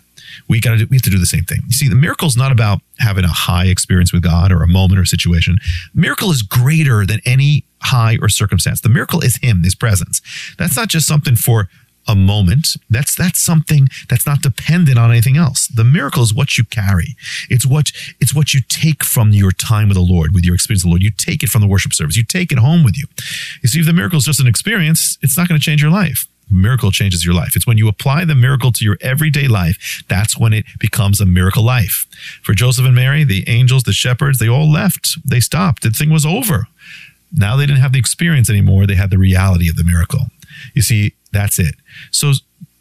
We 0.49 0.59
got 0.59 0.77
to 0.77 0.85
we 0.85 0.97
have 0.97 1.03
to 1.03 1.09
do 1.09 1.17
the 1.17 1.25
same 1.25 1.45
thing. 1.45 1.61
You 1.65 1.71
see, 1.71 1.87
the 1.87 1.95
miracle 1.95 2.27
is 2.27 2.35
not 2.35 2.51
about 2.51 2.81
having 2.99 3.23
a 3.23 3.29
high 3.29 3.65
experience 3.65 4.11
with 4.11 4.21
God 4.21 4.51
or 4.51 4.61
a 4.61 4.67
moment 4.67 4.99
or 4.99 5.05
situation. 5.05 5.59
Miracle 5.93 6.29
is 6.29 6.43
greater 6.43 7.05
than 7.05 7.21
any 7.25 7.63
high 7.81 8.17
or 8.21 8.27
circumstance. 8.27 8.81
The 8.81 8.89
miracle 8.89 9.21
is 9.21 9.37
Him, 9.37 9.63
His 9.63 9.73
presence. 9.73 10.21
That's 10.57 10.75
not 10.75 10.89
just 10.89 11.07
something 11.07 11.35
for 11.35 11.69
a 12.07 12.15
moment. 12.15 12.69
That's 12.89 13.15
that's 13.15 13.39
something 13.39 13.87
that's 14.09 14.25
not 14.25 14.41
dependent 14.41 14.97
on 14.97 15.11
anything 15.11 15.37
else. 15.37 15.67
The 15.67 15.83
miracle 15.83 16.23
is 16.23 16.33
what 16.33 16.57
you 16.57 16.63
carry. 16.63 17.15
It's 17.49 17.65
what 17.65 17.91
it's 18.19 18.33
what 18.33 18.53
you 18.53 18.61
take 18.67 19.03
from 19.03 19.31
your 19.31 19.51
time 19.51 19.89
with 19.89 19.97
the 19.97 20.03
Lord, 20.03 20.33
with 20.33 20.43
your 20.43 20.55
experience 20.55 20.83
with 20.83 20.89
the 20.89 20.93
Lord. 20.93 21.03
You 21.03 21.11
take 21.11 21.43
it 21.43 21.49
from 21.49 21.61
the 21.61 21.67
worship 21.67 21.93
service. 21.93 22.17
You 22.17 22.23
take 22.23 22.51
it 22.51 22.57
home 22.57 22.83
with 22.83 22.97
you. 22.97 23.05
You 23.61 23.69
see, 23.69 23.79
if 23.79 23.85
the 23.85 23.93
miracle 23.93 24.17
is 24.17 24.25
just 24.25 24.39
an 24.39 24.47
experience, 24.47 25.17
it's 25.21 25.37
not 25.37 25.47
going 25.47 25.59
to 25.59 25.63
change 25.63 25.81
your 25.81 25.91
life. 25.91 26.27
Miracle 26.51 26.91
changes 26.91 27.23
your 27.23 27.35
life. 27.35 27.55
It's 27.55 27.67
when 27.67 27.77
you 27.77 27.87
apply 27.87 28.25
the 28.25 28.33
miracle 28.33 28.71
to 28.71 28.83
your 28.83 28.97
everyday 29.01 29.47
life, 29.47 30.03
that's 30.09 30.37
when 30.37 30.51
it 30.51 30.65
becomes 30.79 31.21
a 31.21 31.25
miracle 31.25 31.63
life. 31.63 32.07
For 32.41 32.53
Joseph 32.53 32.85
and 32.85 32.95
Mary, 32.95 33.23
the 33.23 33.47
angels, 33.47 33.83
the 33.83 33.93
shepherds, 33.93 34.39
they 34.39 34.49
all 34.49 34.69
left. 34.69 35.19
They 35.23 35.39
stopped. 35.39 35.83
The 35.83 35.91
thing 35.91 36.09
was 36.09 36.25
over. 36.25 36.67
Now 37.31 37.55
they 37.55 37.67
didn't 37.67 37.81
have 37.81 37.93
the 37.93 37.99
experience 37.99 38.49
anymore. 38.49 38.87
They 38.87 38.95
had 38.95 39.11
the 39.11 39.19
reality 39.19 39.69
of 39.69 39.75
the 39.75 39.83
miracle. 39.83 40.27
You 40.73 40.81
see, 40.81 41.13
that's 41.31 41.59
it. 41.59 41.75
So 42.11 42.33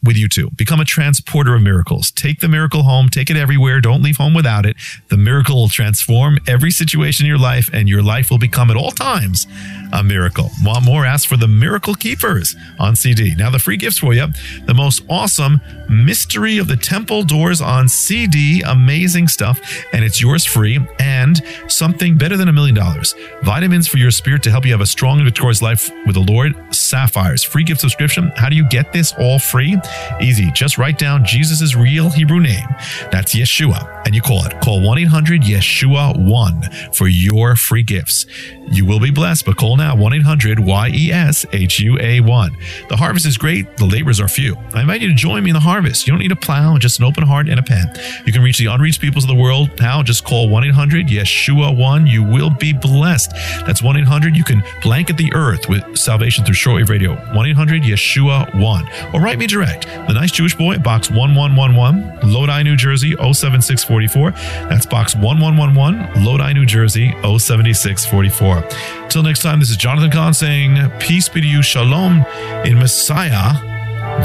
with 0.02 0.16
you 0.16 0.28
too. 0.28 0.50
Become 0.56 0.80
a 0.80 0.84
transporter 0.84 1.54
of 1.54 1.62
miracles. 1.62 2.10
Take 2.12 2.40
the 2.40 2.48
miracle 2.48 2.84
home, 2.84 3.08
take 3.08 3.30
it 3.30 3.36
everywhere. 3.36 3.80
Don't 3.80 4.02
leave 4.02 4.16
home 4.16 4.34
without 4.34 4.64
it. 4.64 4.76
The 5.08 5.16
miracle 5.16 5.56
will 5.56 5.68
transform 5.68 6.38
every 6.46 6.70
situation 6.70 7.26
in 7.26 7.28
your 7.28 7.38
life, 7.38 7.68
and 7.72 7.88
your 7.88 8.02
life 8.02 8.30
will 8.30 8.38
become 8.38 8.70
at 8.70 8.76
all 8.76 8.92
times 8.92 9.46
a 9.92 10.02
miracle. 10.02 10.50
Want 10.62 10.84
more? 10.84 11.04
Ask 11.04 11.28
for 11.28 11.36
the 11.36 11.48
Miracle 11.48 11.94
Keepers 11.94 12.56
on 12.78 12.96
CD. 12.96 13.34
Now, 13.34 13.50
the 13.50 13.58
free 13.58 13.76
gifts 13.76 13.98
for 13.98 14.14
you 14.14 14.26
the 14.66 14.74
most 14.74 15.02
awesome 15.08 15.60
Mystery 15.88 16.58
of 16.58 16.68
the 16.68 16.76
Temple 16.76 17.22
Doors 17.22 17.60
on 17.60 17.88
CD. 17.88 18.62
Amazing 18.62 19.28
stuff, 19.28 19.58
and 19.92 20.04
it's 20.04 20.20
yours 20.20 20.44
free. 20.44 20.78
And 20.98 21.42
something 21.68 22.18
better 22.18 22.36
than 22.36 22.48
a 22.48 22.52
million 22.52 22.74
dollars 22.74 23.14
vitamins 23.42 23.88
for 23.88 23.98
your 23.98 24.10
spirit 24.10 24.42
to 24.42 24.50
help 24.50 24.66
you 24.66 24.72
have 24.72 24.80
a 24.80 24.86
strong 24.86 25.18
and 25.18 25.24
victorious 25.24 25.62
life 25.62 25.90
with 26.06 26.14
the 26.14 26.32
Lord. 26.32 26.54
Sapphires, 26.74 27.42
free 27.42 27.64
gift 27.64 27.80
subscription. 27.80 28.32
How 28.36 28.48
do 28.48 28.56
you 28.56 28.68
get 28.68 28.92
this 28.92 29.14
all 29.18 29.38
free? 29.38 29.76
Easy. 30.20 30.50
Just 30.52 30.76
write 30.76 30.98
down 30.98 31.24
Jesus' 31.24 31.74
real 31.74 32.10
Hebrew 32.10 32.40
name. 32.40 32.66
That's 33.10 33.34
Yeshua. 33.34 34.02
And 34.04 34.14
you 34.14 34.20
call 34.20 34.44
it. 34.44 34.60
Call 34.60 34.82
1 34.82 34.98
800 34.98 35.42
Yeshua 35.42 36.16
1 36.16 36.62
for 36.92 37.08
your 37.08 37.56
free 37.56 37.82
gifts. 37.82 38.26
You 38.70 38.84
will 38.84 39.00
be 39.00 39.10
blessed, 39.10 39.46
but 39.46 39.56
call 39.56 39.76
now 39.78 39.96
1 39.96 40.12
800 40.12 40.60
Y 40.60 40.90
E 40.92 41.12
S 41.12 41.46
H 41.52 41.80
U 41.80 41.98
A 42.00 42.20
1. 42.20 42.56
The 42.88 42.96
harvest 42.96 43.24
is 43.24 43.38
great, 43.38 43.76
the 43.76 43.86
laborers 43.86 44.20
are 44.20 44.28
few. 44.28 44.56
I 44.74 44.82
invite 44.82 45.00
you 45.00 45.08
to 45.08 45.14
join 45.14 45.42
me 45.42 45.50
in 45.50 45.54
the 45.54 45.60
harvest. 45.60 46.06
You 46.06 46.12
don't 46.12 46.20
need 46.20 46.32
a 46.32 46.36
plow, 46.36 46.76
just 46.76 46.98
an 46.98 47.04
open 47.06 47.24
heart 47.24 47.48
and 47.48 47.58
a 47.58 47.62
pen. 47.62 47.90
You 48.26 48.32
can 48.32 48.42
reach 48.42 48.58
the 48.58 48.66
unreached 48.66 49.00
peoples 49.00 49.24
of 49.24 49.28
the 49.28 49.34
world 49.34 49.70
now. 49.80 50.02
Just 50.02 50.24
call 50.24 50.48
1 50.48 50.64
800 50.64 51.06
Yeshua 51.06 51.74
1. 51.74 52.06
You 52.06 52.22
will 52.22 52.50
be 52.50 52.72
blessed. 52.72 53.30
That's 53.66 53.82
1 53.82 53.96
800. 53.96 54.36
You 54.36 54.44
can 54.44 54.62
blanket 54.82 55.16
the 55.16 55.32
earth 55.34 55.68
with 55.68 55.96
salvation 55.96 56.44
through 56.44 56.56
shortwave 56.56 56.88
radio. 56.88 57.14
1 57.34 57.46
800 57.46 57.82
Yeshua 57.82 58.54
1. 58.60 58.88
Or 59.14 59.20
write 59.20 59.38
me 59.38 59.46
direct. 59.46 59.86
The 59.86 60.12
Nice 60.12 60.32
Jewish 60.32 60.54
Boy, 60.54 60.78
Box 60.78 61.10
1111, 61.10 62.32
Lodi, 62.32 62.62
New 62.64 62.76
Jersey 62.76 63.12
07644. 63.16 64.32
That's 64.68 64.86
Box 64.86 65.14
1111, 65.14 66.24
Lodi, 66.24 66.52
New 66.52 66.66
Jersey 66.66 67.12
07644. 67.22 68.97
Till 69.08 69.22
next 69.22 69.40
time, 69.40 69.58
this 69.58 69.70
is 69.70 69.78
Jonathan 69.78 70.10
Cahn 70.10 70.34
saying, 70.34 70.76
Peace 70.98 71.30
be 71.30 71.40
to 71.40 71.46
you, 71.46 71.62
Shalom, 71.62 72.26
in 72.66 72.78
Messiah, 72.78 73.54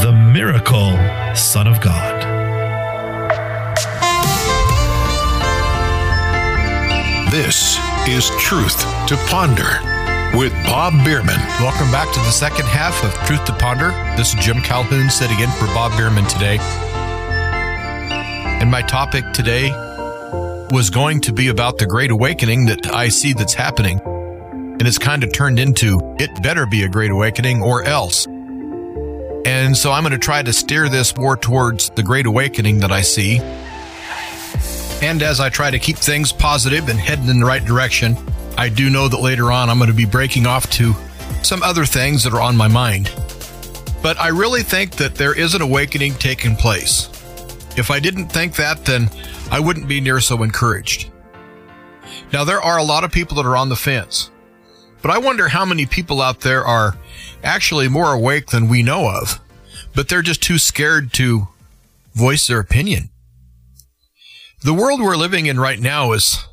the 0.01 0.11
miracle 0.11 0.97
Son 1.33 1.67
of 1.67 1.79
God. 1.79 2.21
This 7.31 7.77
is 8.09 8.29
Truth 8.39 8.81
to 9.07 9.15
Ponder 9.29 9.79
with 10.37 10.51
Bob 10.65 10.93
Bierman. 11.05 11.39
Welcome 11.61 11.89
back 11.89 12.13
to 12.13 12.19
the 12.19 12.31
second 12.31 12.65
half 12.65 13.05
of 13.05 13.13
Truth 13.25 13.45
to 13.45 13.53
Ponder. 13.53 13.91
This 14.17 14.33
is 14.33 14.45
Jim 14.45 14.59
Calhoun 14.61 15.09
sitting 15.09 15.39
in 15.39 15.49
for 15.51 15.67
Bob 15.67 15.97
Bierman 15.97 16.25
today. 16.25 16.57
And 18.59 18.69
my 18.69 18.81
topic 18.81 19.31
today 19.31 19.69
was 20.71 20.89
going 20.89 21.21
to 21.21 21.31
be 21.31 21.47
about 21.47 21.77
the 21.77 21.85
great 21.85 22.11
awakening 22.11 22.65
that 22.65 22.93
I 22.93 23.07
see 23.07 23.31
that's 23.31 23.53
happening. 23.53 24.01
And 24.83 24.87
it's 24.89 24.97
kind 24.97 25.23
of 25.23 25.31
turned 25.31 25.59
into 25.61 25.97
it 26.19 26.43
better 26.43 26.65
be 26.65 26.83
a 26.83 26.89
great 26.89 27.09
awakening 27.09 27.61
or 27.61 27.85
else. 27.85 28.25
And 28.25 29.77
so 29.77 29.93
I'm 29.93 30.03
going 30.03 30.11
to 30.11 30.17
try 30.17 30.43
to 30.43 30.51
steer 30.51 30.89
this 30.89 31.15
more 31.15 31.37
towards 31.37 31.89
the 31.91 32.03
great 32.03 32.25
awakening 32.25 32.81
that 32.81 32.91
I 32.91 32.99
see. 32.99 33.37
And 35.01 35.23
as 35.23 35.39
I 35.39 35.47
try 35.47 35.71
to 35.71 35.79
keep 35.79 35.95
things 35.95 36.33
positive 36.33 36.89
and 36.89 36.99
heading 36.99 37.29
in 37.29 37.39
the 37.39 37.45
right 37.45 37.63
direction, 37.63 38.17
I 38.57 38.67
do 38.67 38.89
know 38.89 39.07
that 39.07 39.21
later 39.21 39.53
on 39.53 39.69
I'm 39.69 39.77
going 39.77 39.89
to 39.89 39.95
be 39.95 40.03
breaking 40.03 40.45
off 40.45 40.69
to 40.71 40.93
some 41.43 41.63
other 41.63 41.85
things 41.85 42.25
that 42.25 42.33
are 42.33 42.41
on 42.41 42.57
my 42.57 42.67
mind. 42.67 43.09
But 44.01 44.19
I 44.19 44.27
really 44.27 44.63
think 44.63 44.97
that 44.97 45.15
there 45.15 45.33
is 45.33 45.55
an 45.55 45.61
awakening 45.61 46.15
taking 46.15 46.57
place. 46.57 47.07
If 47.77 47.89
I 47.89 48.01
didn't 48.01 48.33
think 48.33 48.57
that, 48.57 48.83
then 48.83 49.09
I 49.49 49.61
wouldn't 49.61 49.87
be 49.87 50.01
near 50.01 50.19
so 50.19 50.43
encouraged. 50.43 51.09
Now, 52.33 52.43
there 52.43 52.61
are 52.61 52.79
a 52.79 52.83
lot 52.83 53.05
of 53.05 53.13
people 53.13 53.37
that 53.37 53.45
are 53.45 53.55
on 53.55 53.69
the 53.69 53.77
fence, 53.77 54.29
but 55.03 55.11
I 55.11 55.19
wonder 55.19 55.49
how 55.49 55.65
many 55.65 55.85
people 55.85 56.21
out 56.21 56.39
there 56.39 56.63
are 56.63 56.97
actually 57.43 57.89
more 57.89 58.13
awake 58.13 58.47
than 58.47 58.69
we 58.69 58.81
know 58.81 59.09
of, 59.09 59.39
but 59.93 60.07
they're 60.07 60.21
just 60.21 60.41
too 60.41 60.57
scared 60.57 61.11
to 61.13 61.49
voice 62.15 62.47
their 62.47 62.59
opinion. 62.59 63.09
The 64.63 64.73
world 64.73 65.01
we're 65.01 65.17
living 65.17 65.45
in 65.45 65.59
right 65.59 65.79
now 65.79 66.13
is 66.13 66.47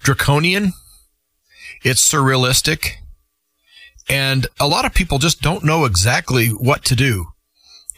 draconian, 0.00 0.74
it's 1.82 2.06
surrealistic, 2.06 2.96
and 4.10 4.46
a 4.60 4.68
lot 4.68 4.84
of 4.84 4.92
people 4.92 5.18
just 5.18 5.40
don't 5.40 5.64
know 5.64 5.86
exactly 5.86 6.48
what 6.48 6.84
to 6.84 6.94
do. 6.94 7.28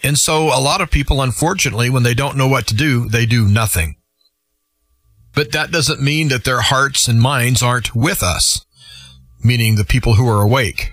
And 0.03 0.17
so 0.17 0.45
a 0.57 0.61
lot 0.61 0.81
of 0.81 0.93
people, 0.93 1.21
unfortunately, 1.21 1.91
when 1.91 2.05
they 2.05 2.15
don't 2.15 2.37
know 2.37 2.47
what 2.47 2.69
to 2.69 2.75
do, 2.75 3.09
they 3.09 3.27
do 3.27 3.49
nothing. 3.49 3.97
But 5.35 5.51
that 5.53 5.73
doesn't 5.73 6.01
mean 6.01 6.29
that 6.29 6.45
their 6.45 6.61
hearts 6.61 7.09
and 7.09 7.21
minds 7.21 7.63
aren't 7.63 7.97
with 7.97 8.23
us, 8.23 8.65
meaning 9.43 9.77
the 9.77 9.85
people 9.85 10.15
who 10.15 10.29
are 10.29 10.43
awake. 10.43 10.93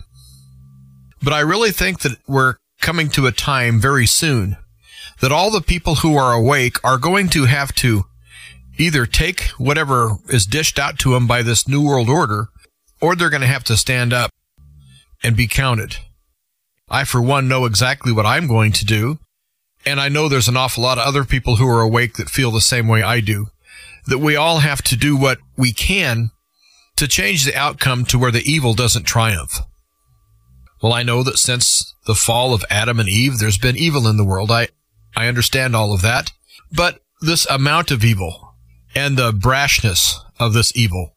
But 1.21 1.33
I 1.33 1.39
really 1.39 1.71
think 1.71 2.01
that 2.01 2.17
we're 2.27 2.55
coming 2.81 3.09
to 3.09 3.27
a 3.27 3.31
time 3.31 3.79
very 3.79 4.05
soon 4.05 4.57
that 5.21 5.31
all 5.31 5.49
the 5.51 5.61
people 5.61 5.95
who 5.95 6.17
are 6.17 6.33
awake 6.33 6.77
are 6.83 6.97
going 6.97 7.29
to 7.29 7.45
have 7.45 7.73
to 7.75 8.03
either 8.77 9.05
take 9.05 9.43
whatever 9.57 10.17
is 10.27 10.45
dished 10.45 10.79
out 10.79 10.99
to 10.99 11.11
them 11.13 11.27
by 11.27 11.41
this 11.41 11.67
New 11.67 11.85
World 11.85 12.09
Order, 12.09 12.47
or 12.99 13.15
they're 13.15 13.29
going 13.29 13.41
to 13.41 13.47
have 13.47 13.63
to 13.65 13.77
stand 13.77 14.11
up 14.11 14.31
and 15.23 15.37
be 15.37 15.47
counted. 15.47 15.97
I, 16.89 17.05
for 17.05 17.21
one, 17.21 17.47
know 17.47 17.65
exactly 17.65 18.11
what 18.11 18.25
I'm 18.25 18.47
going 18.47 18.71
to 18.73 18.85
do. 18.85 19.19
And 19.85 19.99
I 19.99 20.09
know 20.09 20.27
there's 20.27 20.47
an 20.47 20.57
awful 20.57 20.83
lot 20.83 20.97
of 20.97 21.05
other 21.05 21.23
people 21.23 21.57
who 21.57 21.67
are 21.67 21.81
awake 21.81 22.15
that 22.15 22.29
feel 22.29 22.51
the 22.51 22.61
same 22.61 22.87
way 22.87 23.01
I 23.01 23.19
do. 23.19 23.47
That 24.07 24.19
we 24.19 24.35
all 24.35 24.59
have 24.59 24.81
to 24.83 24.95
do 24.95 25.15
what 25.15 25.39
we 25.57 25.71
can 25.71 26.31
to 26.95 27.07
change 27.07 27.45
the 27.45 27.55
outcome 27.55 28.05
to 28.05 28.19
where 28.19 28.31
the 28.31 28.49
evil 28.49 28.73
doesn't 28.73 29.03
triumph. 29.03 29.59
Well, 30.81 30.93
I 30.93 31.03
know 31.03 31.23
that 31.23 31.37
since 31.37 31.95
the 32.05 32.15
fall 32.15 32.53
of 32.53 32.65
Adam 32.69 32.99
and 32.99 33.07
Eve, 33.07 33.39
there's 33.39 33.57
been 33.57 33.77
evil 33.77 34.07
in 34.07 34.17
the 34.17 34.25
world. 34.25 34.51
I, 34.51 34.67
I 35.15 35.27
understand 35.27 35.75
all 35.75 35.93
of 35.93 36.01
that. 36.01 36.31
But 36.71 36.99
this 37.21 37.45
amount 37.47 37.91
of 37.91 38.03
evil 38.03 38.55
and 38.93 39.17
the 39.17 39.31
brashness 39.31 40.15
of 40.39 40.53
this 40.53 40.75
evil 40.75 41.15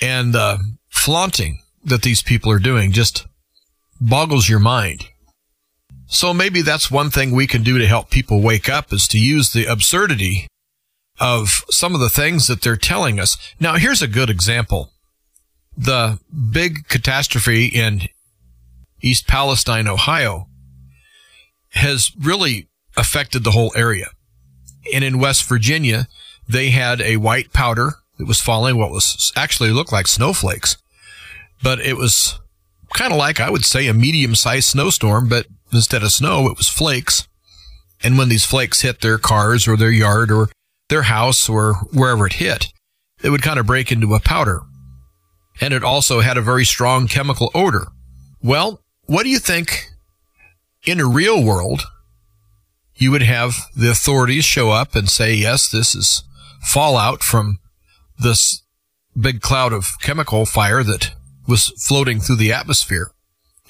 and 0.00 0.32
the 0.32 0.58
flaunting 0.88 1.60
that 1.84 2.02
these 2.02 2.22
people 2.22 2.52
are 2.52 2.58
doing 2.58 2.92
just 2.92 3.26
boggles 4.00 4.48
your 4.48 4.58
mind. 4.58 5.08
So 6.06 6.34
maybe 6.34 6.62
that's 6.62 6.90
one 6.90 7.10
thing 7.10 7.30
we 7.30 7.46
can 7.46 7.62
do 7.62 7.78
to 7.78 7.86
help 7.86 8.10
people 8.10 8.42
wake 8.42 8.68
up 8.68 8.92
is 8.92 9.06
to 9.08 9.18
use 9.18 9.52
the 9.52 9.66
absurdity 9.66 10.46
of 11.20 11.64
some 11.70 11.94
of 11.94 12.00
the 12.00 12.08
things 12.08 12.46
that 12.46 12.62
they're 12.62 12.76
telling 12.76 13.20
us. 13.20 13.36
Now, 13.60 13.76
here's 13.76 14.02
a 14.02 14.08
good 14.08 14.30
example. 14.30 14.90
The 15.76 16.18
big 16.50 16.88
catastrophe 16.88 17.66
in 17.66 18.02
East 19.00 19.26
Palestine, 19.26 19.88
Ohio 19.88 20.46
has 21.70 22.12
really 22.20 22.68
affected 22.96 23.44
the 23.44 23.52
whole 23.52 23.72
area. 23.76 24.08
And 24.92 25.04
in 25.04 25.18
West 25.18 25.48
Virginia, 25.48 26.08
they 26.48 26.70
had 26.70 27.00
a 27.00 27.16
white 27.16 27.52
powder 27.52 27.94
that 28.18 28.26
was 28.26 28.40
falling, 28.40 28.76
what 28.76 28.90
was 28.90 29.32
actually 29.36 29.70
looked 29.70 29.92
like 29.92 30.06
snowflakes, 30.06 30.76
but 31.62 31.80
it 31.80 31.96
was 31.96 32.38
kind 32.94 33.12
of 33.12 33.18
like, 33.18 33.40
I 33.40 33.50
would 33.50 33.64
say, 33.64 33.86
a 33.86 33.94
medium 33.94 34.34
sized 34.34 34.68
snowstorm, 34.68 35.28
but 35.28 35.46
instead 35.72 36.02
of 36.02 36.12
snow, 36.12 36.48
it 36.48 36.56
was 36.56 36.68
flakes. 36.68 37.26
And 38.02 38.18
when 38.18 38.28
these 38.28 38.44
flakes 38.44 38.80
hit 38.80 39.00
their 39.00 39.18
cars 39.18 39.68
or 39.68 39.76
their 39.76 39.90
yard 39.90 40.30
or 40.30 40.48
their 40.88 41.02
house 41.02 41.48
or 41.48 41.74
wherever 41.92 42.26
it 42.26 42.34
hit, 42.34 42.72
it 43.22 43.30
would 43.30 43.42
kind 43.42 43.60
of 43.60 43.66
break 43.66 43.92
into 43.92 44.14
a 44.14 44.20
powder. 44.20 44.62
And 45.60 45.74
it 45.74 45.84
also 45.84 46.20
had 46.20 46.36
a 46.36 46.42
very 46.42 46.64
strong 46.64 47.06
chemical 47.06 47.50
odor. 47.54 47.88
Well, 48.42 48.82
what 49.04 49.24
do 49.24 49.28
you 49.28 49.38
think 49.38 49.90
in 50.86 50.98
a 50.98 51.06
real 51.06 51.44
world 51.44 51.82
you 53.00 53.10
would 53.10 53.22
have 53.22 53.56
the 53.74 53.90
authorities 53.90 54.44
show 54.44 54.70
up 54.70 54.94
and 54.94 55.08
say, 55.08 55.34
yes, 55.34 55.70
this 55.70 55.94
is 55.94 56.22
fallout 56.62 57.22
from 57.22 57.58
this 58.18 58.62
big 59.18 59.40
cloud 59.40 59.72
of 59.72 59.98
chemical 60.00 60.44
fire 60.44 60.82
that 60.82 61.12
was 61.48 61.68
floating 61.78 62.20
through 62.20 62.36
the 62.36 62.52
atmosphere 62.52 63.10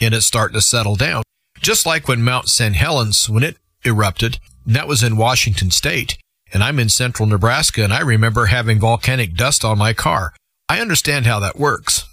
and 0.01 0.15
it's 0.15 0.27
starting 0.27 0.55
to 0.55 0.61
settle 0.61 0.97
down. 0.97 1.23
Just 1.61 1.87
like 1.87 2.09
when 2.09 2.23
Mount 2.23 2.49
St. 2.49 2.75
Helens, 2.75 3.31
when 3.31 3.45
it 3.45 3.57
erupted, 3.85 4.39
that 4.67 4.89
was 4.89 5.03
in 5.03 5.17
Washington 5.17 5.71
state 5.71 6.19
and 6.53 6.65
I'm 6.65 6.81
in 6.81 6.89
central 6.89 7.29
Nebraska 7.29 7.85
and 7.85 7.93
I 7.93 8.01
remember 8.01 8.47
having 8.47 8.81
volcanic 8.81 9.35
dust 9.35 9.65
on 9.65 9.79
my 9.79 9.93
car. 9.93 10.33
I 10.71 10.79
understand 10.79 11.27
how 11.27 11.41
that 11.41 11.59
works 11.59 12.07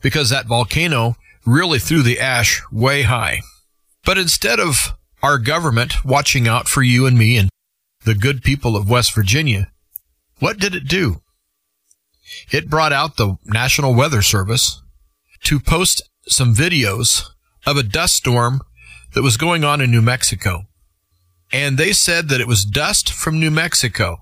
because 0.00 0.30
that 0.30 0.46
volcano 0.46 1.16
really 1.44 1.80
threw 1.80 2.04
the 2.04 2.20
ash 2.20 2.62
way 2.70 3.02
high. 3.02 3.40
But 4.04 4.16
instead 4.16 4.60
of 4.60 4.96
our 5.24 5.38
government 5.38 6.04
watching 6.04 6.46
out 6.46 6.68
for 6.68 6.82
you 6.82 7.04
and 7.04 7.18
me 7.18 7.36
and 7.36 7.50
the 8.04 8.14
good 8.14 8.44
people 8.44 8.76
of 8.76 8.88
West 8.88 9.12
Virginia, 9.12 9.72
what 10.38 10.60
did 10.60 10.72
it 10.72 10.86
do? 10.86 11.20
It 12.52 12.70
brought 12.70 12.92
out 12.92 13.16
the 13.16 13.38
National 13.44 13.92
Weather 13.92 14.22
Service 14.22 14.80
to 15.42 15.58
post 15.58 16.08
some 16.28 16.54
videos 16.54 17.24
of 17.66 17.76
a 17.76 17.82
dust 17.82 18.14
storm 18.14 18.60
that 19.14 19.22
was 19.22 19.36
going 19.36 19.64
on 19.64 19.80
in 19.80 19.90
New 19.90 20.00
Mexico. 20.00 20.66
And 21.52 21.76
they 21.76 21.92
said 21.92 22.28
that 22.28 22.40
it 22.40 22.46
was 22.46 22.64
dust 22.64 23.12
from 23.12 23.40
New 23.40 23.50
Mexico 23.50 24.18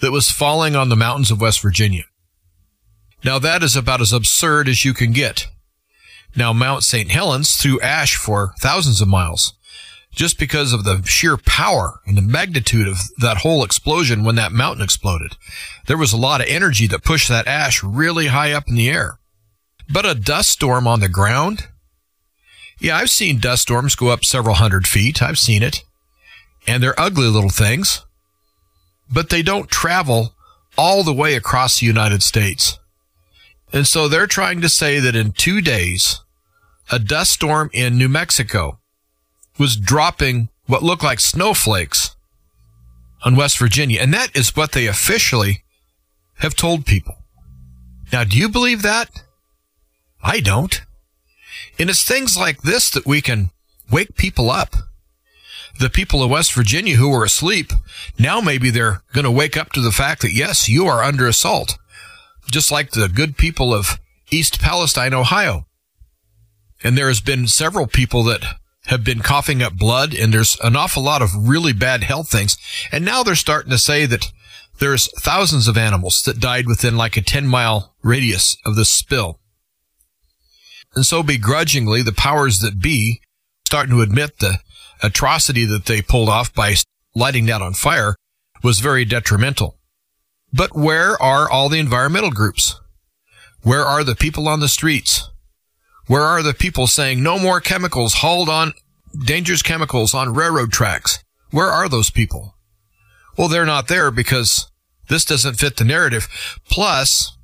that 0.00 0.10
was 0.10 0.28
falling 0.32 0.74
on 0.74 0.88
the 0.88 0.96
mountains 0.96 1.30
of 1.30 1.40
West 1.40 1.62
Virginia. 1.62 2.02
Now 3.24 3.38
that 3.38 3.62
is 3.62 3.76
about 3.76 4.00
as 4.00 4.12
absurd 4.12 4.68
as 4.68 4.84
you 4.84 4.94
can 4.94 5.12
get. 5.12 5.46
Now 6.34 6.52
Mount 6.52 6.82
St. 6.82 7.10
Helens 7.10 7.56
threw 7.56 7.80
ash 7.80 8.16
for 8.16 8.54
thousands 8.60 9.00
of 9.00 9.08
miles 9.08 9.54
just 10.14 10.38
because 10.38 10.72
of 10.72 10.84
the 10.84 11.02
sheer 11.04 11.36
power 11.36 12.00
and 12.06 12.16
the 12.16 12.22
magnitude 12.22 12.86
of 12.86 12.98
that 13.18 13.38
whole 13.38 13.64
explosion 13.64 14.24
when 14.24 14.34
that 14.34 14.52
mountain 14.52 14.84
exploded. 14.84 15.36
There 15.86 15.96
was 15.96 16.12
a 16.12 16.18
lot 16.18 16.40
of 16.40 16.48
energy 16.48 16.86
that 16.88 17.04
pushed 17.04 17.28
that 17.28 17.46
ash 17.46 17.82
really 17.82 18.26
high 18.26 18.52
up 18.52 18.68
in 18.68 18.74
the 18.74 18.90
air. 18.90 19.18
But 19.90 20.06
a 20.06 20.14
dust 20.14 20.50
storm 20.50 20.86
on 20.86 21.00
the 21.00 21.08
ground? 21.08 21.68
Yeah, 22.78 22.96
I've 22.96 23.10
seen 23.10 23.38
dust 23.38 23.62
storms 23.62 23.94
go 23.94 24.08
up 24.08 24.24
several 24.24 24.56
hundred 24.56 24.86
feet. 24.86 25.22
I've 25.22 25.38
seen 25.38 25.62
it. 25.62 25.82
And 26.66 26.82
they're 26.82 26.98
ugly 27.00 27.26
little 27.26 27.50
things. 27.50 28.04
But 29.10 29.30
they 29.30 29.42
don't 29.42 29.70
travel 29.70 30.34
all 30.76 31.04
the 31.04 31.12
way 31.12 31.34
across 31.34 31.80
the 31.80 31.86
United 31.86 32.22
States. 32.22 32.78
And 33.72 33.86
so 33.86 34.06
they're 34.06 34.26
trying 34.26 34.60
to 34.60 34.68
say 34.68 35.00
that 35.00 35.16
in 35.16 35.32
two 35.32 35.60
days, 35.60 36.20
a 36.90 36.98
dust 36.98 37.32
storm 37.32 37.70
in 37.72 37.96
New 37.96 38.08
Mexico 38.08 38.78
was 39.58 39.76
dropping 39.76 40.50
what 40.66 40.82
looked 40.82 41.02
like 41.02 41.20
snowflakes 41.20 42.14
on 43.24 43.36
West 43.36 43.58
Virginia. 43.58 44.00
And 44.00 44.12
that 44.12 44.36
is 44.36 44.56
what 44.56 44.72
they 44.72 44.86
officially 44.86 45.64
have 46.36 46.54
told 46.54 46.86
people. 46.86 47.16
Now, 48.12 48.24
do 48.24 48.36
you 48.36 48.48
believe 48.48 48.82
that? 48.82 49.22
I 50.22 50.40
don't. 50.40 50.82
And 51.78 51.88
it's 51.88 52.04
things 52.04 52.36
like 52.36 52.62
this 52.62 52.90
that 52.90 53.06
we 53.06 53.20
can 53.20 53.50
wake 53.90 54.16
people 54.16 54.50
up. 54.50 54.74
The 55.80 55.88
people 55.88 56.22
of 56.22 56.30
West 56.30 56.52
Virginia 56.52 56.96
who 56.96 57.08
were 57.08 57.24
asleep, 57.24 57.72
now 58.18 58.40
maybe 58.40 58.70
they're 58.70 59.02
going 59.14 59.24
to 59.24 59.30
wake 59.30 59.56
up 59.56 59.72
to 59.72 59.80
the 59.80 59.90
fact 59.90 60.20
that 60.22 60.34
yes, 60.34 60.68
you 60.68 60.86
are 60.86 61.02
under 61.02 61.26
assault. 61.26 61.78
Just 62.50 62.70
like 62.70 62.90
the 62.90 63.08
good 63.08 63.36
people 63.36 63.72
of 63.72 63.98
East 64.30 64.60
Palestine, 64.60 65.14
Ohio. 65.14 65.66
And 66.82 66.98
there 66.98 67.08
has 67.08 67.20
been 67.20 67.46
several 67.46 67.86
people 67.86 68.24
that 68.24 68.44
have 68.86 69.04
been 69.04 69.20
coughing 69.20 69.62
up 69.62 69.74
blood 69.74 70.12
and 70.14 70.34
there's 70.34 70.58
an 70.62 70.74
awful 70.74 71.02
lot 71.02 71.22
of 71.22 71.48
really 71.48 71.72
bad 71.72 72.02
health 72.02 72.28
things. 72.28 72.56
And 72.90 73.04
now 73.04 73.22
they're 73.22 73.34
starting 73.34 73.70
to 73.70 73.78
say 73.78 74.06
that 74.06 74.32
there's 74.80 75.08
thousands 75.20 75.68
of 75.68 75.76
animals 75.76 76.22
that 76.22 76.40
died 76.40 76.66
within 76.66 76.96
like 76.96 77.16
a 77.16 77.22
10 77.22 77.46
mile 77.46 77.94
radius 78.02 78.56
of 78.64 78.74
this 78.74 78.88
spill. 78.88 79.38
And 80.94 81.06
so 81.06 81.22
begrudgingly, 81.22 82.02
the 82.02 82.12
powers 82.12 82.58
that 82.58 82.80
be 82.80 83.20
starting 83.66 83.94
to 83.94 84.02
admit 84.02 84.38
the 84.38 84.58
atrocity 85.02 85.64
that 85.64 85.86
they 85.86 86.02
pulled 86.02 86.28
off 86.28 86.52
by 86.52 86.74
lighting 87.14 87.46
that 87.46 87.62
on 87.62 87.74
fire 87.74 88.16
was 88.62 88.80
very 88.80 89.04
detrimental. 89.04 89.78
But 90.52 90.76
where 90.76 91.20
are 91.22 91.50
all 91.50 91.68
the 91.68 91.78
environmental 91.78 92.30
groups? 92.30 92.80
Where 93.62 93.84
are 93.84 94.04
the 94.04 94.16
people 94.16 94.48
on 94.48 94.60
the 94.60 94.68
streets? 94.68 95.28
Where 96.06 96.22
are 96.22 96.42
the 96.42 96.54
people 96.54 96.86
saying 96.86 97.22
no 97.22 97.38
more 97.38 97.60
chemicals 97.60 98.14
hauled 98.14 98.48
on 98.48 98.74
dangerous 99.24 99.62
chemicals 99.62 100.14
on 100.14 100.34
railroad 100.34 100.72
tracks? 100.72 101.22
Where 101.50 101.68
are 101.68 101.88
those 101.88 102.10
people? 102.10 102.56
Well, 103.38 103.48
they're 103.48 103.64
not 103.64 103.88
there 103.88 104.10
because 104.10 104.70
this 105.08 105.24
doesn't 105.24 105.54
fit 105.54 105.76
the 105.76 105.84
narrative. 105.84 106.28
Plus, 106.68 107.36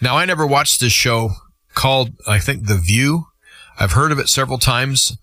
now 0.00 0.16
I 0.16 0.24
never 0.24 0.46
watched 0.46 0.80
this 0.80 0.92
show 0.92 1.30
called, 1.74 2.10
I 2.26 2.38
think, 2.38 2.66
The 2.66 2.76
View. 2.76 3.26
I've 3.78 3.92
heard 3.92 4.12
of 4.12 4.18
it 4.18 4.28
several 4.28 4.58
times. 4.58 5.16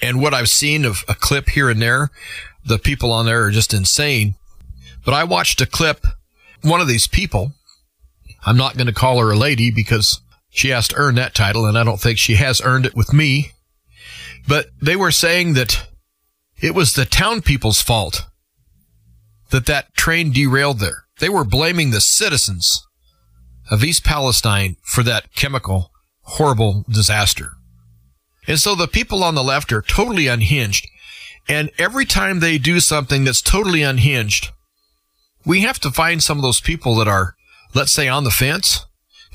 And 0.00 0.20
what 0.20 0.34
I've 0.34 0.50
seen 0.50 0.84
of 0.84 1.04
a 1.08 1.14
clip 1.14 1.48
here 1.50 1.70
and 1.70 1.80
there, 1.80 2.10
the 2.64 2.78
people 2.78 3.12
on 3.12 3.26
there 3.26 3.44
are 3.44 3.50
just 3.50 3.72
insane. 3.72 4.34
But 5.04 5.14
I 5.14 5.24
watched 5.24 5.60
a 5.60 5.66
clip, 5.66 6.06
one 6.62 6.80
of 6.80 6.88
these 6.88 7.06
people, 7.06 7.52
I'm 8.44 8.56
not 8.56 8.76
going 8.76 8.86
to 8.86 8.92
call 8.92 9.18
her 9.18 9.30
a 9.30 9.36
lady 9.36 9.70
because 9.70 10.20
she 10.50 10.68
has 10.68 10.88
to 10.88 10.96
earn 10.96 11.16
that 11.16 11.34
title, 11.34 11.66
and 11.66 11.76
I 11.78 11.84
don't 11.84 12.00
think 12.00 12.18
she 12.18 12.36
has 12.36 12.60
earned 12.62 12.86
it 12.86 12.96
with 12.96 13.12
me. 13.12 13.52
But 14.48 14.66
they 14.80 14.96
were 14.96 15.10
saying 15.10 15.54
that 15.54 15.88
it 16.60 16.74
was 16.74 16.94
the 16.94 17.04
town 17.04 17.42
people's 17.42 17.82
fault 17.82 18.26
that 19.50 19.66
that 19.66 19.94
train 19.94 20.32
derailed 20.32 20.80
there. 20.80 21.04
They 21.18 21.28
were 21.28 21.44
blaming 21.44 21.90
the 21.90 22.00
citizens 22.00 22.86
of 23.70 23.84
East 23.84 24.04
Palestine 24.04 24.76
for 24.82 25.02
that 25.02 25.34
chemical 25.34 25.90
horrible 26.26 26.84
disaster. 26.88 27.52
And 28.46 28.58
so 28.58 28.74
the 28.74 28.88
people 28.88 29.24
on 29.24 29.34
the 29.34 29.44
left 29.44 29.72
are 29.72 29.82
totally 29.82 30.26
unhinged. 30.26 30.88
And 31.48 31.70
every 31.78 32.04
time 32.04 32.40
they 32.40 32.58
do 32.58 32.80
something 32.80 33.24
that's 33.24 33.42
totally 33.42 33.82
unhinged, 33.82 34.50
we 35.46 35.60
have 35.60 35.78
to 35.78 35.90
find 35.90 36.22
some 36.22 36.36
of 36.36 36.42
those 36.42 36.60
people 36.60 36.96
that 36.96 37.08
are, 37.08 37.36
let's 37.72 37.92
say, 37.92 38.08
on 38.08 38.24
the 38.24 38.30
fence 38.30 38.84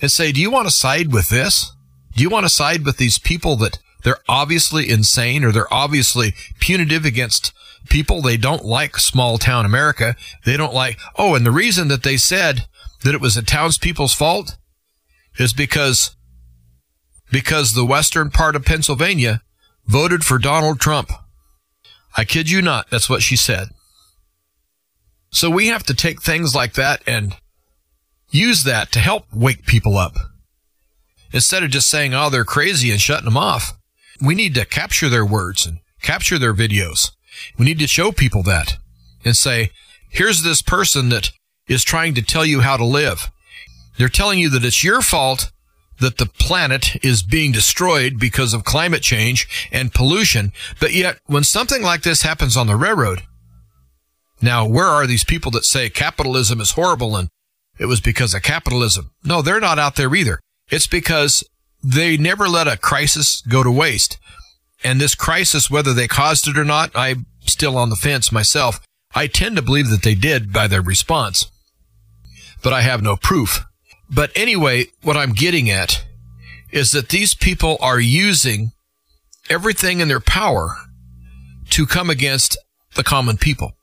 and 0.02 0.12
say, 0.12 0.32
do 0.32 0.42
you 0.42 0.52
want 0.52 0.68
to 0.68 0.74
side 0.74 1.14
with 1.14 1.30
this? 1.30 1.72
Do 2.16 2.22
you 2.22 2.30
want 2.30 2.46
to 2.46 2.50
side 2.50 2.86
with 2.86 2.98
these 2.98 3.18
people 3.18 3.56
that 3.58 3.80
they're 4.04 4.20
obviously 4.28 4.90
insane 4.90 5.46
or 5.46 5.52
they're 5.52 5.74
obviously 5.74 6.34
punitive 6.60 7.06
against 7.06 7.54
people 7.90 8.22
they 8.22 8.38
don't 8.38 8.66
like 8.66 8.98
small 8.98 9.38
town 9.38 9.66
America? 9.66 10.18
They 10.46 10.58
don't 10.58 10.74
like, 10.74 11.00
oh, 11.18 11.36
and 11.36 11.46
the 11.46 11.52
reason 11.52 11.88
that 11.88 12.04
they 12.04 12.18
said 12.18 12.68
that 13.04 13.16
it 13.16 13.22
was 13.22 13.36
the 13.36 13.42
townspeople's 13.42 14.14
fault 14.14 14.58
is 15.40 15.54
because, 15.54 16.16
because 17.32 17.74
the 17.74 17.86
western 17.86 18.30
part 18.30 18.58
of 18.58 18.66
Pennsylvania 18.66 19.42
voted 19.86 20.26
for 20.26 20.38
Donald 20.38 20.80
Trump. 20.82 21.10
I 22.18 22.26
kid 22.26 22.50
you 22.50 22.62
not, 22.62 22.90
that's 22.90 23.10
what 23.10 23.22
she 23.22 23.38
said. 23.38 23.70
So 25.32 25.50
we 25.50 25.68
have 25.68 25.84
to 25.84 25.94
take 25.94 26.22
things 26.22 26.54
like 26.54 26.74
that 26.74 27.02
and 27.08 27.36
use 28.30 28.64
that 28.64 28.92
to 28.92 29.00
help 29.00 29.26
wake 29.34 29.66
people 29.66 29.98
up. 29.98 30.14
Instead 31.34 31.64
of 31.64 31.72
just 31.72 31.90
saying, 31.90 32.14
oh, 32.14 32.30
they're 32.30 32.44
crazy 32.44 32.92
and 32.92 33.00
shutting 33.00 33.26
them 33.26 33.38
off, 33.38 33.74
we 34.22 34.36
need 34.36 34.54
to 34.56 34.66
capture 34.66 35.10
their 35.10 35.26
words 35.26 35.66
and 35.66 35.80
capture 36.02 36.38
their 36.38 36.54
videos. 36.54 37.12
We 37.58 37.66
need 37.66 37.80
to 37.80 37.88
show 37.88 38.12
people 38.12 38.44
that 38.44 38.78
and 39.24 39.36
say, 39.38 39.72
here's 40.10 40.44
this 40.44 40.62
person 40.62 41.10
that 41.10 41.32
is 41.68 41.84
trying 41.84 42.14
to 42.16 42.22
tell 42.22 42.46
you 42.46 42.62
how 42.62 42.76
to 42.76 42.86
live. 42.86 43.32
They're 43.98 44.10
telling 44.10 44.40
you 44.40 44.50
that 44.50 44.66
it's 44.66 44.84
your 44.84 45.02
fault 45.02 45.52
that 46.00 46.18
the 46.18 46.26
planet 46.26 46.98
is 47.04 47.24
being 47.24 47.52
destroyed 47.52 48.20
because 48.20 48.54
of 48.54 48.64
climate 48.64 49.04
change 49.04 49.70
and 49.72 49.94
pollution. 49.94 50.52
But 50.80 50.94
yet, 50.94 51.20
when 51.28 51.44
something 51.44 51.84
like 51.84 52.02
this 52.02 52.24
happens 52.24 52.58
on 52.58 52.68
the 52.68 52.76
railroad, 52.76 53.24
now 54.42 54.66
where 54.66 54.88
are 54.88 55.08
these 55.08 55.24
people 55.24 55.52
that 55.52 55.66
say 55.66 55.90
capitalism 55.90 56.62
is 56.62 56.72
horrible 56.72 57.16
and 57.16 57.30
it 57.80 57.86
was 57.86 58.02
because 58.02 58.34
of 58.34 58.44
capitalism? 58.44 59.12
No, 59.24 59.42
they're 59.42 59.60
not 59.60 59.80
out 59.80 59.96
there 59.96 60.14
either. 60.16 60.40
It's 60.70 60.88
because 60.88 61.44
they 61.84 62.18
never 62.18 62.48
let 62.48 62.68
a 62.68 62.78
crisis 62.78 63.42
go 63.42 63.64
to 63.64 63.72
waste. 63.72 64.18
And 64.84 65.00
this 65.00 65.16
crisis, 65.16 65.70
whether 65.70 65.94
they 65.94 66.08
caused 66.08 66.48
it 66.48 66.58
or 66.58 66.66
not, 66.66 66.92
I'm 66.96 67.26
still 67.42 67.78
on 67.78 67.90
the 67.90 67.96
fence 67.96 68.32
myself. 68.32 68.80
I 69.14 69.28
tend 69.28 69.56
to 69.58 69.62
believe 69.62 69.90
that 69.90 70.04
they 70.04 70.16
did 70.16 70.54
by 70.54 70.68
their 70.68 70.82
response, 70.82 71.52
but 72.64 72.74
I 72.74 72.82
have 72.82 73.02
no 73.02 73.18
proof. 73.18 73.66
But 74.10 74.32
anyway, 74.36 74.86
what 75.02 75.18
I'm 75.18 75.34
getting 75.34 75.70
at 75.70 76.06
is 76.72 76.92
that 76.92 77.10
these 77.10 77.36
people 77.36 77.78
are 77.82 78.00
using 78.00 78.72
everything 79.50 80.00
in 80.00 80.08
their 80.08 80.22
power 80.22 80.78
to 81.72 81.86
come 81.86 82.10
against 82.10 82.58
the 82.96 83.04
common 83.04 83.38
people. 83.38 83.74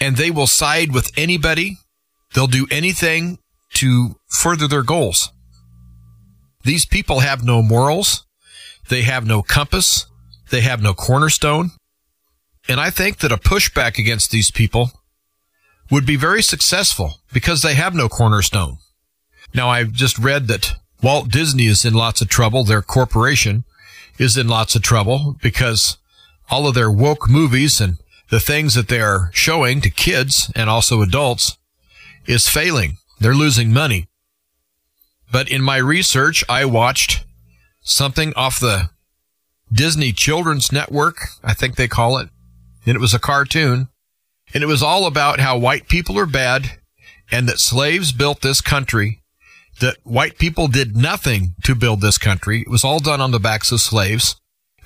And 0.00 0.16
they 0.16 0.30
will 0.30 0.46
side 0.46 0.92
with 0.92 1.10
anybody. 1.16 1.78
They'll 2.34 2.46
do 2.46 2.66
anything 2.70 3.38
to 3.74 4.16
further 4.28 4.68
their 4.68 4.82
goals. 4.82 5.32
These 6.64 6.86
people 6.86 7.20
have 7.20 7.44
no 7.44 7.62
morals. 7.62 8.26
They 8.88 9.02
have 9.02 9.26
no 9.26 9.42
compass. 9.42 10.06
They 10.50 10.60
have 10.60 10.82
no 10.82 10.94
cornerstone. 10.94 11.70
And 12.68 12.80
I 12.80 12.90
think 12.90 13.18
that 13.18 13.32
a 13.32 13.38
pushback 13.38 13.98
against 13.98 14.30
these 14.30 14.50
people 14.50 14.90
would 15.90 16.04
be 16.04 16.16
very 16.16 16.42
successful 16.42 17.14
because 17.32 17.62
they 17.62 17.74
have 17.74 17.94
no 17.94 18.08
cornerstone. 18.08 18.78
Now, 19.54 19.70
I've 19.70 19.92
just 19.92 20.18
read 20.18 20.46
that 20.48 20.74
Walt 21.02 21.30
Disney 21.30 21.66
is 21.66 21.84
in 21.84 21.94
lots 21.94 22.20
of 22.20 22.28
trouble. 22.28 22.64
Their 22.64 22.82
corporation 22.82 23.64
is 24.18 24.36
in 24.36 24.48
lots 24.48 24.74
of 24.74 24.82
trouble 24.82 25.36
because 25.42 25.96
all 26.50 26.66
of 26.66 26.74
their 26.74 26.90
woke 26.90 27.28
movies 27.28 27.80
and 27.80 27.98
the 28.30 28.40
things 28.40 28.74
that 28.74 28.88
they 28.88 29.00
are 29.00 29.30
showing 29.32 29.80
to 29.80 29.90
kids 29.90 30.52
and 30.54 30.68
also 30.68 31.02
adults 31.02 31.56
is 32.26 32.48
failing. 32.48 32.98
They're 33.20 33.34
losing 33.34 33.72
money. 33.72 34.08
But 35.30 35.50
in 35.50 35.62
my 35.62 35.76
research, 35.76 36.44
I 36.48 36.64
watched 36.64 37.24
something 37.80 38.32
off 38.34 38.60
the 38.60 38.90
Disney 39.72 40.12
Children's 40.12 40.72
Network, 40.72 41.16
I 41.42 41.54
think 41.54 41.76
they 41.76 41.88
call 41.88 42.18
it 42.18 42.28
and 42.88 42.96
it 42.96 43.00
was 43.00 43.14
a 43.14 43.18
cartoon. 43.18 43.88
And 44.54 44.62
it 44.62 44.66
was 44.66 44.82
all 44.82 45.06
about 45.06 45.40
how 45.40 45.58
white 45.58 45.88
people 45.88 46.18
are 46.18 46.26
bad 46.26 46.78
and 47.30 47.46
that 47.48 47.58
slaves 47.58 48.12
built 48.12 48.40
this 48.40 48.62
country, 48.62 49.22
that 49.80 49.98
white 50.04 50.38
people 50.38 50.68
did 50.68 50.96
nothing 50.96 51.54
to 51.64 51.74
build 51.74 52.00
this 52.00 52.16
country. 52.16 52.62
It 52.62 52.70
was 52.70 52.84
all 52.84 52.98
done 52.98 53.20
on 53.20 53.30
the 53.30 53.38
backs 53.38 53.70
of 53.72 53.80
slaves. 53.82 54.36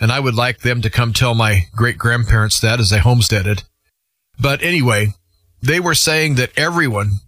And 0.01 0.11
I 0.11 0.21
would 0.21 0.35
like 0.35 0.61
them 0.61 0.83
to 0.83 0.91
come 0.91 1.13
tell 1.13 1.35
my 1.35 1.67
great 1.75 1.99
grandparents 1.99 2.61
that 2.61 2.81
as 2.81 2.91
they 2.91 2.99
homesteaded. 2.99 3.65
But 4.41 4.63
anyway, 4.63 5.15
they 5.61 5.79
were 5.79 5.95
saying 5.95 6.35
that 6.37 6.51
everyone, 6.57 7.21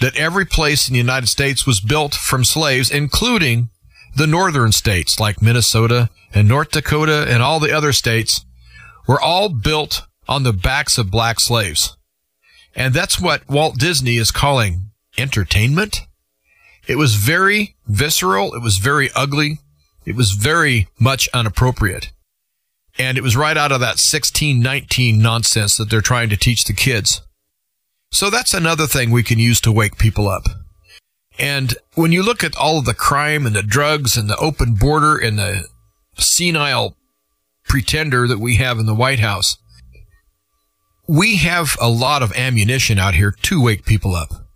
that 0.00 0.16
every 0.16 0.46
place 0.46 0.88
in 0.88 0.94
the 0.94 0.98
United 0.98 1.28
States 1.28 1.66
was 1.66 1.80
built 1.80 2.14
from 2.14 2.44
slaves, 2.44 2.90
including 2.90 3.68
the 4.16 4.26
northern 4.26 4.72
states 4.72 5.20
like 5.20 5.42
Minnesota 5.42 6.10
and 6.34 6.48
North 6.48 6.70
Dakota 6.70 7.26
and 7.28 7.42
all 7.42 7.60
the 7.60 7.72
other 7.72 7.92
states 7.92 8.44
were 9.06 9.20
all 9.20 9.48
built 9.48 10.02
on 10.28 10.42
the 10.42 10.52
backs 10.52 10.98
of 10.98 11.10
black 11.10 11.40
slaves. 11.40 11.96
And 12.74 12.94
that's 12.94 13.20
what 13.20 13.48
Walt 13.48 13.78
Disney 13.78 14.16
is 14.16 14.30
calling 14.30 14.90
entertainment. 15.18 16.00
It 16.86 16.96
was 16.96 17.14
very 17.14 17.76
visceral. 17.86 18.54
It 18.54 18.62
was 18.62 18.78
very 18.78 19.10
ugly. 19.14 19.58
It 20.04 20.16
was 20.16 20.32
very 20.32 20.88
much 20.98 21.28
inappropriate. 21.34 22.10
And 22.98 23.16
it 23.16 23.22
was 23.22 23.36
right 23.36 23.56
out 23.56 23.72
of 23.72 23.80
that 23.80 23.98
1619 23.98 25.20
nonsense 25.20 25.76
that 25.76 25.88
they're 25.88 26.00
trying 26.00 26.28
to 26.28 26.36
teach 26.36 26.64
the 26.64 26.74
kids. 26.74 27.22
So 28.10 28.28
that's 28.28 28.52
another 28.52 28.86
thing 28.86 29.10
we 29.10 29.22
can 29.22 29.38
use 29.38 29.60
to 29.62 29.72
wake 29.72 29.96
people 29.96 30.28
up. 30.28 30.44
And 31.38 31.74
when 31.94 32.12
you 32.12 32.22
look 32.22 32.44
at 32.44 32.56
all 32.56 32.78
of 32.78 32.84
the 32.84 32.94
crime 32.94 33.46
and 33.46 33.56
the 33.56 33.62
drugs 33.62 34.16
and 34.16 34.28
the 34.28 34.36
open 34.36 34.74
border 34.74 35.16
and 35.16 35.38
the 35.38 35.66
senile 36.18 36.96
pretender 37.64 38.28
that 38.28 38.38
we 38.38 38.56
have 38.56 38.78
in 38.78 38.84
the 38.86 38.94
White 38.94 39.20
House, 39.20 39.56
we 41.08 41.36
have 41.36 41.76
a 41.80 41.88
lot 41.88 42.22
of 42.22 42.36
ammunition 42.36 42.98
out 42.98 43.14
here 43.14 43.34
to 43.42 43.62
wake 43.62 43.86
people 43.86 44.14
up. 44.14 44.46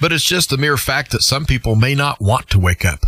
But 0.00 0.12
it's 0.12 0.24
just 0.24 0.50
the 0.50 0.56
mere 0.56 0.76
fact 0.76 1.10
that 1.10 1.22
some 1.22 1.44
people 1.44 1.74
may 1.74 1.96
not 1.96 2.20
want 2.20 2.48
to 2.50 2.60
wake 2.60 2.84
up. 2.84 3.00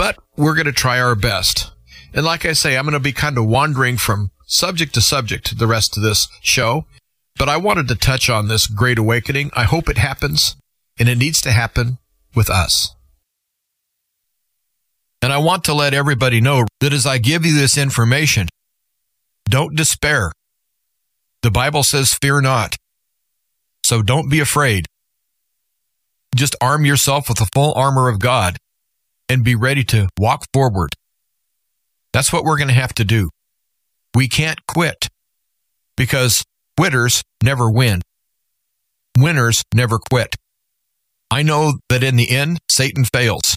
But 0.00 0.16
we're 0.34 0.54
going 0.54 0.64
to 0.64 0.72
try 0.72 0.98
our 0.98 1.14
best. 1.14 1.72
And 2.14 2.24
like 2.24 2.46
I 2.46 2.54
say, 2.54 2.78
I'm 2.78 2.84
going 2.84 2.94
to 2.94 3.00
be 3.00 3.12
kind 3.12 3.36
of 3.36 3.46
wandering 3.46 3.98
from 3.98 4.30
subject 4.46 4.94
to 4.94 5.02
subject 5.02 5.58
the 5.58 5.66
rest 5.66 5.94
of 5.94 6.02
this 6.02 6.26
show. 6.40 6.86
But 7.36 7.50
I 7.50 7.58
wanted 7.58 7.86
to 7.88 7.96
touch 7.96 8.30
on 8.30 8.48
this 8.48 8.66
great 8.66 8.96
awakening. 8.96 9.50
I 9.52 9.64
hope 9.64 9.90
it 9.90 9.98
happens, 9.98 10.56
and 10.98 11.06
it 11.06 11.18
needs 11.18 11.42
to 11.42 11.52
happen 11.52 11.98
with 12.34 12.48
us. 12.48 12.94
And 15.20 15.34
I 15.34 15.36
want 15.36 15.64
to 15.64 15.74
let 15.74 15.92
everybody 15.92 16.40
know 16.40 16.64
that 16.80 16.94
as 16.94 17.04
I 17.04 17.18
give 17.18 17.44
you 17.44 17.54
this 17.54 17.76
information, 17.76 18.48
don't 19.50 19.76
despair. 19.76 20.32
The 21.42 21.50
Bible 21.50 21.82
says, 21.82 22.14
fear 22.14 22.40
not. 22.40 22.74
So 23.84 24.00
don't 24.00 24.30
be 24.30 24.40
afraid. 24.40 24.86
Just 26.34 26.56
arm 26.58 26.86
yourself 26.86 27.28
with 27.28 27.36
the 27.36 27.50
full 27.52 27.74
armor 27.74 28.08
of 28.08 28.18
God 28.18 28.56
and 29.30 29.44
be 29.44 29.54
ready 29.54 29.84
to 29.84 30.08
walk 30.18 30.44
forward. 30.52 30.90
That's 32.12 32.32
what 32.32 32.42
we're 32.42 32.58
going 32.58 32.66
to 32.66 32.74
have 32.74 32.92
to 32.94 33.04
do. 33.04 33.30
We 34.12 34.26
can't 34.26 34.58
quit 34.66 35.08
because 35.96 36.42
quitters 36.76 37.22
never 37.40 37.70
win. 37.70 38.02
Winners 39.16 39.62
never 39.72 40.00
quit. 40.10 40.34
I 41.30 41.44
know 41.44 41.74
that 41.90 42.02
in 42.02 42.16
the 42.16 42.28
end, 42.28 42.58
Satan 42.68 43.04
fails. 43.04 43.56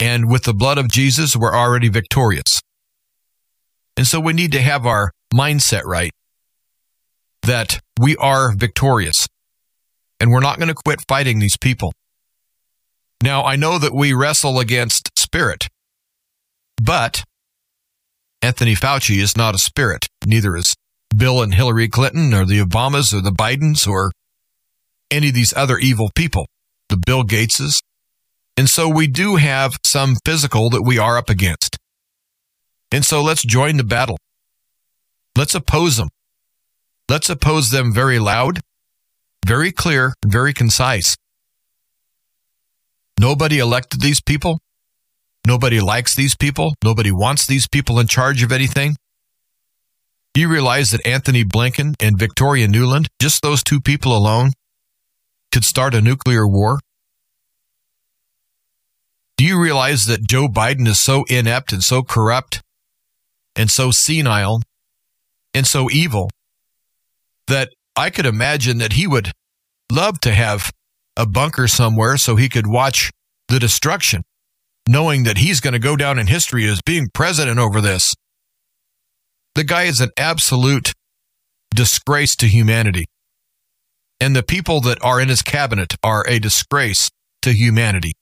And 0.00 0.30
with 0.30 0.44
the 0.44 0.54
blood 0.54 0.78
of 0.78 0.90
Jesus, 0.90 1.36
we're 1.36 1.54
already 1.54 1.90
victorious. 1.90 2.62
And 3.98 4.06
so 4.06 4.20
we 4.20 4.32
need 4.32 4.52
to 4.52 4.62
have 4.62 4.86
our 4.86 5.10
mindset 5.34 5.84
right 5.84 6.12
that 7.42 7.78
we 8.00 8.16
are 8.16 8.54
victorious 8.54 9.28
and 10.18 10.30
we're 10.30 10.40
not 10.40 10.56
going 10.56 10.68
to 10.68 10.74
quit 10.74 11.00
fighting 11.06 11.40
these 11.40 11.58
people. 11.58 11.92
Now, 13.22 13.44
I 13.44 13.54
know 13.54 13.78
that 13.78 13.94
we 13.94 14.12
wrestle 14.12 14.58
against 14.58 15.16
spirit, 15.16 15.68
but 16.76 17.22
Anthony 18.42 18.74
Fauci 18.74 19.18
is 19.22 19.36
not 19.36 19.54
a 19.54 19.58
spirit. 19.58 20.08
Neither 20.26 20.56
is 20.56 20.74
Bill 21.16 21.40
and 21.40 21.54
Hillary 21.54 21.86
Clinton 21.86 22.34
or 22.34 22.44
the 22.44 22.58
Obamas 22.58 23.14
or 23.14 23.20
the 23.20 23.30
Bidens 23.30 23.86
or 23.86 24.10
any 25.08 25.28
of 25.28 25.34
these 25.34 25.54
other 25.54 25.78
evil 25.78 26.10
people, 26.16 26.48
the 26.88 26.96
Bill 26.96 27.22
Gateses. 27.22 27.80
And 28.56 28.68
so 28.68 28.88
we 28.88 29.06
do 29.06 29.36
have 29.36 29.76
some 29.84 30.16
physical 30.24 30.68
that 30.70 30.82
we 30.82 30.98
are 30.98 31.16
up 31.16 31.30
against. 31.30 31.78
And 32.90 33.04
so 33.04 33.22
let's 33.22 33.44
join 33.44 33.76
the 33.76 33.84
battle. 33.84 34.18
Let's 35.36 35.54
oppose 35.54 35.96
them. 35.96 36.08
Let's 37.08 37.30
oppose 37.30 37.70
them 37.70 37.92
very 37.92 38.18
loud, 38.18 38.60
very 39.46 39.70
clear, 39.70 40.14
very 40.26 40.52
concise. 40.52 41.16
Nobody 43.22 43.60
elected 43.60 44.00
these 44.00 44.20
people. 44.20 44.58
Nobody 45.46 45.78
likes 45.78 46.16
these 46.16 46.34
people. 46.34 46.74
Nobody 46.82 47.12
wants 47.12 47.46
these 47.46 47.68
people 47.68 48.00
in 48.00 48.08
charge 48.08 48.42
of 48.42 48.50
anything. 48.50 48.96
Do 50.34 50.40
you 50.40 50.48
realize 50.48 50.90
that 50.90 51.06
Antony 51.06 51.44
Blinken 51.44 51.94
and 52.00 52.18
Victoria 52.18 52.66
Nuland, 52.66 53.06
just 53.20 53.40
those 53.40 53.62
two 53.62 53.80
people 53.80 54.16
alone, 54.16 54.50
could 55.52 55.62
start 55.62 55.94
a 55.94 56.00
nuclear 56.00 56.48
war? 56.48 56.80
Do 59.36 59.44
you 59.44 59.56
realize 59.56 60.06
that 60.06 60.26
Joe 60.26 60.48
Biden 60.48 60.88
is 60.88 60.98
so 60.98 61.22
inept 61.28 61.72
and 61.72 61.84
so 61.84 62.02
corrupt 62.02 62.60
and 63.54 63.70
so 63.70 63.92
senile 63.92 64.62
and 65.54 65.64
so 65.64 65.88
evil 65.92 66.28
that 67.46 67.68
I 67.94 68.10
could 68.10 68.26
imagine 68.26 68.78
that 68.78 68.94
he 68.94 69.06
would 69.06 69.30
love 69.92 70.18
to 70.22 70.32
have 70.32 70.72
a 71.16 71.26
bunker 71.26 71.68
somewhere 71.68 72.16
so 72.16 72.36
he 72.36 72.48
could 72.48 72.66
watch 72.66 73.10
the 73.48 73.58
destruction 73.58 74.22
knowing 74.88 75.24
that 75.24 75.38
he's 75.38 75.60
going 75.60 75.72
to 75.72 75.78
go 75.78 75.96
down 75.96 76.18
in 76.18 76.26
history 76.26 76.66
as 76.66 76.80
being 76.82 77.08
president 77.12 77.58
over 77.58 77.80
this. 77.80 78.14
The 79.54 79.64
guy 79.64 79.84
is 79.84 80.00
an 80.00 80.10
absolute 80.16 80.92
disgrace 81.74 82.34
to 82.36 82.46
humanity. 82.46 83.04
And 84.20 84.34
the 84.36 84.42
people 84.42 84.80
that 84.82 85.02
are 85.04 85.20
in 85.20 85.28
his 85.28 85.42
cabinet 85.42 85.94
are 86.02 86.26
a 86.28 86.38
disgrace 86.38 87.10
to 87.42 87.52
humanity. 87.52 88.12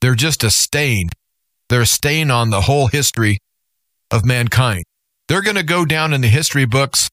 They're 0.00 0.14
just 0.14 0.44
a 0.44 0.50
stain. 0.50 1.08
They're 1.68 1.82
a 1.82 1.86
stain 1.86 2.30
on 2.30 2.50
the 2.50 2.62
whole 2.62 2.88
history 2.88 3.38
of 4.10 4.24
mankind. 4.24 4.84
They're 5.28 5.42
going 5.42 5.56
to 5.56 5.62
go 5.62 5.84
down 5.84 6.12
in 6.12 6.20
the 6.20 6.28
history 6.28 6.66
books 6.66 7.08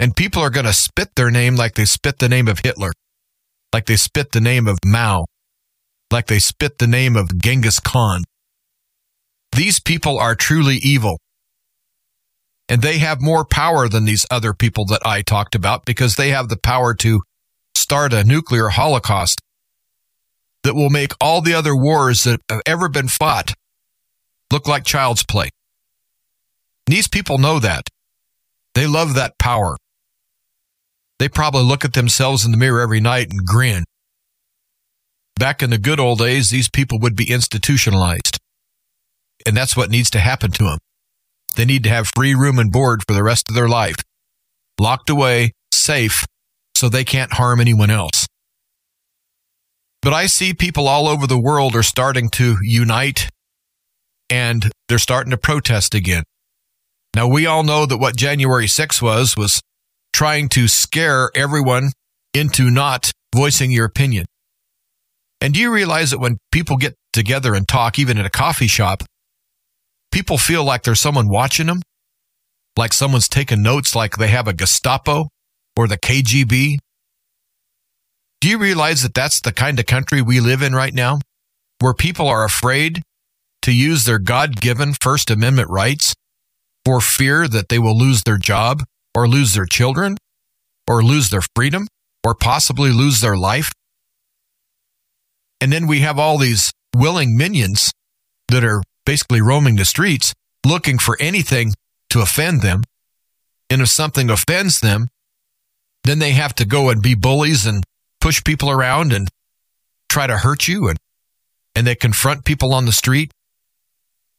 and 0.00 0.16
people 0.16 0.42
are 0.42 0.50
going 0.50 0.66
to 0.66 0.72
spit 0.72 1.10
their 1.14 1.30
name 1.30 1.54
like 1.54 1.74
they 1.74 1.84
spit 1.84 2.18
the 2.18 2.28
name 2.28 2.48
of 2.48 2.60
Hitler, 2.64 2.92
like 3.74 3.86
they 3.86 3.96
spit 3.96 4.30
the 4.30 4.40
name 4.40 4.68
of 4.68 4.78
Mao, 4.86 5.26
like 6.12 6.28
they 6.28 6.38
spit 6.38 6.78
the 6.78 6.86
name 6.86 7.16
of 7.16 7.36
Genghis 7.38 7.80
Khan. 7.80 8.22
These 9.50 9.80
people 9.80 10.16
are 10.16 10.36
truly 10.36 10.76
evil. 10.76 11.18
And 12.68 12.82
they 12.82 12.98
have 12.98 13.20
more 13.20 13.44
power 13.44 13.88
than 13.88 14.04
these 14.04 14.26
other 14.30 14.54
people 14.54 14.84
that 14.86 15.04
I 15.04 15.22
talked 15.22 15.56
about 15.56 15.84
because 15.84 16.14
they 16.14 16.28
have 16.28 16.48
the 16.48 16.56
power 16.56 16.94
to 16.94 17.22
start 17.76 18.12
a 18.12 18.22
nuclear 18.22 18.68
holocaust 18.68 19.40
that 20.62 20.76
will 20.76 20.88
make 20.88 21.10
all 21.20 21.40
the 21.40 21.54
other 21.54 21.74
wars 21.74 22.22
that 22.22 22.38
have 22.48 22.62
ever 22.64 22.88
been 22.88 23.08
fought 23.08 23.54
look 24.52 24.68
like 24.68 24.84
child's 24.84 25.24
play. 25.24 25.48
These 26.86 27.08
people 27.08 27.38
know 27.38 27.58
that. 27.58 27.88
They 28.76 28.86
love 28.86 29.14
that 29.14 29.36
power. 29.36 29.76
They 31.24 31.30
probably 31.30 31.62
look 31.62 31.86
at 31.86 31.94
themselves 31.94 32.44
in 32.44 32.50
the 32.50 32.58
mirror 32.58 32.82
every 32.82 33.00
night 33.00 33.30
and 33.30 33.46
grin. 33.46 33.84
Back 35.36 35.62
in 35.62 35.70
the 35.70 35.78
good 35.78 35.98
old 35.98 36.18
days, 36.18 36.50
these 36.50 36.68
people 36.68 36.98
would 37.00 37.16
be 37.16 37.30
institutionalized. 37.30 38.38
And 39.46 39.56
that's 39.56 39.74
what 39.74 39.88
needs 39.88 40.10
to 40.10 40.18
happen 40.18 40.50
to 40.50 40.64
them. 40.64 40.78
They 41.56 41.64
need 41.64 41.82
to 41.84 41.88
have 41.88 42.10
free 42.14 42.34
room 42.34 42.58
and 42.58 42.70
board 42.70 43.04
for 43.08 43.14
the 43.14 43.22
rest 43.22 43.48
of 43.48 43.54
their 43.54 43.70
life, 43.70 43.96
locked 44.78 45.08
away, 45.08 45.52
safe, 45.72 46.26
so 46.76 46.90
they 46.90 47.04
can't 47.04 47.32
harm 47.32 47.58
anyone 47.58 47.88
else. 47.88 48.26
But 50.02 50.12
I 50.12 50.26
see 50.26 50.52
people 50.52 50.86
all 50.86 51.08
over 51.08 51.26
the 51.26 51.40
world 51.40 51.74
are 51.74 51.82
starting 51.82 52.28
to 52.32 52.58
unite 52.60 53.30
and 54.28 54.70
they're 54.90 54.98
starting 54.98 55.30
to 55.30 55.38
protest 55.38 55.94
again. 55.94 56.24
Now, 57.16 57.26
we 57.26 57.46
all 57.46 57.62
know 57.62 57.86
that 57.86 57.96
what 57.96 58.14
January 58.14 58.66
6 58.68 59.00
was, 59.00 59.38
was 59.38 59.62
trying 60.14 60.48
to 60.48 60.68
scare 60.68 61.28
everyone 61.34 61.90
into 62.32 62.70
not 62.70 63.10
voicing 63.34 63.72
your 63.72 63.84
opinion. 63.84 64.24
And 65.40 65.52
do 65.52 65.60
you 65.60 65.74
realize 65.74 66.12
that 66.12 66.20
when 66.20 66.38
people 66.52 66.76
get 66.76 66.94
together 67.12 67.52
and 67.52 67.66
talk, 67.66 67.98
even 67.98 68.16
at 68.16 68.24
a 68.24 68.30
coffee 68.30 68.68
shop, 68.68 69.02
people 70.12 70.38
feel 70.38 70.62
like 70.62 70.84
there's 70.84 71.00
someone 71.00 71.28
watching 71.28 71.66
them? 71.66 71.82
Like 72.76 72.92
someone's 72.92 73.28
taking 73.28 73.60
notes, 73.60 73.96
like 73.96 74.16
they 74.16 74.28
have 74.28 74.46
a 74.46 74.52
Gestapo 74.52 75.28
or 75.76 75.88
the 75.88 75.98
KGB? 75.98 76.78
Do 78.40 78.48
you 78.48 78.58
realize 78.58 79.02
that 79.02 79.14
that's 79.14 79.40
the 79.40 79.52
kind 79.52 79.80
of 79.80 79.86
country 79.86 80.22
we 80.22 80.38
live 80.38 80.62
in 80.62 80.74
right 80.74 80.94
now? 80.94 81.18
Where 81.80 81.94
people 81.94 82.28
are 82.28 82.44
afraid 82.44 83.02
to 83.62 83.72
use 83.72 84.04
their 84.04 84.20
God 84.20 84.60
given 84.60 84.94
First 84.94 85.28
Amendment 85.28 85.70
rights 85.70 86.14
for 86.84 87.00
fear 87.00 87.48
that 87.48 87.68
they 87.68 87.80
will 87.80 87.98
lose 87.98 88.22
their 88.22 88.38
job 88.38 88.84
or 89.14 89.28
lose 89.28 89.54
their 89.54 89.66
children 89.66 90.16
or 90.88 91.02
lose 91.02 91.30
their 91.30 91.42
freedom 91.54 91.86
or 92.24 92.34
possibly 92.34 92.90
lose 92.90 93.20
their 93.20 93.36
life. 93.36 93.70
And 95.60 95.72
then 95.72 95.86
we 95.86 96.00
have 96.00 96.18
all 96.18 96.38
these 96.38 96.72
willing 96.94 97.36
minions 97.36 97.92
that 98.48 98.64
are 98.64 98.82
basically 99.06 99.40
roaming 99.40 99.76
the 99.76 99.84
streets 99.84 100.32
looking 100.64 100.98
for 100.98 101.16
anything 101.20 101.72
to 102.10 102.20
offend 102.20 102.62
them. 102.62 102.82
And 103.70 103.82
if 103.82 103.88
something 103.88 104.30
offends 104.30 104.80
them, 104.80 105.08
then 106.04 106.18
they 106.18 106.32
have 106.32 106.54
to 106.56 106.64
go 106.64 106.90
and 106.90 107.02
be 107.02 107.14
bullies 107.14 107.66
and 107.66 107.82
push 108.20 108.42
people 108.44 108.70
around 108.70 109.12
and 109.12 109.28
try 110.08 110.26
to 110.26 110.38
hurt 110.38 110.68
you 110.68 110.88
and 110.88 110.98
and 111.76 111.86
they 111.86 111.94
confront 111.94 112.44
people 112.44 112.72
on 112.72 112.86
the 112.86 112.92
street 112.92 113.32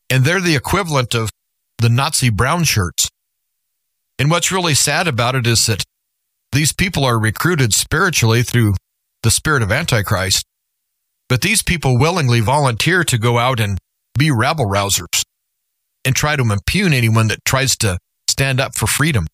and 0.10 0.24
they're 0.24 0.40
the 0.40 0.56
equivalent 0.56 1.14
of 1.14 1.30
the 1.80 1.90
Nazi 1.90 2.30
brown 2.30 2.64
shirts. 2.64 3.05
And 4.18 4.32
what's 4.32 4.52
really 4.52 4.74
sad 4.74 5.08
about 5.08 5.36
it 5.36 5.46
is 5.46 5.66
that 5.66 5.84
these 6.52 6.72
people 6.72 7.04
are 7.04 7.20
recruited 7.20 7.74
spiritually 7.74 8.44
through 8.44 8.76
the 9.24 9.32
spirit 9.32 9.62
of 9.62 9.72
Antichrist, 9.72 10.46
but 11.28 11.42
these 11.42 11.64
people 11.64 12.00
willingly 12.00 12.40
volunteer 12.40 13.04
to 13.04 13.18
go 13.18 13.38
out 13.38 13.60
and 13.60 13.78
be 14.18 14.32
rabble 14.32 14.66
rousers 14.66 15.24
and 16.06 16.16
try 16.16 16.36
to 16.36 16.44
impugn 16.44 16.94
anyone 16.94 17.28
that 17.28 17.44
tries 17.46 17.76
to 17.78 17.98
stand 18.30 18.60
up 18.60 18.76
for 18.76 18.88
freedom. 18.88 19.28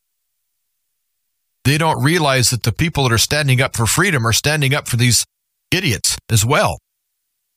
They 1.63 1.77
don't 1.77 2.03
realize 2.03 2.49
that 2.49 2.63
the 2.63 2.71
people 2.71 3.03
that 3.03 3.13
are 3.13 3.19
standing 3.19 3.61
up 3.61 3.75
for 3.75 3.85
freedom 3.85 4.25
are 4.25 4.33
standing 4.33 4.73
up 4.73 4.87
for 4.87 4.97
these 4.97 5.25
idiots 5.69 6.17
as 6.29 6.45
well. 6.45 6.79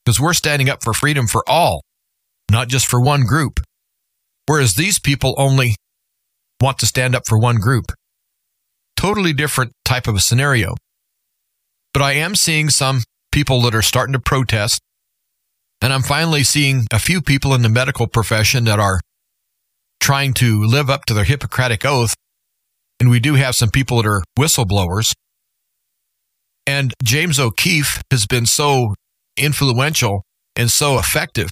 Because 0.05 0.21
we're 0.21 0.35
standing 0.35 0.69
up 0.69 0.83
for 0.83 0.93
freedom 0.93 1.27
for 1.27 1.43
all, 1.49 1.83
not 2.51 2.69
just 2.69 2.87
for 2.87 3.01
one 3.01 3.25
group. 3.25 3.61
Whereas 4.47 4.75
these 4.75 4.99
people 4.99 5.35
only 5.39 5.77
want 6.65 6.79
to 6.79 6.87
stand 6.87 7.15
up 7.15 7.27
for 7.27 7.39
one 7.39 7.57
group. 7.57 7.93
Totally 8.97 9.35
different 9.35 9.73
type 9.85 10.09
of 10.09 10.17
a 10.17 10.21
scenario. 10.21 10.75
But 11.93 12.03
I 12.03 12.13
am 12.15 12.35
seeing 12.35 12.71
some 12.71 13.03
people 13.31 13.61
that 13.63 13.75
are 13.75 13.83
starting 13.83 14.15
to 14.15 14.19
protest. 14.19 14.81
And 15.83 15.93
I'm 15.93 16.03
finally 16.03 16.43
seeing 16.43 16.87
a 16.91 16.99
few 16.99 17.21
people 17.21 17.53
in 17.53 17.61
the 17.61 17.69
medical 17.69 18.07
profession 18.07 18.65
that 18.65 18.81
are 18.81 19.01
trying 20.01 20.33
to 20.35 20.65
live 20.65 20.89
up 20.89 21.05
to 21.05 21.15
their 21.15 21.25
Hippocratic 21.25 21.85
oath. 21.85 22.15
And 22.99 23.11
we 23.11 23.21
do 23.21 23.35
have 23.35 23.55
some 23.55 23.69
people 23.69 23.99
that 23.99 24.09
are 24.09 24.23
whistleblowers. 24.39 25.13
And 26.67 26.95
James 27.03 27.39
O'Keefe 27.39 28.01
has 28.11 28.27
been 28.27 28.47
so 28.47 28.95
influential 29.37 30.23
and 30.57 30.71
so 30.71 30.99
effective. 30.99 31.51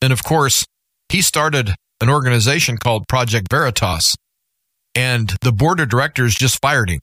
And 0.00 0.10
of 0.10 0.24
course, 0.24 0.64
he 1.10 1.20
started 1.20 1.74
an 2.00 2.08
organization 2.08 2.78
called 2.78 3.06
Project 3.08 3.48
Veritas, 3.50 4.16
and 4.94 5.34
the 5.40 5.52
board 5.52 5.80
of 5.80 5.88
directors 5.88 6.34
just 6.34 6.60
fired 6.60 6.90
him. 6.90 7.00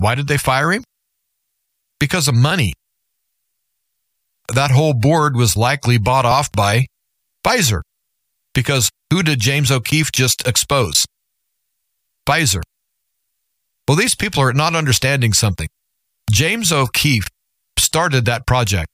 Why 0.00 0.14
did 0.14 0.28
they 0.28 0.38
fire 0.38 0.72
him? 0.72 0.84
Because 1.98 2.28
of 2.28 2.34
money. 2.34 2.72
That 4.54 4.70
whole 4.70 4.94
board 4.94 5.36
was 5.36 5.56
likely 5.56 5.98
bought 5.98 6.24
off 6.24 6.50
by 6.52 6.86
Pfizer. 7.44 7.82
Because 8.54 8.90
who 9.10 9.22
did 9.22 9.40
James 9.40 9.70
O'Keefe 9.70 10.10
just 10.12 10.46
expose? 10.46 11.04
Pfizer. 12.26 12.62
Well, 13.86 13.96
these 13.96 14.14
people 14.14 14.42
are 14.42 14.52
not 14.52 14.74
understanding 14.74 15.32
something. 15.32 15.68
James 16.30 16.72
O'Keefe 16.72 17.26
started 17.78 18.24
that 18.26 18.46
project. 18.46 18.88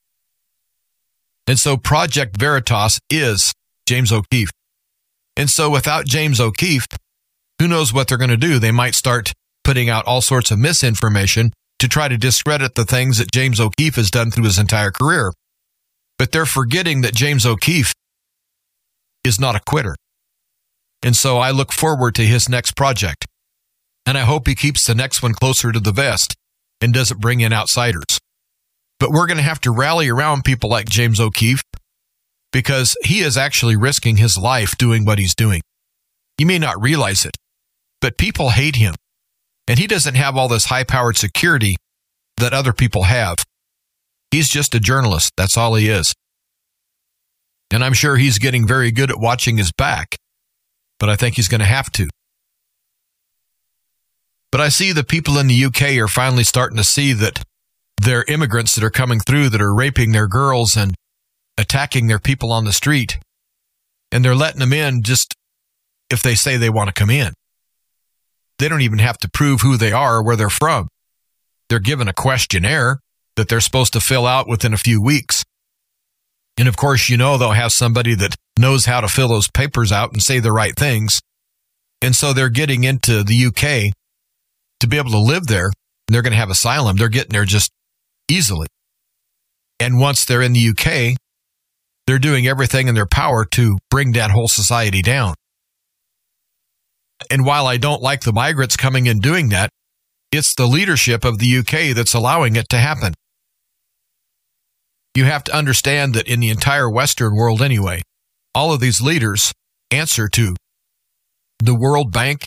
And 1.46 1.59
so 1.59 1.76
Project 1.76 2.36
Veritas 2.38 2.98
is 3.11 3.52
James 3.86 4.12
O'Keefe. 4.12 4.50
And 5.36 5.50
so 5.50 5.68
without 5.68 6.07
James 6.07 6.40
O'Keefe, 6.40 6.86
who 7.59 7.68
knows 7.68 7.92
what 7.92 8.09
they're 8.09 8.18
going 8.18 8.30
to 8.30 8.36
do? 8.36 8.59
They 8.59 8.72
might 8.72 8.94
start 8.94 9.32
putting 9.62 9.88
out 9.88 10.05
all 10.07 10.20
sorts 10.20 10.50
of 10.50 10.59
misinformation 10.59 11.52
to 11.78 11.88
try 11.88 12.09
to 12.09 12.16
discredit 12.16 12.74
the 12.74 12.84
things 12.84 13.18
that 13.18 13.32
James 13.32 13.61
O'Keefe 13.61 13.96
has 13.96 14.11
done 14.11 14.30
through 14.30 14.44
his 14.44 14.59
entire 14.59 14.90
career. 14.90 15.32
But 16.18 16.32
they're 16.32 16.46
forgetting 16.46 17.00
that 17.02 17.14
James 17.14 17.44
O'Keefe 17.44 17.92
is 19.24 19.40
not 19.40 19.57
a 19.57 19.61
quitter. 19.61 19.96
And 21.02 21.16
so 21.16 21.38
I 21.38 21.50
look 21.50 21.72
forward 21.72 22.14
to 22.14 22.22
his 22.22 22.48
next 22.48 22.76
project. 22.76 23.26
And 24.07 24.16
I 24.16 24.22
hope 24.22 24.46
he 24.46 24.55
keeps 24.55 24.86
the 24.86 24.94
next 24.94 25.22
one 25.22 25.34
closer 25.34 25.72
to 25.72 25.80
the 25.80 25.92
vest 25.92 26.34
and 26.80 26.92
doesn't 26.92 27.20
bring 27.20 27.40
in 27.40 27.52
outsiders. 27.52 28.18
But 29.00 29.11
we're 29.11 29.26
going 29.26 29.38
to 29.38 29.42
have 29.42 29.61
to 29.62 29.70
rally 29.70 30.09
around 30.09 30.44
people 30.44 30.70
like 30.70 30.88
James 30.88 31.20
O'Keefe 31.20 31.62
because 32.52 32.96
he 33.02 33.20
is 33.20 33.36
actually 33.36 33.76
risking 33.76 34.16
his 34.16 34.38
life 34.38 34.76
doing 34.78 35.05
what 35.05 35.18
he's 35.18 35.34
doing. 35.34 35.61
You 36.38 36.46
may 36.46 36.59
not 36.59 36.80
realize 36.80 37.24
it, 37.24 37.36
but 38.05 38.18
people 38.18 38.50
hate 38.50 38.76
him. 38.76 38.94
And 39.66 39.78
he 39.78 39.86
doesn't 39.86 40.14
have 40.14 40.36
all 40.36 40.46
this 40.46 40.66
high 40.66 40.84
powered 40.84 41.16
security 41.16 41.76
that 42.36 42.52
other 42.52 42.74
people 42.74 43.05
have. 43.05 43.38
He's 44.30 44.50
just 44.50 44.74
a 44.74 44.78
journalist. 44.78 45.32
That's 45.38 45.57
all 45.57 45.74
he 45.74 45.88
is. 45.88 46.12
And 47.72 47.82
I'm 47.82 47.94
sure 47.94 48.18
he's 48.18 48.38
getting 48.38 48.66
very 48.66 48.92
good 48.92 49.11
at 49.11 49.18
watching 49.18 49.57
his 49.57 49.72
back, 49.72 50.16
but 50.98 51.09
I 51.09 51.16
think 51.16 51.36
he's 51.36 51.48
going 51.48 51.62
to 51.62 51.66
have 51.66 51.90
to. 51.92 52.11
But 54.52 54.61
I 54.61 54.68
see 54.68 54.92
the 54.92 55.02
people 55.02 55.38
in 55.38 55.46
the 55.46 55.64
UK 55.64 55.96
are 55.96 56.07
finally 56.07 56.44
starting 56.44 56.76
to 56.76 56.84
see 56.84 57.14
that 57.14 57.42
they're 58.02 58.24
immigrants 58.24 58.74
that 58.74 58.84
are 58.84 58.90
coming 58.90 59.20
through 59.20 59.48
that 59.48 59.62
are 59.62 59.74
raping 59.74 60.12
their 60.12 60.28
girls 60.28 60.76
and 60.76 60.94
attacking 61.57 62.09
their 62.09 62.18
people 62.18 62.52
on 62.52 62.66
the 62.66 62.74
street 62.74 63.18
and 64.12 64.22
they're 64.22 64.34
letting 64.34 64.61
them 64.61 64.74
in 64.74 65.02
just 65.02 65.34
if 66.11 66.22
they 66.22 66.34
say 66.34 66.59
they 66.59 66.68
want 66.68 66.88
to 66.88 66.92
come 66.92 67.09
in. 67.09 67.32
They 68.59 68.68
don't 68.68 68.82
even 68.82 68.98
have 68.98 69.18
to 69.18 69.30
prove 69.30 69.61
who 69.61 69.76
they 69.76 69.92
are 69.92 70.16
or 70.16 70.22
where 70.22 70.36
they're 70.36 70.50
from. 70.50 70.88
They're 71.68 71.80
given 71.80 72.09
a 72.09 72.12
questionnaire 72.12 73.00
that 73.36 73.48
they're 73.48 73.61
supposed 73.61 73.92
to 73.94 74.00
fill 74.00 74.26
out 74.26 74.48
within 74.48 74.72
a 74.72 74.78
few 74.78 75.02
weeks. 75.02 75.44
And 76.57 76.68
of 76.68 76.76
course, 76.76 77.09
you 77.09 77.16
know, 77.16 77.36
they'll 77.36 77.50
have 77.50 77.72
somebody 77.72 78.14
that 78.14 78.36
knows 78.59 78.84
how 78.84 79.00
to 79.00 79.09
fill 79.09 79.28
those 79.28 79.50
papers 79.50 79.90
out 79.90 80.12
and 80.12 80.22
say 80.22 80.38
the 80.38 80.52
right 80.52 80.76
things. 80.76 81.20
And 82.00 82.14
so 82.14 82.32
they're 82.32 82.48
getting 82.48 82.84
into 82.84 83.24
the 83.24 83.46
UK 83.46 83.92
to 84.80 84.86
be 84.86 84.98
able 84.98 85.11
to 85.11 85.18
live 85.18 85.46
there. 85.46 85.70
They're 86.09 86.22
going 86.22 86.32
to 86.32 86.38
have 86.38 86.50
asylum. 86.50 86.96
They're 86.96 87.09
getting 87.09 87.32
there 87.32 87.44
just 87.44 87.72
easily. 88.30 88.66
And 89.80 89.98
once 89.98 90.24
they're 90.24 90.42
in 90.42 90.52
the 90.52 90.68
UK, 90.68 91.16
they're 92.07 92.18
doing 92.18 92.46
everything 92.46 92.88
in 92.88 92.94
their 92.94 93.07
power 93.07 93.44
to 93.52 93.78
bring 93.90 94.12
that 94.12 94.30
whole 94.30 94.48
society 94.48 95.02
down. 95.02 95.34
And 97.30 97.44
while 97.44 97.66
I 97.66 97.76
don't 97.76 98.02
like 98.02 98.22
the 98.22 98.32
migrants 98.32 98.76
coming 98.76 99.08
and 99.08 99.20
doing 99.20 99.48
that, 99.50 99.70
it's 100.32 100.54
the 100.54 100.66
leadership 100.66 101.24
of 101.24 101.38
the 101.38 101.58
UK 101.58 101.94
that's 101.94 102.14
allowing 102.14 102.56
it 102.56 102.68
to 102.70 102.78
happen. 102.78 103.14
You 105.14 105.24
have 105.24 105.44
to 105.44 105.56
understand 105.56 106.14
that 106.14 106.26
in 106.26 106.40
the 106.40 106.48
entire 106.48 106.90
Western 106.90 107.36
world, 107.36 107.62
anyway, 107.62 108.02
all 108.54 108.72
of 108.72 108.80
these 108.80 109.00
leaders 109.00 109.52
answer 109.90 110.28
to 110.28 110.56
the 111.60 111.74
World 111.74 112.12
Bank, 112.12 112.46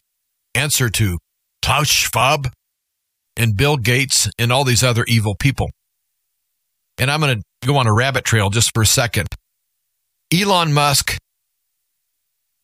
answer 0.53 0.89
to 0.89 1.17
Klaus 1.61 1.87
Schwab, 1.87 2.49
and 3.37 3.55
Bill 3.55 3.77
Gates, 3.77 4.29
and 4.37 4.51
all 4.51 4.65
these 4.65 4.83
other 4.83 5.05
evil 5.07 5.35
people. 5.35 5.69
And 6.97 7.09
I'm 7.09 7.21
going 7.21 7.41
to 7.61 7.67
go 7.67 7.77
on 7.77 7.87
a 7.87 7.93
rabbit 7.93 8.25
trail 8.25 8.49
just 8.49 8.71
for 8.73 8.83
a 8.83 8.87
second. 8.87 9.27
Elon 10.33 10.73
Musk 10.73 11.17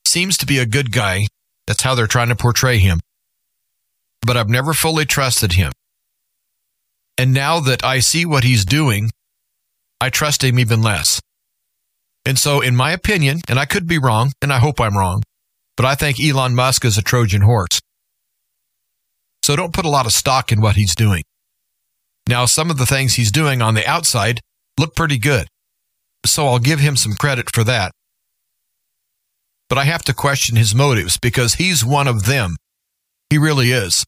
seems 0.05 0.37
to 0.37 0.45
be 0.45 0.59
a 0.59 0.65
good 0.65 0.91
guy. 0.91 1.27
That's 1.67 1.83
how 1.83 1.95
they're 1.95 2.07
trying 2.07 2.29
to 2.29 2.35
portray 2.35 2.77
him. 2.77 2.99
But 4.21 4.37
I've 4.37 4.49
never 4.49 4.73
fully 4.73 5.05
trusted 5.05 5.53
him. 5.53 5.71
And 7.17 7.33
now 7.33 7.59
that 7.59 7.83
I 7.83 7.99
see 7.99 8.25
what 8.25 8.43
he's 8.43 8.65
doing, 8.65 9.11
I 10.01 10.09
trust 10.09 10.43
him 10.43 10.59
even 10.59 10.81
less. 10.81 11.21
And 12.25 12.39
so, 12.39 12.61
in 12.61 12.75
my 12.75 12.91
opinion, 12.91 13.41
and 13.47 13.59
I 13.59 13.65
could 13.65 13.85
be 13.85 13.99
wrong, 13.99 14.31
and 14.41 14.51
I 14.51 14.59
hope 14.59 14.79
I'm 14.79 14.97
wrong, 14.97 15.23
but 15.75 15.85
I 15.85 15.95
think 15.95 16.19
Elon 16.19 16.55
Musk 16.55 16.85
is 16.85 16.97
a 16.97 17.01
Trojan 17.01 17.41
horse. 17.41 17.79
So 19.43 19.55
don't 19.55 19.73
put 19.73 19.85
a 19.85 19.89
lot 19.89 20.05
of 20.05 20.13
stock 20.13 20.51
in 20.51 20.61
what 20.61 20.77
he's 20.77 20.95
doing. 20.95 21.23
Now, 22.29 22.45
some 22.45 22.71
of 22.71 22.77
the 22.77 22.85
things 22.85 23.15
he's 23.15 23.31
doing 23.31 23.61
on 23.61 23.73
the 23.73 23.85
outside 23.85 24.39
look 24.79 24.95
pretty 24.95 25.17
good. 25.17 25.47
So 26.25 26.47
I'll 26.47 26.59
give 26.59 26.79
him 26.79 26.95
some 26.95 27.13
credit 27.13 27.53
for 27.53 27.65
that. 27.65 27.91
But 29.73 29.81
I 29.81 29.85
have 29.85 30.03
to 30.03 30.13
question 30.13 30.55
his 30.55 30.75
motives 30.75 31.17
because 31.17 31.55
he's 31.55 31.83
one 31.83 32.07
of 32.07 32.27
them. 32.27 32.57
He 33.31 33.39
really 33.39 33.71
is. 33.71 34.05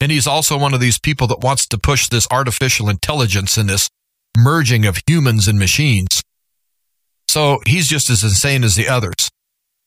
And 0.00 0.12
he's 0.12 0.28
also 0.28 0.56
one 0.56 0.74
of 0.74 0.78
these 0.78 1.00
people 1.00 1.26
that 1.26 1.40
wants 1.40 1.66
to 1.66 1.76
push 1.76 2.08
this 2.08 2.28
artificial 2.30 2.88
intelligence 2.88 3.56
and 3.56 3.68
this 3.68 3.90
merging 4.38 4.86
of 4.86 5.00
humans 5.04 5.48
and 5.48 5.58
machines. 5.58 6.22
So 7.26 7.58
he's 7.66 7.88
just 7.88 8.10
as 8.10 8.22
insane 8.22 8.62
as 8.62 8.76
the 8.76 8.86
others. 8.86 9.28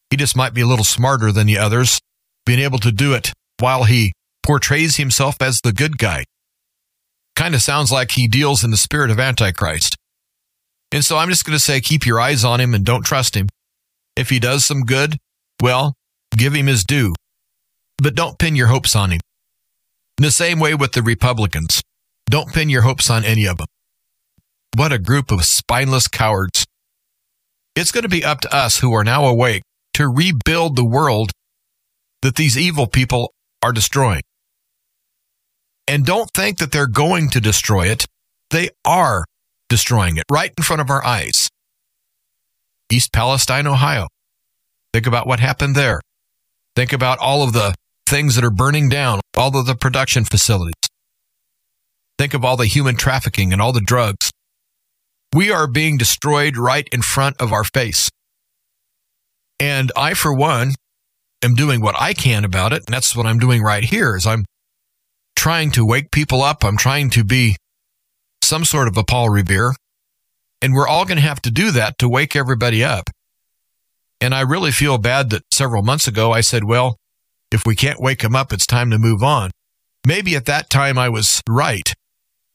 He 0.10 0.18
just 0.18 0.36
might 0.36 0.54
be 0.54 0.60
a 0.60 0.68
little 0.68 0.84
smarter 0.84 1.32
than 1.32 1.47
the 1.47 1.58
others, 1.58 2.02
being 2.45 2.60
able 2.60 2.80
to 2.80 2.91
do 2.91 3.14
it 3.14 3.32
while 3.58 3.86
he 3.86 4.12
portrays 4.43 4.97
himself 4.97 5.38
as 5.39 5.62
the 5.62 5.72
good 5.72 5.97
guy. 5.97 6.26
Kind 7.38 7.56
of 7.56 7.62
sounds 7.62 7.89
like 7.89 8.12
he 8.12 8.28
deals 8.28 8.66
in 8.66 8.72
the 8.72 8.76
spirit 8.76 9.12
of 9.12 9.18
Antichrist. 9.18 9.95
And 10.91 11.06
so 11.06 11.16
I'm 11.16 11.30
just 11.30 11.45
going 11.45 11.58
to 11.58 11.64
say 11.64 11.80
keep 11.80 12.06
your 12.06 12.20
eyes 12.20 12.43
on 12.43 12.60
him 12.60 12.74
and 12.74 12.84
don't 12.84 13.06
trust 13.06 13.38
him. 13.38 13.47
If 14.16 14.30
he 14.30 14.39
does 14.39 14.66
some 14.66 14.82
good, 14.82 15.18
well, 15.62 15.95
give 16.36 16.53
him 16.53 16.68
his 16.68 16.84
due. 16.84 17.14
But 18.01 18.16
don't 18.16 18.39
pin 18.39 18.55
your 18.55 18.68
hopes 18.68 18.95
on 18.95 19.12
him. 19.12 19.20
In 20.18 20.24
the 20.24 20.32
same 20.32 20.60
way 20.60 20.76
with 20.76 20.93
the 20.93 21.01
Republicans, 21.01 21.82
don't 22.30 22.53
pin 22.53 22.70
your 22.70 22.82
hopes 22.82 23.10
on 23.10 23.26
any 23.26 23.45
of 23.45 23.57
them. 23.57 23.68
What 24.76 24.93
a 24.93 24.99
group 24.99 25.32
of 25.32 25.45
spineless 25.45 26.07
cowards. 26.07 26.66
It's 27.76 27.91
going 27.91 28.03
to 28.03 28.10
be 28.10 28.26
up 28.26 28.41
to 28.41 28.55
us 28.55 28.80
who 28.80 28.93
are 28.93 29.03
now 29.03 29.26
awake 29.26 29.64
to 29.93 30.07
rebuild 30.07 30.76
the 30.76 30.86
world 30.86 31.32
that 32.22 32.36
these 32.36 32.57
evil 32.57 32.88
people 32.88 33.34
are 33.64 33.72
destroying. 33.72 34.22
And 35.88 36.05
don't 36.05 36.30
think 36.32 36.60
that 36.60 36.72
they're 36.72 36.88
going 36.88 37.30
to 37.30 37.41
destroy 37.41 37.88
it. 37.88 38.05
They 38.51 38.70
are 38.86 39.26
destroying 39.70 40.18
it 40.18 40.26
right 40.30 40.51
in 40.57 40.64
front 40.64 40.82
of 40.82 40.89
our 40.89 41.03
eyes. 41.03 41.49
East 42.91 43.13
Palestine, 43.13 43.67
Ohio. 43.67 44.07
Think 44.93 45.05
about 45.05 45.27
what 45.27 45.39
happened 45.39 45.75
there. 45.75 46.01
Think 46.75 46.93
about 46.93 47.19
all 47.19 47.43
of 47.43 47.53
the 47.53 47.75
things 48.07 48.35
that 48.35 48.43
are 48.43 48.51
burning 48.51 48.89
down, 48.89 49.19
all 49.37 49.55
of 49.55 49.65
the 49.65 49.75
production 49.75 50.25
facilities. 50.25 50.73
Think 52.17 52.33
of 52.33 52.43
all 52.43 52.57
the 52.57 52.65
human 52.65 52.95
trafficking 52.95 53.53
and 53.53 53.61
all 53.61 53.71
the 53.71 53.81
drugs. 53.81 54.31
We 55.33 55.51
are 55.51 55.67
being 55.67 55.97
destroyed 55.97 56.57
right 56.57 56.87
in 56.91 57.01
front 57.01 57.39
of 57.39 57.53
our 57.53 57.63
face. 57.63 58.09
And 59.59 59.91
I, 59.95 60.13
for 60.13 60.33
one, 60.33 60.73
am 61.43 61.53
doing 61.53 61.81
what 61.81 61.95
I 61.99 62.13
can 62.13 62.43
about 62.43 62.73
it. 62.73 62.83
And 62.87 62.93
that's 62.93 63.15
what 63.15 63.25
I'm 63.25 63.39
doing 63.39 63.61
right 63.61 63.83
here 63.83 64.15
is 64.15 64.25
I'm 64.25 64.45
trying 65.35 65.71
to 65.71 65.85
wake 65.85 66.11
people 66.11 66.41
up. 66.41 66.63
I'm 66.63 66.77
trying 66.77 67.09
to 67.11 67.23
be 67.23 67.55
some 68.43 68.65
sort 68.65 68.87
of 68.87 68.97
a 68.97 69.03
Paul 69.03 69.29
Revere. 69.29 69.73
And 70.62 70.74
we're 70.74 70.88
all 70.88 71.05
going 71.05 71.18
to 71.18 71.28
have 71.28 71.41
to 71.43 71.51
do 71.51 71.72
that 71.72 71.97
to 71.99 72.10
wake 72.10 72.36
everybody 72.36 72.84
up. 72.84 73.10
And 74.22 74.36
I 74.36 74.41
really 74.41 74.72
feel 74.72 74.97
bad 74.97 75.30
that 75.30 75.43
several 75.51 75.84
months 75.84 76.07
ago 76.07 76.34
I 76.34 76.41
said, 76.41 76.66
well, 76.66 76.97
if 77.51 77.66
we 77.66 77.76
can't 77.76 78.01
wake 78.01 78.20
them 78.20 78.36
up, 78.36 78.51
it's 78.51 78.68
time 78.68 78.91
to 78.91 78.99
move 78.99 79.24
on. 79.24 79.51
Maybe 80.05 80.36
at 80.36 80.45
that 80.45 80.70
time 80.70 80.97
I 80.97 81.10
was 81.10 81.41
right, 81.47 81.93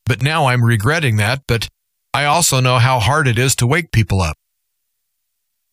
but 0.06 0.22
now 0.22 0.46
I'm 0.46 0.64
regretting 0.64 1.16
that. 1.16 1.42
But 1.46 1.68
I 2.12 2.26
also 2.26 2.60
know 2.60 2.78
how 2.78 3.00
hard 3.00 3.26
it 3.26 3.38
is 3.38 3.56
to 3.56 3.66
wake 3.66 3.90
people 3.92 4.20
up. 4.20 4.36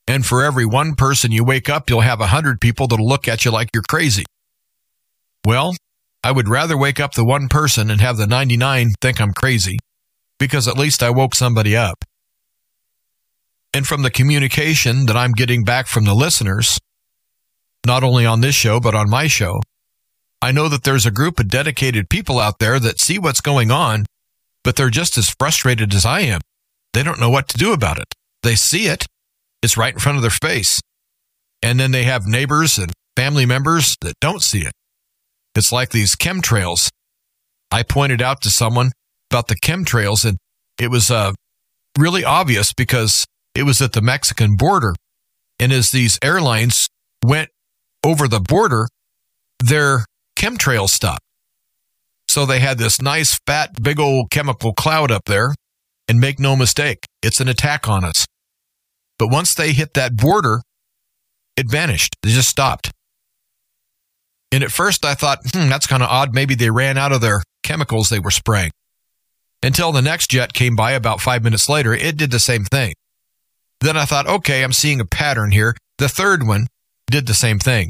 And 0.08 0.26
for 0.26 0.44
every 0.44 0.66
one 0.66 0.96
person 0.96 1.32
you 1.32 1.44
wake 1.44 1.70
up, 1.70 1.90
you'll 1.90 2.02
have 2.02 2.20
a 2.20 2.28
hundred 2.28 2.60
people 2.60 2.88
that'll 2.88 3.08
look 3.08 3.28
at 3.28 3.46
you 3.46 3.52
like 3.52 3.70
you're 3.74 3.84
crazy. 3.88 4.26
Well, 5.46 5.76
I 6.24 6.32
would 6.32 6.50
rather 6.50 6.78
wake 6.78 7.00
up 7.00 7.14
the 7.14 7.26
one 7.26 7.48
person 7.48 7.90
and 7.90 8.02
have 8.02 8.18
the 8.18 8.28
99 8.28 8.92
think 9.02 9.22
I'm 9.22 9.34
crazy 9.34 9.80
because 10.40 10.68
at 10.68 10.78
least 10.78 11.04
I 11.04 11.10
woke 11.10 11.36
somebody 11.36 11.76
up. 11.76 12.04
And 13.74 13.88
from 13.88 14.04
the 14.04 14.12
communication 14.12 15.06
that 15.06 15.16
I'm 15.16 15.32
getting 15.32 15.64
back 15.64 15.88
from 15.88 16.04
the 16.04 16.14
listeners, 16.14 16.78
not 17.86 18.04
only 18.04 18.26
on 18.26 18.42
this 18.42 18.56
show, 18.56 18.80
but 18.80 18.96
on 18.96 19.10
my 19.10 19.28
show, 19.28 19.62
I 20.42 20.52
know 20.52 20.68
that 20.68 20.84
there's 20.84 21.06
a 21.06 21.12
group 21.12 21.40
of 21.40 21.48
dedicated 21.48 22.10
people 22.10 22.40
out 22.40 22.60
there 22.60 22.80
that 22.80 23.00
see 23.00 23.20
what's 23.20 23.42
going 23.42 23.72
on, 23.72 24.06
but 24.64 24.76
they're 24.76 24.90
just 24.90 25.18
as 25.18 25.34
frustrated 25.40 25.94
as 25.94 26.06
I 26.06 26.22
am. 26.22 26.42
They 26.94 27.04
don't 27.04 27.20
know 27.20 27.30
what 27.30 27.48
to 27.50 27.58
do 27.58 27.74
about 27.74 28.00
it. 28.00 28.14
They 28.44 28.56
see 28.56 28.88
it. 28.88 29.06
It's 29.62 29.78
right 29.78 29.94
in 29.94 30.00
front 30.00 30.18
of 30.18 30.22
their 30.22 30.32
face. 30.32 30.82
And 31.62 31.80
then 31.80 31.92
they 31.92 32.04
have 32.04 32.26
neighbors 32.26 32.78
and 32.78 32.92
family 33.16 33.46
members 33.46 33.96
that 34.02 34.16
don't 34.20 34.42
see 34.42 34.62
it. 34.62 34.74
It's 35.56 35.72
like 35.72 35.92
these 35.92 36.16
chemtrails. 36.16 36.90
I 37.72 37.84
pointed 37.84 38.22
out 38.22 38.42
to 38.42 38.50
someone 38.50 38.92
about 39.30 39.48
the 39.48 39.56
chemtrails, 39.56 40.26
and 40.26 40.38
it 40.80 40.90
was 40.90 41.12
uh, 41.12 41.34
really 41.98 42.26
obvious 42.26 42.74
because 42.74 43.26
it 43.56 43.64
was 43.64 43.82
at 43.82 43.94
the 43.94 44.02
Mexican 44.02 44.56
border. 44.56 44.94
And 45.60 45.72
as 45.72 45.92
these 45.92 46.18
airlines 46.24 46.90
went 47.24 47.50
over 48.04 48.28
the 48.28 48.40
border, 48.40 48.88
their 49.60 50.06
chemtrails 50.36 50.90
stopped. 50.90 51.24
So 52.28 52.46
they 52.46 52.60
had 52.60 52.78
this 52.78 53.02
nice, 53.02 53.40
fat, 53.46 53.82
big 53.82 54.00
old 54.00 54.32
chemical 54.32 54.74
cloud 54.74 55.12
up 55.12 55.26
there. 55.26 55.54
And 56.08 56.20
make 56.20 56.40
no 56.40 56.58
mistake, 56.58 57.06
it's 57.22 57.40
an 57.40 57.48
attack 57.48 57.88
on 57.88 58.04
us. 58.04 58.26
But 59.18 59.30
once 59.30 59.54
they 59.54 59.72
hit 59.72 59.94
that 59.94 60.18
border, 60.18 60.62
it 61.56 61.70
vanished. 61.70 62.16
They 62.22 62.32
just 62.32 62.50
stopped. 62.50 62.92
And 64.52 64.64
at 64.64 64.72
first 64.72 65.06
I 65.06 65.14
thought, 65.14 65.40
hmm, 65.54 65.70
that's 65.70 65.88
kind 65.88 66.04
of 66.04 66.10
odd. 66.10 66.34
Maybe 66.34 66.56
they 66.56 66.70
ran 66.70 66.98
out 66.98 67.14
of 67.14 67.22
their 67.22 67.44
chemicals 67.64 68.10
they 68.10 68.20
were 68.20 68.32
spraying 68.32 68.72
until 69.64 69.92
the 69.92 70.02
next 70.02 70.32
jet 70.32 70.54
came 70.54 70.76
by 70.76 70.92
about 70.94 71.22
five 71.22 71.44
minutes 71.44 71.70
later. 71.70 71.94
It 71.94 72.18
did 72.18 72.32
the 72.32 72.40
same 72.40 72.66
thing. 72.66 72.94
Then 73.82 73.98
I 73.98 74.06
thought, 74.06 74.28
okay, 74.28 74.64
I'm 74.64 74.74
seeing 74.74 75.00
a 75.00 75.06
pattern 75.06 75.52
here. 75.52 75.76
The 75.98 76.08
third 76.08 76.46
one 76.48 76.68
did 77.08 77.28
the 77.28 77.34
same 77.34 77.60
thing. 77.60 77.90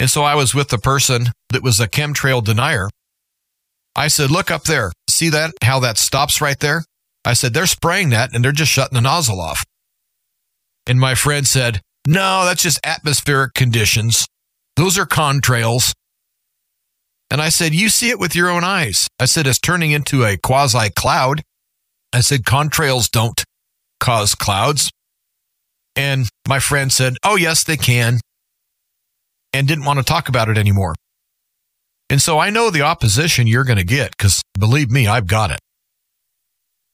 And 0.00 0.10
so 0.10 0.22
I 0.22 0.34
was 0.34 0.54
with 0.54 0.68
the 0.68 0.78
person 0.78 1.28
that 1.50 1.62
was 1.62 1.80
a 1.80 1.88
chemtrail 1.88 2.42
denier. 2.42 2.88
I 3.94 4.08
said, 4.08 4.30
look 4.30 4.50
up 4.50 4.64
there. 4.64 4.92
See 5.08 5.30
that? 5.30 5.52
How 5.62 5.80
that 5.80 5.96
stops 5.96 6.40
right 6.40 6.58
there? 6.58 6.84
I 7.24 7.32
said, 7.32 7.54
they're 7.54 7.66
spraying 7.66 8.10
that 8.10 8.34
and 8.34 8.44
they're 8.44 8.52
just 8.52 8.72
shutting 8.72 8.96
the 8.96 9.00
nozzle 9.00 9.40
off. 9.40 9.64
And 10.86 11.00
my 11.00 11.14
friend 11.14 11.46
said, 11.46 11.80
no, 12.06 12.44
that's 12.44 12.62
just 12.62 12.78
atmospheric 12.84 13.54
conditions. 13.54 14.26
Those 14.76 14.98
are 14.98 15.06
contrails. 15.06 15.92
And 17.30 17.40
I 17.42 17.48
said, 17.48 17.74
You 17.74 17.88
see 17.88 18.10
it 18.10 18.20
with 18.20 18.36
your 18.36 18.48
own 18.48 18.62
eyes. 18.62 19.08
I 19.18 19.24
said, 19.24 19.46
It's 19.46 19.58
turning 19.58 19.90
into 19.90 20.24
a 20.24 20.36
quasi 20.36 20.90
cloud. 20.90 21.42
I 22.12 22.20
said, 22.20 22.44
Contrails 22.44 23.10
don't 23.10 23.42
cause 24.00 24.34
clouds. 24.34 24.90
And 25.94 26.28
my 26.46 26.58
friend 26.58 26.92
said, 26.92 27.14
Oh, 27.24 27.36
yes, 27.36 27.64
they 27.64 27.76
can. 27.76 28.20
And 29.52 29.66
didn't 29.66 29.84
want 29.84 29.98
to 29.98 30.04
talk 30.04 30.28
about 30.28 30.48
it 30.48 30.58
anymore. 30.58 30.94
And 32.10 32.22
so 32.22 32.38
I 32.38 32.50
know 32.50 32.70
the 32.70 32.82
opposition 32.82 33.46
you're 33.46 33.64
going 33.64 33.78
to 33.78 33.84
get 33.84 34.16
because 34.16 34.42
believe 34.58 34.90
me, 34.90 35.06
I've 35.06 35.26
got 35.26 35.50
it. 35.50 35.58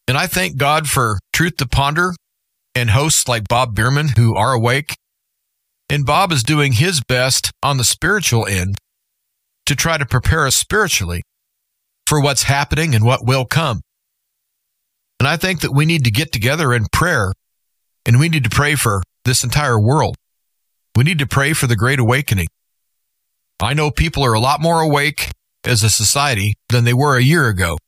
And 0.09 0.17
I 0.17 0.27
thank 0.27 0.57
God 0.57 0.87
for 0.87 1.19
Truth 1.33 1.57
to 1.59 1.67
Ponder 1.69 2.13
and 2.75 2.91
hosts 2.91 3.29
like 3.29 3.49
Bob 3.49 3.75
Bierman 3.75 4.09
who 4.17 4.35
are 4.35 4.53
awake. 4.53 4.97
And 5.91 6.07
Bob 6.07 6.33
is 6.33 6.43
doing 6.43 6.73
his 6.73 7.03
best 7.07 7.51
on 7.63 7.77
the 7.77 7.85
spiritual 7.85 8.47
end 8.47 8.79
to 9.67 9.77
try 9.77 9.99
to 9.99 10.07
prepare 10.07 10.47
us 10.47 10.57
spiritually 10.57 11.23
for 12.07 12.21
what's 12.21 12.45
happening 12.45 12.95
and 12.95 13.05
what 13.05 13.27
will 13.27 13.45
come. 13.45 13.81
And 15.23 15.29
I 15.29 15.37
think 15.37 15.61
that 15.61 15.71
we 15.73 15.87
need 15.87 16.03
to 16.03 16.11
get 16.11 16.33
together 16.33 16.75
in 16.75 16.87
prayer 16.91 17.33
and 18.05 18.19
we 18.19 18.29
need 18.29 18.43
to 18.43 18.51
pray 18.51 18.75
for 18.75 19.05
this 19.25 19.45
entire 19.45 19.79
world. 19.79 20.17
We 20.97 21.05
need 21.05 21.21
to 21.21 21.29
pray 21.29 21.53
for 21.53 21.69
the 21.69 21.77
Great 21.77 22.01
Awakening. 22.01 22.49
I 23.61 23.73
know 23.73 23.93
people 23.93 24.25
are 24.25 24.33
a 24.33 24.41
lot 24.41 24.61
more 24.61 24.81
awake 24.81 25.31
as 25.63 25.85
a 25.85 25.91
society 25.91 26.55
than 26.71 26.83
they 26.83 26.93
were 26.93 27.17
a 27.17 27.23
year 27.23 27.47
ago. 27.47 27.79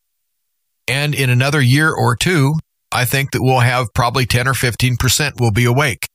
And 0.87 1.12
in 1.12 1.28
another 1.28 1.61
year 1.61 1.93
or 1.93 2.14
two, 2.14 2.55
I 2.93 3.05
think 3.05 3.32
that 3.32 3.43
we'll 3.43 3.59
have 3.59 3.89
probably 3.97 4.26
10 4.26 4.47
or 4.47 4.53
15% 4.53 5.41
will 5.41 5.51
be 5.51 5.64
awake. 5.64 6.07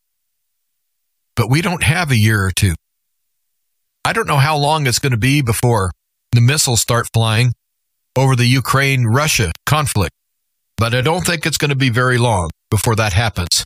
But 1.36 1.50
we 1.50 1.62
don't 1.62 1.84
have 1.84 2.12
a 2.12 2.18
year 2.18 2.46
or 2.46 2.52
two. 2.52 2.76
I 4.06 4.14
don't 4.14 4.26
know 4.26 4.38
how 4.38 4.56
long 4.56 4.88
it's 4.88 5.00
going 5.00 5.12
to 5.12 5.18
be 5.18 5.42
before 5.42 5.92
the 6.32 6.40
missiles 6.40 6.80
start 6.80 7.10
flying 7.14 7.52
over 8.18 8.38
the 8.38 8.46
Ukraine 8.46 9.04
Russia 9.04 9.52
conflict, 9.66 10.16
but 10.80 10.96
I 10.96 11.02
don't 11.02 11.26
think 11.26 11.46
it's 11.46 11.58
going 11.58 11.70
to 11.70 11.76
be 11.76 11.90
very 11.90 12.18
long 12.18 12.50
before 12.72 12.96
that 12.96 13.12
happens. 13.14 13.66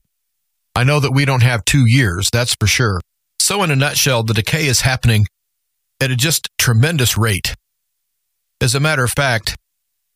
I 0.75 0.83
know 0.83 0.99
that 0.99 1.11
we 1.11 1.25
don't 1.25 1.43
have 1.43 1.63
two 1.63 1.85
years, 1.85 2.29
that's 2.33 2.55
for 2.59 2.65
sure. 2.65 2.99
So, 3.39 3.61
in 3.61 3.69
a 3.69 3.75
nutshell, 3.75 4.23
the 4.23 4.33
decay 4.33 4.65
is 4.65 4.81
happening 4.81 5.27
at 6.01 6.09
a 6.09 6.15
just 6.15 6.49
tremendous 6.57 7.15
rate. 7.17 7.55
As 8.59 8.73
a 8.73 8.79
matter 8.79 9.03
of 9.03 9.11
fact, 9.11 9.55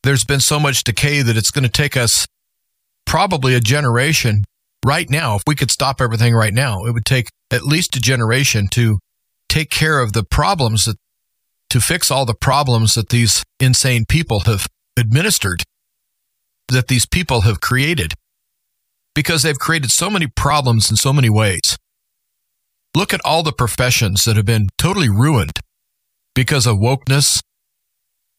there's 0.04 0.26
been 0.26 0.40
so 0.40 0.60
much 0.60 0.84
decay 0.84 1.22
that 1.22 1.38
it's 1.38 1.52
going 1.52 1.64
to 1.64 1.70
take 1.70 1.96
us 1.96 2.26
probably 3.06 3.54
a 3.54 3.60
generation 3.60 4.44
right 4.86 5.10
now. 5.10 5.36
If 5.36 5.44
we 5.46 5.56
could 5.56 5.70
stop 5.70 6.02
everything 6.02 6.34
right 6.34 6.54
now, 6.54 6.86
it 6.86 6.94
would 6.94 7.06
take 7.06 7.28
at 7.52 7.64
least 7.64 7.96
a 7.96 8.00
generation 8.00 8.68
to 8.72 9.00
take 9.50 9.70
care 9.70 10.00
of 10.00 10.14
the 10.14 10.24
problems 10.24 10.86
that, 10.86 10.98
to 11.70 11.80
fix 11.80 12.10
all 12.10 12.26
the 12.26 12.34
problems 12.34 12.96
that 12.96 13.10
these 13.10 13.44
insane 13.60 14.06
people 14.08 14.42
have 14.42 14.68
administered, 14.98 15.64
that 16.70 16.88
these 16.88 17.06
people 17.06 17.42
have 17.42 17.62
created, 17.62 18.14
because 19.16 19.44
they've 19.44 19.60
created 19.60 19.92
so 19.92 20.10
many 20.10 20.28
problems 20.28 20.90
in 20.90 20.98
so 20.98 21.14
many 21.14 21.30
ways. 21.30 21.78
Look 22.96 23.14
at 23.14 23.22
all 23.24 23.44
the 23.44 23.52
professions 23.52 24.26
that 24.26 24.36
have 24.38 24.46
been 24.46 24.70
totally 24.78 25.10
ruined 25.10 25.60
because 26.34 26.66
of 26.66 26.78
wokeness 26.78 27.42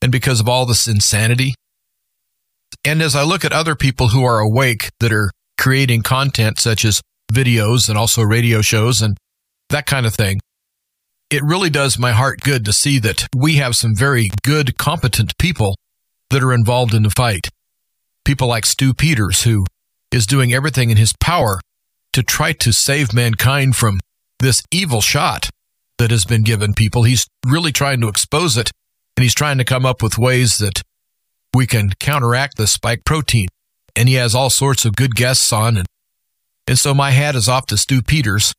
and 0.02 0.12
because 0.12 0.40
of 0.40 0.48
all 0.48 0.66
this 0.66 0.86
insanity. 0.86 1.54
And 2.84 3.02
as 3.02 3.14
I 3.16 3.22
look 3.22 3.44
at 3.44 3.52
other 3.52 3.74
people 3.74 4.08
who 4.08 4.24
are 4.24 4.38
awake 4.38 4.88
that 5.00 5.12
are 5.12 5.30
creating 5.58 6.02
content 6.02 6.60
such 6.60 6.84
as 6.84 7.00
videos 7.32 7.88
and 7.88 7.98
also 7.98 8.22
radio 8.22 8.62
shows 8.62 9.02
and 9.02 9.16
that 9.70 9.86
kind 9.86 10.06
of 10.06 10.14
thing, 10.14 10.40
it 11.30 11.42
really 11.42 11.70
does 11.70 11.98
my 11.98 12.12
heart 12.12 12.40
good 12.40 12.64
to 12.64 12.72
see 12.72 12.98
that 13.00 13.26
we 13.36 13.56
have 13.56 13.76
some 13.76 13.94
very 13.94 14.30
good, 14.42 14.78
competent 14.78 15.36
people 15.38 15.76
that 16.30 16.42
are 16.42 16.54
involved 16.54 16.94
in 16.94 17.02
the 17.02 17.10
fight. 17.10 17.48
People 18.28 18.48
like 18.48 18.66
Stu 18.66 18.92
Peters, 18.92 19.44
who 19.44 19.64
is 20.12 20.26
doing 20.26 20.52
everything 20.52 20.90
in 20.90 20.98
his 20.98 21.14
power 21.18 21.62
to 22.12 22.22
try 22.22 22.52
to 22.52 22.74
save 22.74 23.14
mankind 23.14 23.74
from 23.74 24.00
this 24.38 24.62
evil 24.70 25.00
shot 25.00 25.48
that 25.96 26.10
has 26.10 26.26
been 26.26 26.42
given 26.42 26.74
people. 26.74 27.04
He's 27.04 27.26
really 27.46 27.72
trying 27.72 28.02
to 28.02 28.08
expose 28.08 28.58
it 28.58 28.70
and 29.16 29.22
he's 29.22 29.34
trying 29.34 29.56
to 29.56 29.64
come 29.64 29.86
up 29.86 30.02
with 30.02 30.18
ways 30.18 30.58
that 30.58 30.82
we 31.54 31.66
can 31.66 31.94
counteract 32.00 32.58
the 32.58 32.66
spike 32.66 33.02
protein. 33.06 33.48
And 33.96 34.10
he 34.10 34.16
has 34.16 34.34
all 34.34 34.50
sorts 34.50 34.84
of 34.84 34.94
good 34.94 35.14
guests 35.14 35.50
on. 35.50 35.78
And, 35.78 35.86
and 36.66 36.78
so 36.78 36.92
my 36.92 37.12
hat 37.12 37.34
is 37.34 37.48
off 37.48 37.64
to 37.68 37.78
Stu 37.78 38.02
Peters 38.02 38.52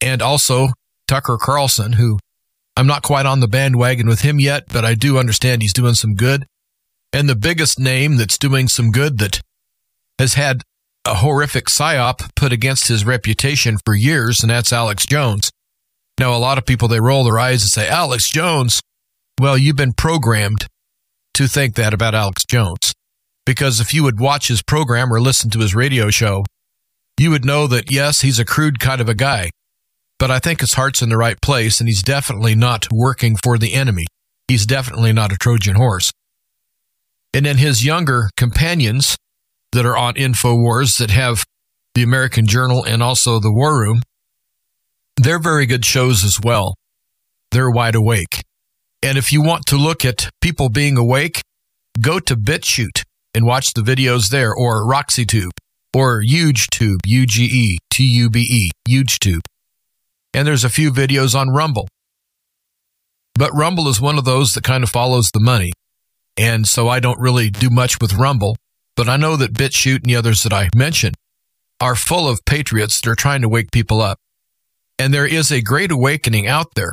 and 0.00 0.22
also 0.22 0.68
Tucker 1.08 1.38
Carlson, 1.40 1.94
who 1.94 2.20
I'm 2.76 2.86
not 2.86 3.02
quite 3.02 3.26
on 3.26 3.40
the 3.40 3.48
bandwagon 3.48 4.06
with 4.06 4.20
him 4.20 4.38
yet, 4.38 4.66
but 4.72 4.84
I 4.84 4.94
do 4.94 5.18
understand 5.18 5.62
he's 5.62 5.72
doing 5.72 5.94
some 5.94 6.14
good. 6.14 6.46
And 7.12 7.28
the 7.28 7.36
biggest 7.36 7.78
name 7.78 8.16
that's 8.16 8.38
doing 8.38 8.68
some 8.68 8.90
good 8.90 9.18
that 9.18 9.40
has 10.18 10.34
had 10.34 10.62
a 11.04 11.16
horrific 11.16 11.66
psyop 11.66 12.28
put 12.34 12.52
against 12.52 12.88
his 12.88 13.04
reputation 13.04 13.78
for 13.84 13.94
years, 13.94 14.42
and 14.42 14.50
that's 14.50 14.72
Alex 14.72 15.06
Jones. 15.06 15.50
Now, 16.18 16.36
a 16.36 16.38
lot 16.38 16.58
of 16.58 16.66
people, 16.66 16.88
they 16.88 17.00
roll 17.00 17.24
their 17.24 17.38
eyes 17.38 17.62
and 17.62 17.70
say, 17.70 17.88
Alex 17.88 18.30
Jones, 18.30 18.80
well, 19.40 19.56
you've 19.56 19.76
been 19.76 19.92
programmed 19.92 20.66
to 21.34 21.46
think 21.46 21.76
that 21.76 21.94
about 21.94 22.14
Alex 22.14 22.44
Jones. 22.44 22.92
Because 23.46 23.80
if 23.80 23.94
you 23.94 24.02
would 24.02 24.20
watch 24.20 24.48
his 24.48 24.62
program 24.62 25.12
or 25.12 25.20
listen 25.20 25.48
to 25.50 25.60
his 25.60 25.74
radio 25.74 26.10
show, 26.10 26.44
you 27.18 27.30
would 27.30 27.44
know 27.44 27.66
that, 27.68 27.90
yes, 27.90 28.20
he's 28.20 28.38
a 28.38 28.44
crude 28.44 28.80
kind 28.80 29.00
of 29.00 29.08
a 29.08 29.14
guy, 29.14 29.50
but 30.18 30.30
I 30.30 30.40
think 30.40 30.60
his 30.60 30.74
heart's 30.74 31.00
in 31.00 31.08
the 31.08 31.16
right 31.16 31.40
place 31.40 31.80
and 31.80 31.88
he's 31.88 32.02
definitely 32.02 32.54
not 32.54 32.88
working 32.92 33.36
for 33.36 33.56
the 33.56 33.74
enemy. 33.74 34.06
He's 34.48 34.66
definitely 34.66 35.12
not 35.12 35.32
a 35.32 35.36
Trojan 35.36 35.76
horse. 35.76 36.12
And 37.34 37.46
then 37.46 37.58
his 37.58 37.84
younger 37.84 38.30
companions 38.36 39.16
that 39.72 39.84
are 39.84 39.96
on 39.96 40.14
InfoWars 40.14 40.98
that 40.98 41.10
have 41.10 41.44
the 41.94 42.02
American 42.02 42.46
Journal 42.46 42.84
and 42.84 43.02
also 43.02 43.38
the 43.38 43.52
War 43.52 43.78
Room, 43.78 44.02
they're 45.16 45.38
very 45.38 45.66
good 45.66 45.84
shows 45.84 46.24
as 46.24 46.40
well. 46.42 46.74
They're 47.50 47.70
wide 47.70 47.94
awake. 47.94 48.42
And 49.02 49.16
if 49.18 49.32
you 49.32 49.42
want 49.42 49.66
to 49.66 49.76
look 49.76 50.04
at 50.04 50.30
people 50.40 50.68
being 50.68 50.96
awake, 50.96 51.42
go 52.00 52.18
to 52.20 52.36
BitChute 52.36 53.02
and 53.34 53.46
watch 53.46 53.74
the 53.74 53.82
videos 53.82 54.30
there 54.30 54.52
or 54.54 54.84
RoxyTube 54.84 55.50
or 55.94 56.22
UgeTube, 56.22 56.98
U-G-E, 57.04 57.78
T-U-B-E, 57.90 58.70
UgeTube. 58.88 59.40
And 60.34 60.46
there's 60.46 60.64
a 60.64 60.70
few 60.70 60.92
videos 60.92 61.34
on 61.34 61.50
Rumble. 61.50 61.88
But 63.34 63.50
Rumble 63.54 63.88
is 63.88 64.00
one 64.00 64.18
of 64.18 64.24
those 64.24 64.52
that 64.52 64.64
kind 64.64 64.82
of 64.82 64.90
follows 64.90 65.30
the 65.32 65.40
money. 65.40 65.72
And 66.38 66.68
so 66.68 66.88
I 66.88 67.00
don't 67.00 67.18
really 67.18 67.50
do 67.50 67.68
much 67.68 68.00
with 68.00 68.14
Rumble, 68.14 68.56
but 68.96 69.08
I 69.08 69.16
know 69.16 69.36
that 69.36 69.52
BitChute 69.52 70.02
and 70.02 70.04
the 70.04 70.16
others 70.16 70.44
that 70.44 70.52
I 70.52 70.70
mentioned 70.74 71.16
are 71.80 71.96
full 71.96 72.28
of 72.28 72.44
patriots 72.44 73.00
that 73.00 73.10
are 73.10 73.16
trying 73.16 73.42
to 73.42 73.48
wake 73.48 73.72
people 73.72 74.00
up. 74.00 74.18
And 75.00 75.12
there 75.12 75.26
is 75.26 75.50
a 75.50 75.60
great 75.60 75.90
awakening 75.90 76.46
out 76.46 76.74
there. 76.74 76.92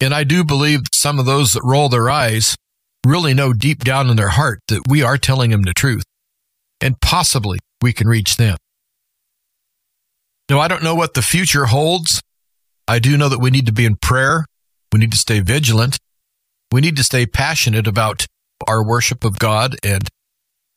And 0.00 0.14
I 0.14 0.24
do 0.24 0.44
believe 0.44 0.80
some 0.92 1.18
of 1.18 1.26
those 1.26 1.52
that 1.52 1.62
roll 1.62 1.88
their 1.88 2.10
eyes 2.10 2.56
really 3.04 3.34
know 3.34 3.52
deep 3.52 3.84
down 3.84 4.10
in 4.10 4.16
their 4.16 4.30
heart 4.30 4.60
that 4.68 4.82
we 4.88 5.02
are 5.02 5.16
telling 5.16 5.50
them 5.50 5.62
the 5.62 5.72
truth. 5.72 6.04
And 6.80 7.00
possibly 7.00 7.58
we 7.80 7.92
can 7.92 8.08
reach 8.08 8.36
them. 8.36 8.56
Now, 10.48 10.60
I 10.60 10.68
don't 10.68 10.82
know 10.82 10.94
what 10.94 11.14
the 11.14 11.22
future 11.22 11.66
holds. 11.66 12.20
I 12.88 12.98
do 12.98 13.16
know 13.16 13.28
that 13.28 13.40
we 13.40 13.50
need 13.50 13.66
to 13.66 13.72
be 13.72 13.84
in 13.84 13.96
prayer. 13.96 14.44
We 14.92 15.00
need 15.00 15.12
to 15.12 15.18
stay 15.18 15.40
vigilant. 15.40 15.98
We 16.76 16.82
need 16.82 16.96
to 16.96 17.04
stay 17.04 17.24
passionate 17.24 17.86
about 17.86 18.26
our 18.68 18.86
worship 18.86 19.24
of 19.24 19.38
God 19.38 19.76
and, 19.82 20.06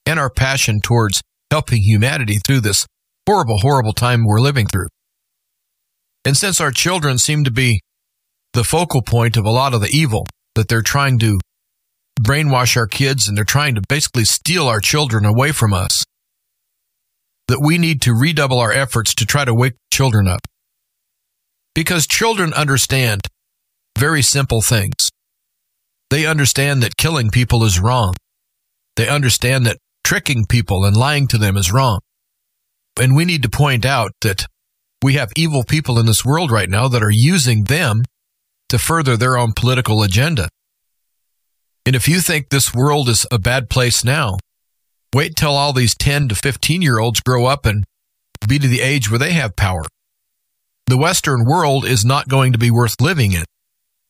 and 0.05 0.17
our 0.17 0.29
passion 0.29 0.79
towards 0.79 1.21
helping 1.51 1.81
humanity 1.81 2.37
through 2.47 2.61
this 2.61 2.87
horrible, 3.27 3.57
horrible 3.57 3.91
time 3.91 4.23
we're 4.23 4.39
living 4.39 4.65
through. 4.65 4.87
And 6.23 6.37
since 6.37 6.61
our 6.61 6.71
children 6.71 7.17
seem 7.17 7.43
to 7.43 7.51
be 7.51 7.81
the 8.53 8.63
focal 8.63 9.01
point 9.01 9.35
of 9.35 9.43
a 9.43 9.49
lot 9.49 9.73
of 9.73 9.81
the 9.81 9.89
evil 9.91 10.25
that 10.55 10.69
they're 10.69 10.81
trying 10.81 11.19
to 11.19 11.37
brainwash 12.17 12.77
our 12.77 12.87
kids 12.87 13.27
and 13.27 13.37
they're 13.37 13.43
trying 13.43 13.75
to 13.75 13.81
basically 13.89 14.23
steal 14.23 14.69
our 14.69 14.79
children 14.79 15.25
away 15.25 15.51
from 15.51 15.73
us. 15.73 16.05
That 17.49 17.59
we 17.61 17.77
need 17.77 18.01
to 18.03 18.13
redouble 18.13 18.61
our 18.61 18.71
efforts 18.71 19.13
to 19.15 19.25
try 19.25 19.43
to 19.43 19.53
wake 19.53 19.73
children 19.91 20.29
up. 20.29 20.47
Because 21.75 22.07
children 22.07 22.53
understand 22.53 23.23
very 23.97 24.21
simple 24.21 24.61
things. 24.61 25.09
They 26.09 26.25
understand 26.25 26.81
that 26.83 26.97
killing 26.97 27.29
people 27.29 27.63
is 27.63 27.79
wrong. 27.79 28.15
They 28.95 29.07
understand 29.07 29.65
that 29.65 29.77
tricking 30.03 30.45
people 30.45 30.83
and 30.83 30.95
lying 30.95 31.27
to 31.27 31.37
them 31.37 31.55
is 31.55 31.71
wrong. 31.71 31.99
And 32.99 33.15
we 33.15 33.25
need 33.25 33.43
to 33.43 33.49
point 33.49 33.85
out 33.85 34.11
that 34.21 34.47
we 35.03 35.13
have 35.13 35.31
evil 35.35 35.63
people 35.63 35.97
in 35.99 36.05
this 36.05 36.25
world 36.25 36.51
right 36.51 36.69
now 36.69 36.87
that 36.87 37.03
are 37.03 37.11
using 37.11 37.65
them 37.65 38.03
to 38.69 38.77
further 38.77 39.15
their 39.15 39.37
own 39.37 39.53
political 39.55 40.03
agenda. 40.03 40.49
And 41.85 41.95
if 41.95 42.07
you 42.07 42.19
think 42.19 42.49
this 42.49 42.73
world 42.73 43.07
is 43.07 43.25
a 43.31 43.39
bad 43.39 43.69
place 43.69 44.03
now, 44.03 44.37
wait 45.13 45.35
till 45.35 45.51
all 45.51 45.73
these 45.73 45.95
10 45.95 46.29
to 46.29 46.35
15 46.35 46.81
year 46.81 46.99
olds 46.99 47.21
grow 47.21 47.45
up 47.45 47.65
and 47.65 47.85
be 48.47 48.59
to 48.59 48.67
the 48.67 48.81
age 48.81 49.09
where 49.09 49.19
they 49.19 49.33
have 49.33 49.55
power. 49.55 49.83
The 50.87 50.97
Western 50.97 51.45
world 51.45 51.85
is 51.85 52.03
not 52.03 52.27
going 52.27 52.51
to 52.51 52.59
be 52.59 52.71
worth 52.71 52.99
living 52.99 53.31
in. 53.31 53.43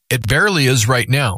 It 0.09 0.27
barely 0.27 0.65
is 0.65 0.87
right 0.87 1.09
now, 1.09 1.37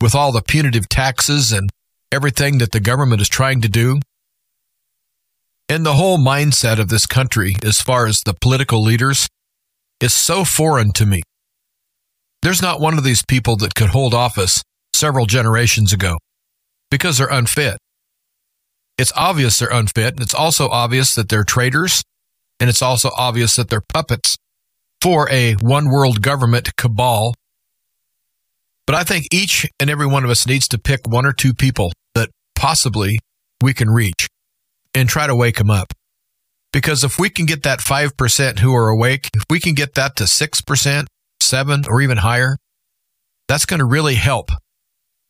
with 0.00 0.14
all 0.14 0.32
the 0.32 0.42
punitive 0.42 0.88
taxes 0.88 1.52
and 1.52 1.70
everything 2.12 2.58
that 2.58 2.72
the 2.72 2.80
government 2.80 3.20
is 3.20 3.28
trying 3.28 3.60
to 3.60 3.68
do. 3.68 4.00
And 5.68 5.84
the 5.84 5.94
whole 5.94 6.18
mindset 6.18 6.78
of 6.78 6.88
this 6.88 7.06
country, 7.06 7.54
as 7.64 7.80
far 7.80 8.06
as 8.06 8.20
the 8.20 8.34
political 8.40 8.82
leaders, 8.82 9.28
is 10.00 10.14
so 10.14 10.44
foreign 10.44 10.92
to 10.92 11.06
me. 11.06 11.22
There's 12.42 12.62
not 12.62 12.80
one 12.80 12.96
of 12.96 13.04
these 13.04 13.24
people 13.24 13.56
that 13.56 13.74
could 13.74 13.88
hold 13.88 14.14
office 14.14 14.62
several 14.92 15.26
generations 15.26 15.92
ago 15.92 16.18
because 16.90 17.18
they're 17.18 17.26
unfit. 17.26 17.78
It's 18.98 19.12
obvious 19.16 19.58
they're 19.58 19.72
unfit. 19.72 20.14
And 20.14 20.20
it's 20.20 20.34
also 20.34 20.68
obvious 20.68 21.14
that 21.14 21.28
they're 21.28 21.44
traitors. 21.44 22.02
And 22.60 22.70
it's 22.70 22.82
also 22.82 23.10
obvious 23.16 23.56
that 23.56 23.68
they're 23.68 23.82
puppets 23.92 24.36
for 25.02 25.28
a 25.30 25.54
one 25.54 25.90
world 25.90 26.22
government 26.22 26.76
cabal. 26.76 27.34
But 28.86 28.94
I 28.94 29.04
think 29.04 29.26
each 29.32 29.66
and 29.80 29.90
every 29.90 30.06
one 30.06 30.24
of 30.24 30.30
us 30.30 30.46
needs 30.46 30.68
to 30.68 30.78
pick 30.78 31.06
one 31.06 31.26
or 31.26 31.32
two 31.32 31.52
people 31.52 31.92
that 32.14 32.30
possibly 32.54 33.18
we 33.62 33.74
can 33.74 33.90
reach 33.90 34.28
and 34.94 35.08
try 35.08 35.26
to 35.26 35.34
wake 35.34 35.56
them 35.56 35.70
up. 35.70 35.92
Because 36.72 37.02
if 37.02 37.18
we 37.18 37.30
can 37.30 37.46
get 37.46 37.62
that 37.62 37.80
5% 37.80 38.58
who 38.60 38.74
are 38.74 38.88
awake, 38.88 39.28
if 39.34 39.44
we 39.50 39.60
can 39.60 39.74
get 39.74 39.94
that 39.94 40.14
to 40.16 40.24
6%, 40.24 41.06
7 41.40 41.84
or 41.88 42.02
even 42.02 42.18
higher, 42.18 42.56
that's 43.48 43.66
going 43.66 43.80
to 43.80 43.86
really 43.86 44.14
help. 44.14 44.50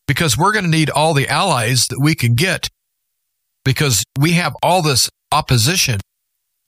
Because 0.07 0.37
we're 0.37 0.53
going 0.53 0.65
to 0.65 0.71
need 0.71 0.91
all 0.91 1.15
the 1.15 1.29
allies 1.29 1.87
that 1.89 2.01
we 2.01 2.15
can 2.15 2.35
get 2.35 2.69
because 3.65 4.05
we 4.19 4.33
have 4.33 4.55
all 4.63 4.81
this 4.81 5.11
opposition. 5.33 5.99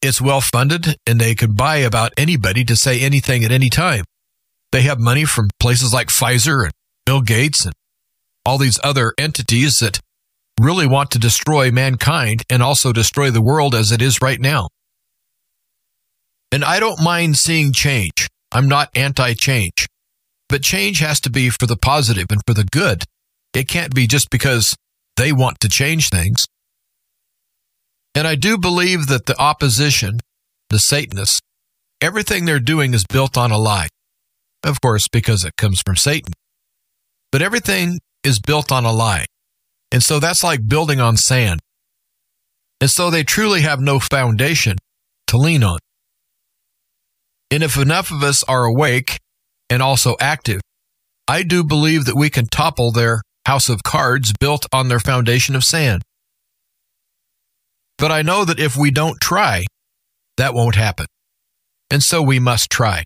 It's 0.03 0.20
well 0.20 0.41
funded 0.41 0.97
and 1.07 1.20
they 1.20 1.34
can 1.34 1.55
buy 1.55 1.76
about 1.76 2.12
anybody 2.16 2.64
to 2.64 2.76
say 2.76 3.01
anything 3.01 3.45
at 3.45 3.53
any 3.53 3.70
time. 3.70 4.05
They 4.72 4.82
have 4.82 4.99
money 5.01 5.24
from 5.24 5.49
places 5.61 5.95
like 5.95 6.09
Pfizer 6.09 6.64
and 6.64 6.72
Bill 7.09 7.22
Gates 7.22 7.64
and 7.64 7.72
all 8.44 8.59
these 8.59 8.78
other 8.84 9.14
entities 9.16 9.78
that 9.78 9.98
really 10.61 10.86
want 10.86 11.11
to 11.12 11.18
destroy 11.18 11.70
mankind 11.70 12.42
and 12.50 12.62
also 12.62 12.92
destroy 12.92 13.30
the 13.30 13.40
world 13.40 13.74
as 13.74 13.90
it 13.90 14.02
is 14.02 14.20
right 14.20 14.38
now. 14.38 14.68
And 16.52 16.62
I 16.62 16.80
don't 16.80 17.00
mind 17.00 17.38
seeing 17.38 17.72
change. 17.72 18.28
I'm 18.52 18.68
not 18.68 18.90
anti 18.94 19.32
change. 19.32 19.86
But 20.50 20.62
change 20.62 20.98
has 20.98 21.18
to 21.20 21.30
be 21.30 21.48
for 21.48 21.64
the 21.66 21.78
positive 21.78 22.26
and 22.28 22.42
for 22.46 22.52
the 22.52 22.64
good. 22.64 23.04
It 23.54 23.68
can't 23.68 23.94
be 23.94 24.06
just 24.06 24.28
because 24.28 24.76
they 25.16 25.32
want 25.32 25.61
to 25.61 25.68
change 25.70 26.11
things. 26.11 26.44
And 28.14 28.28
I 28.28 28.34
do 28.34 28.59
believe 28.59 29.06
that 29.06 29.24
the 29.24 29.40
opposition, 29.40 30.20
the 30.68 30.78
Satanists, 30.78 31.40
everything 32.02 32.44
they're 32.44 32.61
doing 32.61 32.92
is 32.92 33.06
built 33.11 33.38
on 33.38 33.50
a 33.50 33.56
lie. 33.56 33.88
Of 34.62 34.82
course, 34.82 35.09
because 35.09 35.42
it 35.42 35.56
comes 35.56 35.80
from 35.80 35.96
Satan. 35.96 36.34
But 37.30 37.42
everything 37.42 38.00
is 38.24 38.40
built 38.40 38.72
on 38.72 38.84
a 38.84 38.92
lie. 38.92 39.26
And 39.92 40.02
so 40.02 40.20
that's 40.20 40.44
like 40.44 40.66
building 40.66 41.00
on 41.00 41.16
sand. 41.16 41.60
And 42.80 42.90
so 42.90 43.10
they 43.10 43.24
truly 43.24 43.62
have 43.62 43.80
no 43.80 43.98
foundation 43.98 44.76
to 45.28 45.36
lean 45.36 45.64
on. 45.64 45.78
And 47.50 47.62
if 47.62 47.76
enough 47.76 48.10
of 48.10 48.22
us 48.22 48.44
are 48.44 48.64
awake 48.64 49.18
and 49.70 49.82
also 49.82 50.16
active, 50.20 50.60
I 51.26 51.42
do 51.42 51.64
believe 51.64 52.04
that 52.04 52.16
we 52.16 52.30
can 52.30 52.46
topple 52.46 52.92
their 52.92 53.22
house 53.46 53.68
of 53.68 53.82
cards 53.82 54.32
built 54.38 54.66
on 54.72 54.88
their 54.88 55.00
foundation 55.00 55.56
of 55.56 55.64
sand. 55.64 56.02
But 57.96 58.12
I 58.12 58.22
know 58.22 58.44
that 58.44 58.60
if 58.60 58.76
we 58.76 58.90
don't 58.90 59.20
try, 59.20 59.64
that 60.36 60.54
won't 60.54 60.76
happen. 60.76 61.06
And 61.90 62.02
so 62.02 62.22
we 62.22 62.38
must 62.38 62.70
try. 62.70 63.04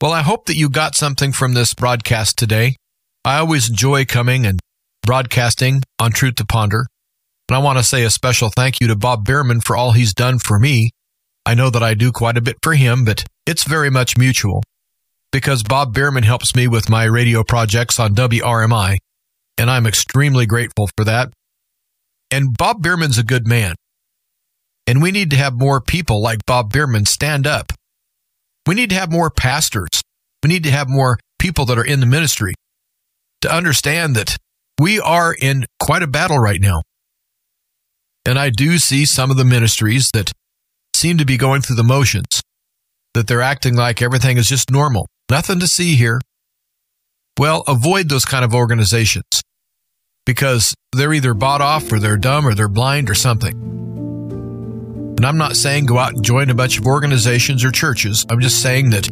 Well, 0.00 0.12
I 0.12 0.22
hope 0.22 0.46
that 0.46 0.56
you 0.56 0.70
got 0.70 0.94
something 0.94 1.32
from 1.32 1.54
this 1.54 1.74
broadcast 1.74 2.38
today. 2.38 2.76
I 3.24 3.38
always 3.38 3.68
enjoy 3.68 4.04
coming 4.04 4.46
and 4.46 4.60
broadcasting 5.02 5.82
on 5.98 6.12
Truth 6.12 6.36
to 6.36 6.44
Ponder. 6.44 6.86
And 7.48 7.56
I 7.56 7.58
want 7.58 7.78
to 7.78 7.84
say 7.84 8.04
a 8.04 8.10
special 8.10 8.50
thank 8.54 8.80
you 8.80 8.86
to 8.88 8.96
Bob 8.96 9.24
Bierman 9.24 9.60
for 9.60 9.76
all 9.76 9.92
he's 9.92 10.14
done 10.14 10.38
for 10.38 10.58
me. 10.60 10.90
I 11.44 11.54
know 11.54 11.68
that 11.70 11.82
I 11.82 11.94
do 11.94 12.12
quite 12.12 12.36
a 12.36 12.42
bit 12.42 12.58
for 12.62 12.74
him, 12.74 13.04
but 13.04 13.24
it's 13.44 13.64
very 13.64 13.90
much 13.90 14.16
mutual 14.16 14.62
because 15.32 15.62
Bob 15.62 15.94
Bierman 15.94 16.22
helps 16.22 16.54
me 16.54 16.68
with 16.68 16.88
my 16.88 17.04
radio 17.04 17.42
projects 17.42 17.98
on 17.98 18.14
WRMI, 18.14 18.98
and 19.56 19.70
I'm 19.70 19.86
extremely 19.86 20.46
grateful 20.46 20.88
for 20.96 21.04
that. 21.04 21.32
And 22.30 22.56
Bob 22.56 22.82
Bierman's 22.82 23.18
a 23.18 23.24
good 23.24 23.48
man. 23.48 23.74
And 24.86 25.02
we 25.02 25.10
need 25.10 25.30
to 25.30 25.36
have 25.36 25.54
more 25.54 25.80
people 25.80 26.22
like 26.22 26.46
Bob 26.46 26.72
Bierman 26.72 27.06
stand 27.06 27.46
up. 27.46 27.72
We 28.68 28.74
need 28.74 28.90
to 28.90 28.96
have 28.96 29.10
more 29.10 29.30
pastors. 29.30 29.88
We 30.44 30.48
need 30.48 30.62
to 30.64 30.70
have 30.70 30.90
more 30.90 31.18
people 31.38 31.64
that 31.64 31.78
are 31.78 31.84
in 31.84 32.00
the 32.00 32.06
ministry 32.06 32.52
to 33.40 33.50
understand 33.50 34.14
that 34.14 34.36
we 34.78 35.00
are 35.00 35.34
in 35.34 35.64
quite 35.80 36.02
a 36.02 36.06
battle 36.06 36.38
right 36.38 36.60
now. 36.60 36.82
And 38.26 38.38
I 38.38 38.50
do 38.50 38.76
see 38.76 39.06
some 39.06 39.30
of 39.30 39.38
the 39.38 39.44
ministries 39.44 40.10
that 40.12 40.32
seem 40.94 41.16
to 41.16 41.24
be 41.24 41.38
going 41.38 41.62
through 41.62 41.76
the 41.76 41.82
motions, 41.82 42.42
that 43.14 43.26
they're 43.26 43.40
acting 43.40 43.74
like 43.74 44.02
everything 44.02 44.36
is 44.36 44.48
just 44.48 44.70
normal. 44.70 45.08
Nothing 45.30 45.60
to 45.60 45.66
see 45.66 45.94
here. 45.94 46.20
Well, 47.38 47.64
avoid 47.66 48.10
those 48.10 48.26
kind 48.26 48.44
of 48.44 48.54
organizations 48.54 49.42
because 50.26 50.74
they're 50.92 51.14
either 51.14 51.32
bought 51.32 51.62
off 51.62 51.90
or 51.90 51.98
they're 51.98 52.18
dumb 52.18 52.46
or 52.46 52.54
they're 52.54 52.68
blind 52.68 53.08
or 53.08 53.14
something. 53.14 53.87
And 55.18 55.26
I'm 55.26 55.36
not 55.36 55.56
saying 55.56 55.86
go 55.86 55.98
out 55.98 56.12
and 56.12 56.24
join 56.24 56.48
a 56.48 56.54
bunch 56.54 56.78
of 56.78 56.86
organizations 56.86 57.64
or 57.64 57.72
churches. 57.72 58.24
I'm 58.30 58.38
just 58.38 58.62
saying 58.62 58.90
that 58.90 59.10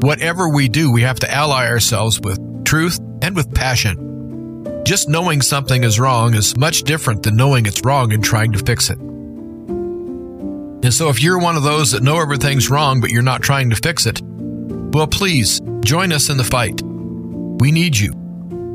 whatever 0.00 0.48
we 0.48 0.66
do, 0.66 0.90
we 0.90 1.02
have 1.02 1.20
to 1.20 1.30
ally 1.30 1.66
ourselves 1.68 2.18
with 2.18 2.64
truth 2.64 2.98
and 3.20 3.36
with 3.36 3.52
passion. 3.52 4.82
Just 4.86 5.10
knowing 5.10 5.42
something 5.42 5.84
is 5.84 6.00
wrong 6.00 6.32
is 6.32 6.56
much 6.56 6.84
different 6.84 7.22
than 7.22 7.36
knowing 7.36 7.66
it's 7.66 7.84
wrong 7.84 8.14
and 8.14 8.24
trying 8.24 8.52
to 8.52 8.60
fix 8.60 8.88
it. 8.88 8.98
And 8.98 10.94
so 10.94 11.10
if 11.10 11.22
you're 11.22 11.38
one 11.38 11.56
of 11.56 11.64
those 11.64 11.90
that 11.90 12.02
know 12.02 12.18
everything's 12.18 12.70
wrong 12.70 13.02
but 13.02 13.10
you're 13.10 13.20
not 13.20 13.42
trying 13.42 13.68
to 13.68 13.76
fix 13.76 14.06
it, 14.06 14.22
well, 14.22 15.06
please 15.06 15.60
join 15.80 16.12
us 16.12 16.30
in 16.30 16.38
the 16.38 16.44
fight. 16.44 16.80
We 16.82 17.72
need 17.72 17.98
you. 17.98 18.14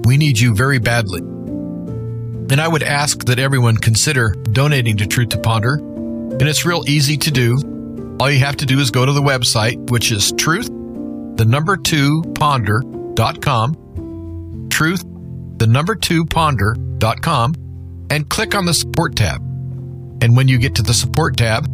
We 0.06 0.16
need 0.16 0.38
you 0.38 0.54
very 0.54 0.78
badly. 0.78 1.22
And 1.22 2.62
I 2.62 2.68
would 2.68 2.84
ask 2.84 3.26
that 3.26 3.40
everyone 3.40 3.78
consider 3.78 4.36
donating 4.52 4.98
to 4.98 5.08
Truth 5.08 5.30
to 5.30 5.40
Ponder. 5.40 5.82
And 6.40 6.48
it's 6.48 6.66
real 6.66 6.84
easy 6.88 7.18
to 7.18 7.32
do. 7.32 7.58
All 8.20 8.30
you 8.30 8.40
have 8.40 8.58
to 8.58 8.66
do 8.66 8.80
is 8.80 8.92
go 8.92 9.06
to 9.06 9.12
the 9.12 9.22
website, 9.22 9.90
which 9.90 10.12
is 10.12 10.32
truth, 10.34 10.68
the 10.68 11.46
number 11.46 11.78
two 11.78 12.22
ponder.com, 12.36 13.76
truth, 14.70 15.04
the 15.58 15.68
number 15.68 15.96
two 15.96 16.26
ponder.com, 16.26 17.56
and 18.10 18.30
click 18.30 18.56
on 18.56 18.66
the 18.66 18.74
support 18.74 19.16
tab. 19.16 19.42
And 20.22 20.36
when 20.36 20.48
you 20.48 20.58
get 20.58 20.76
to 20.76 20.84
the 20.84 20.94
support 20.94 21.38
tab, 21.38 21.68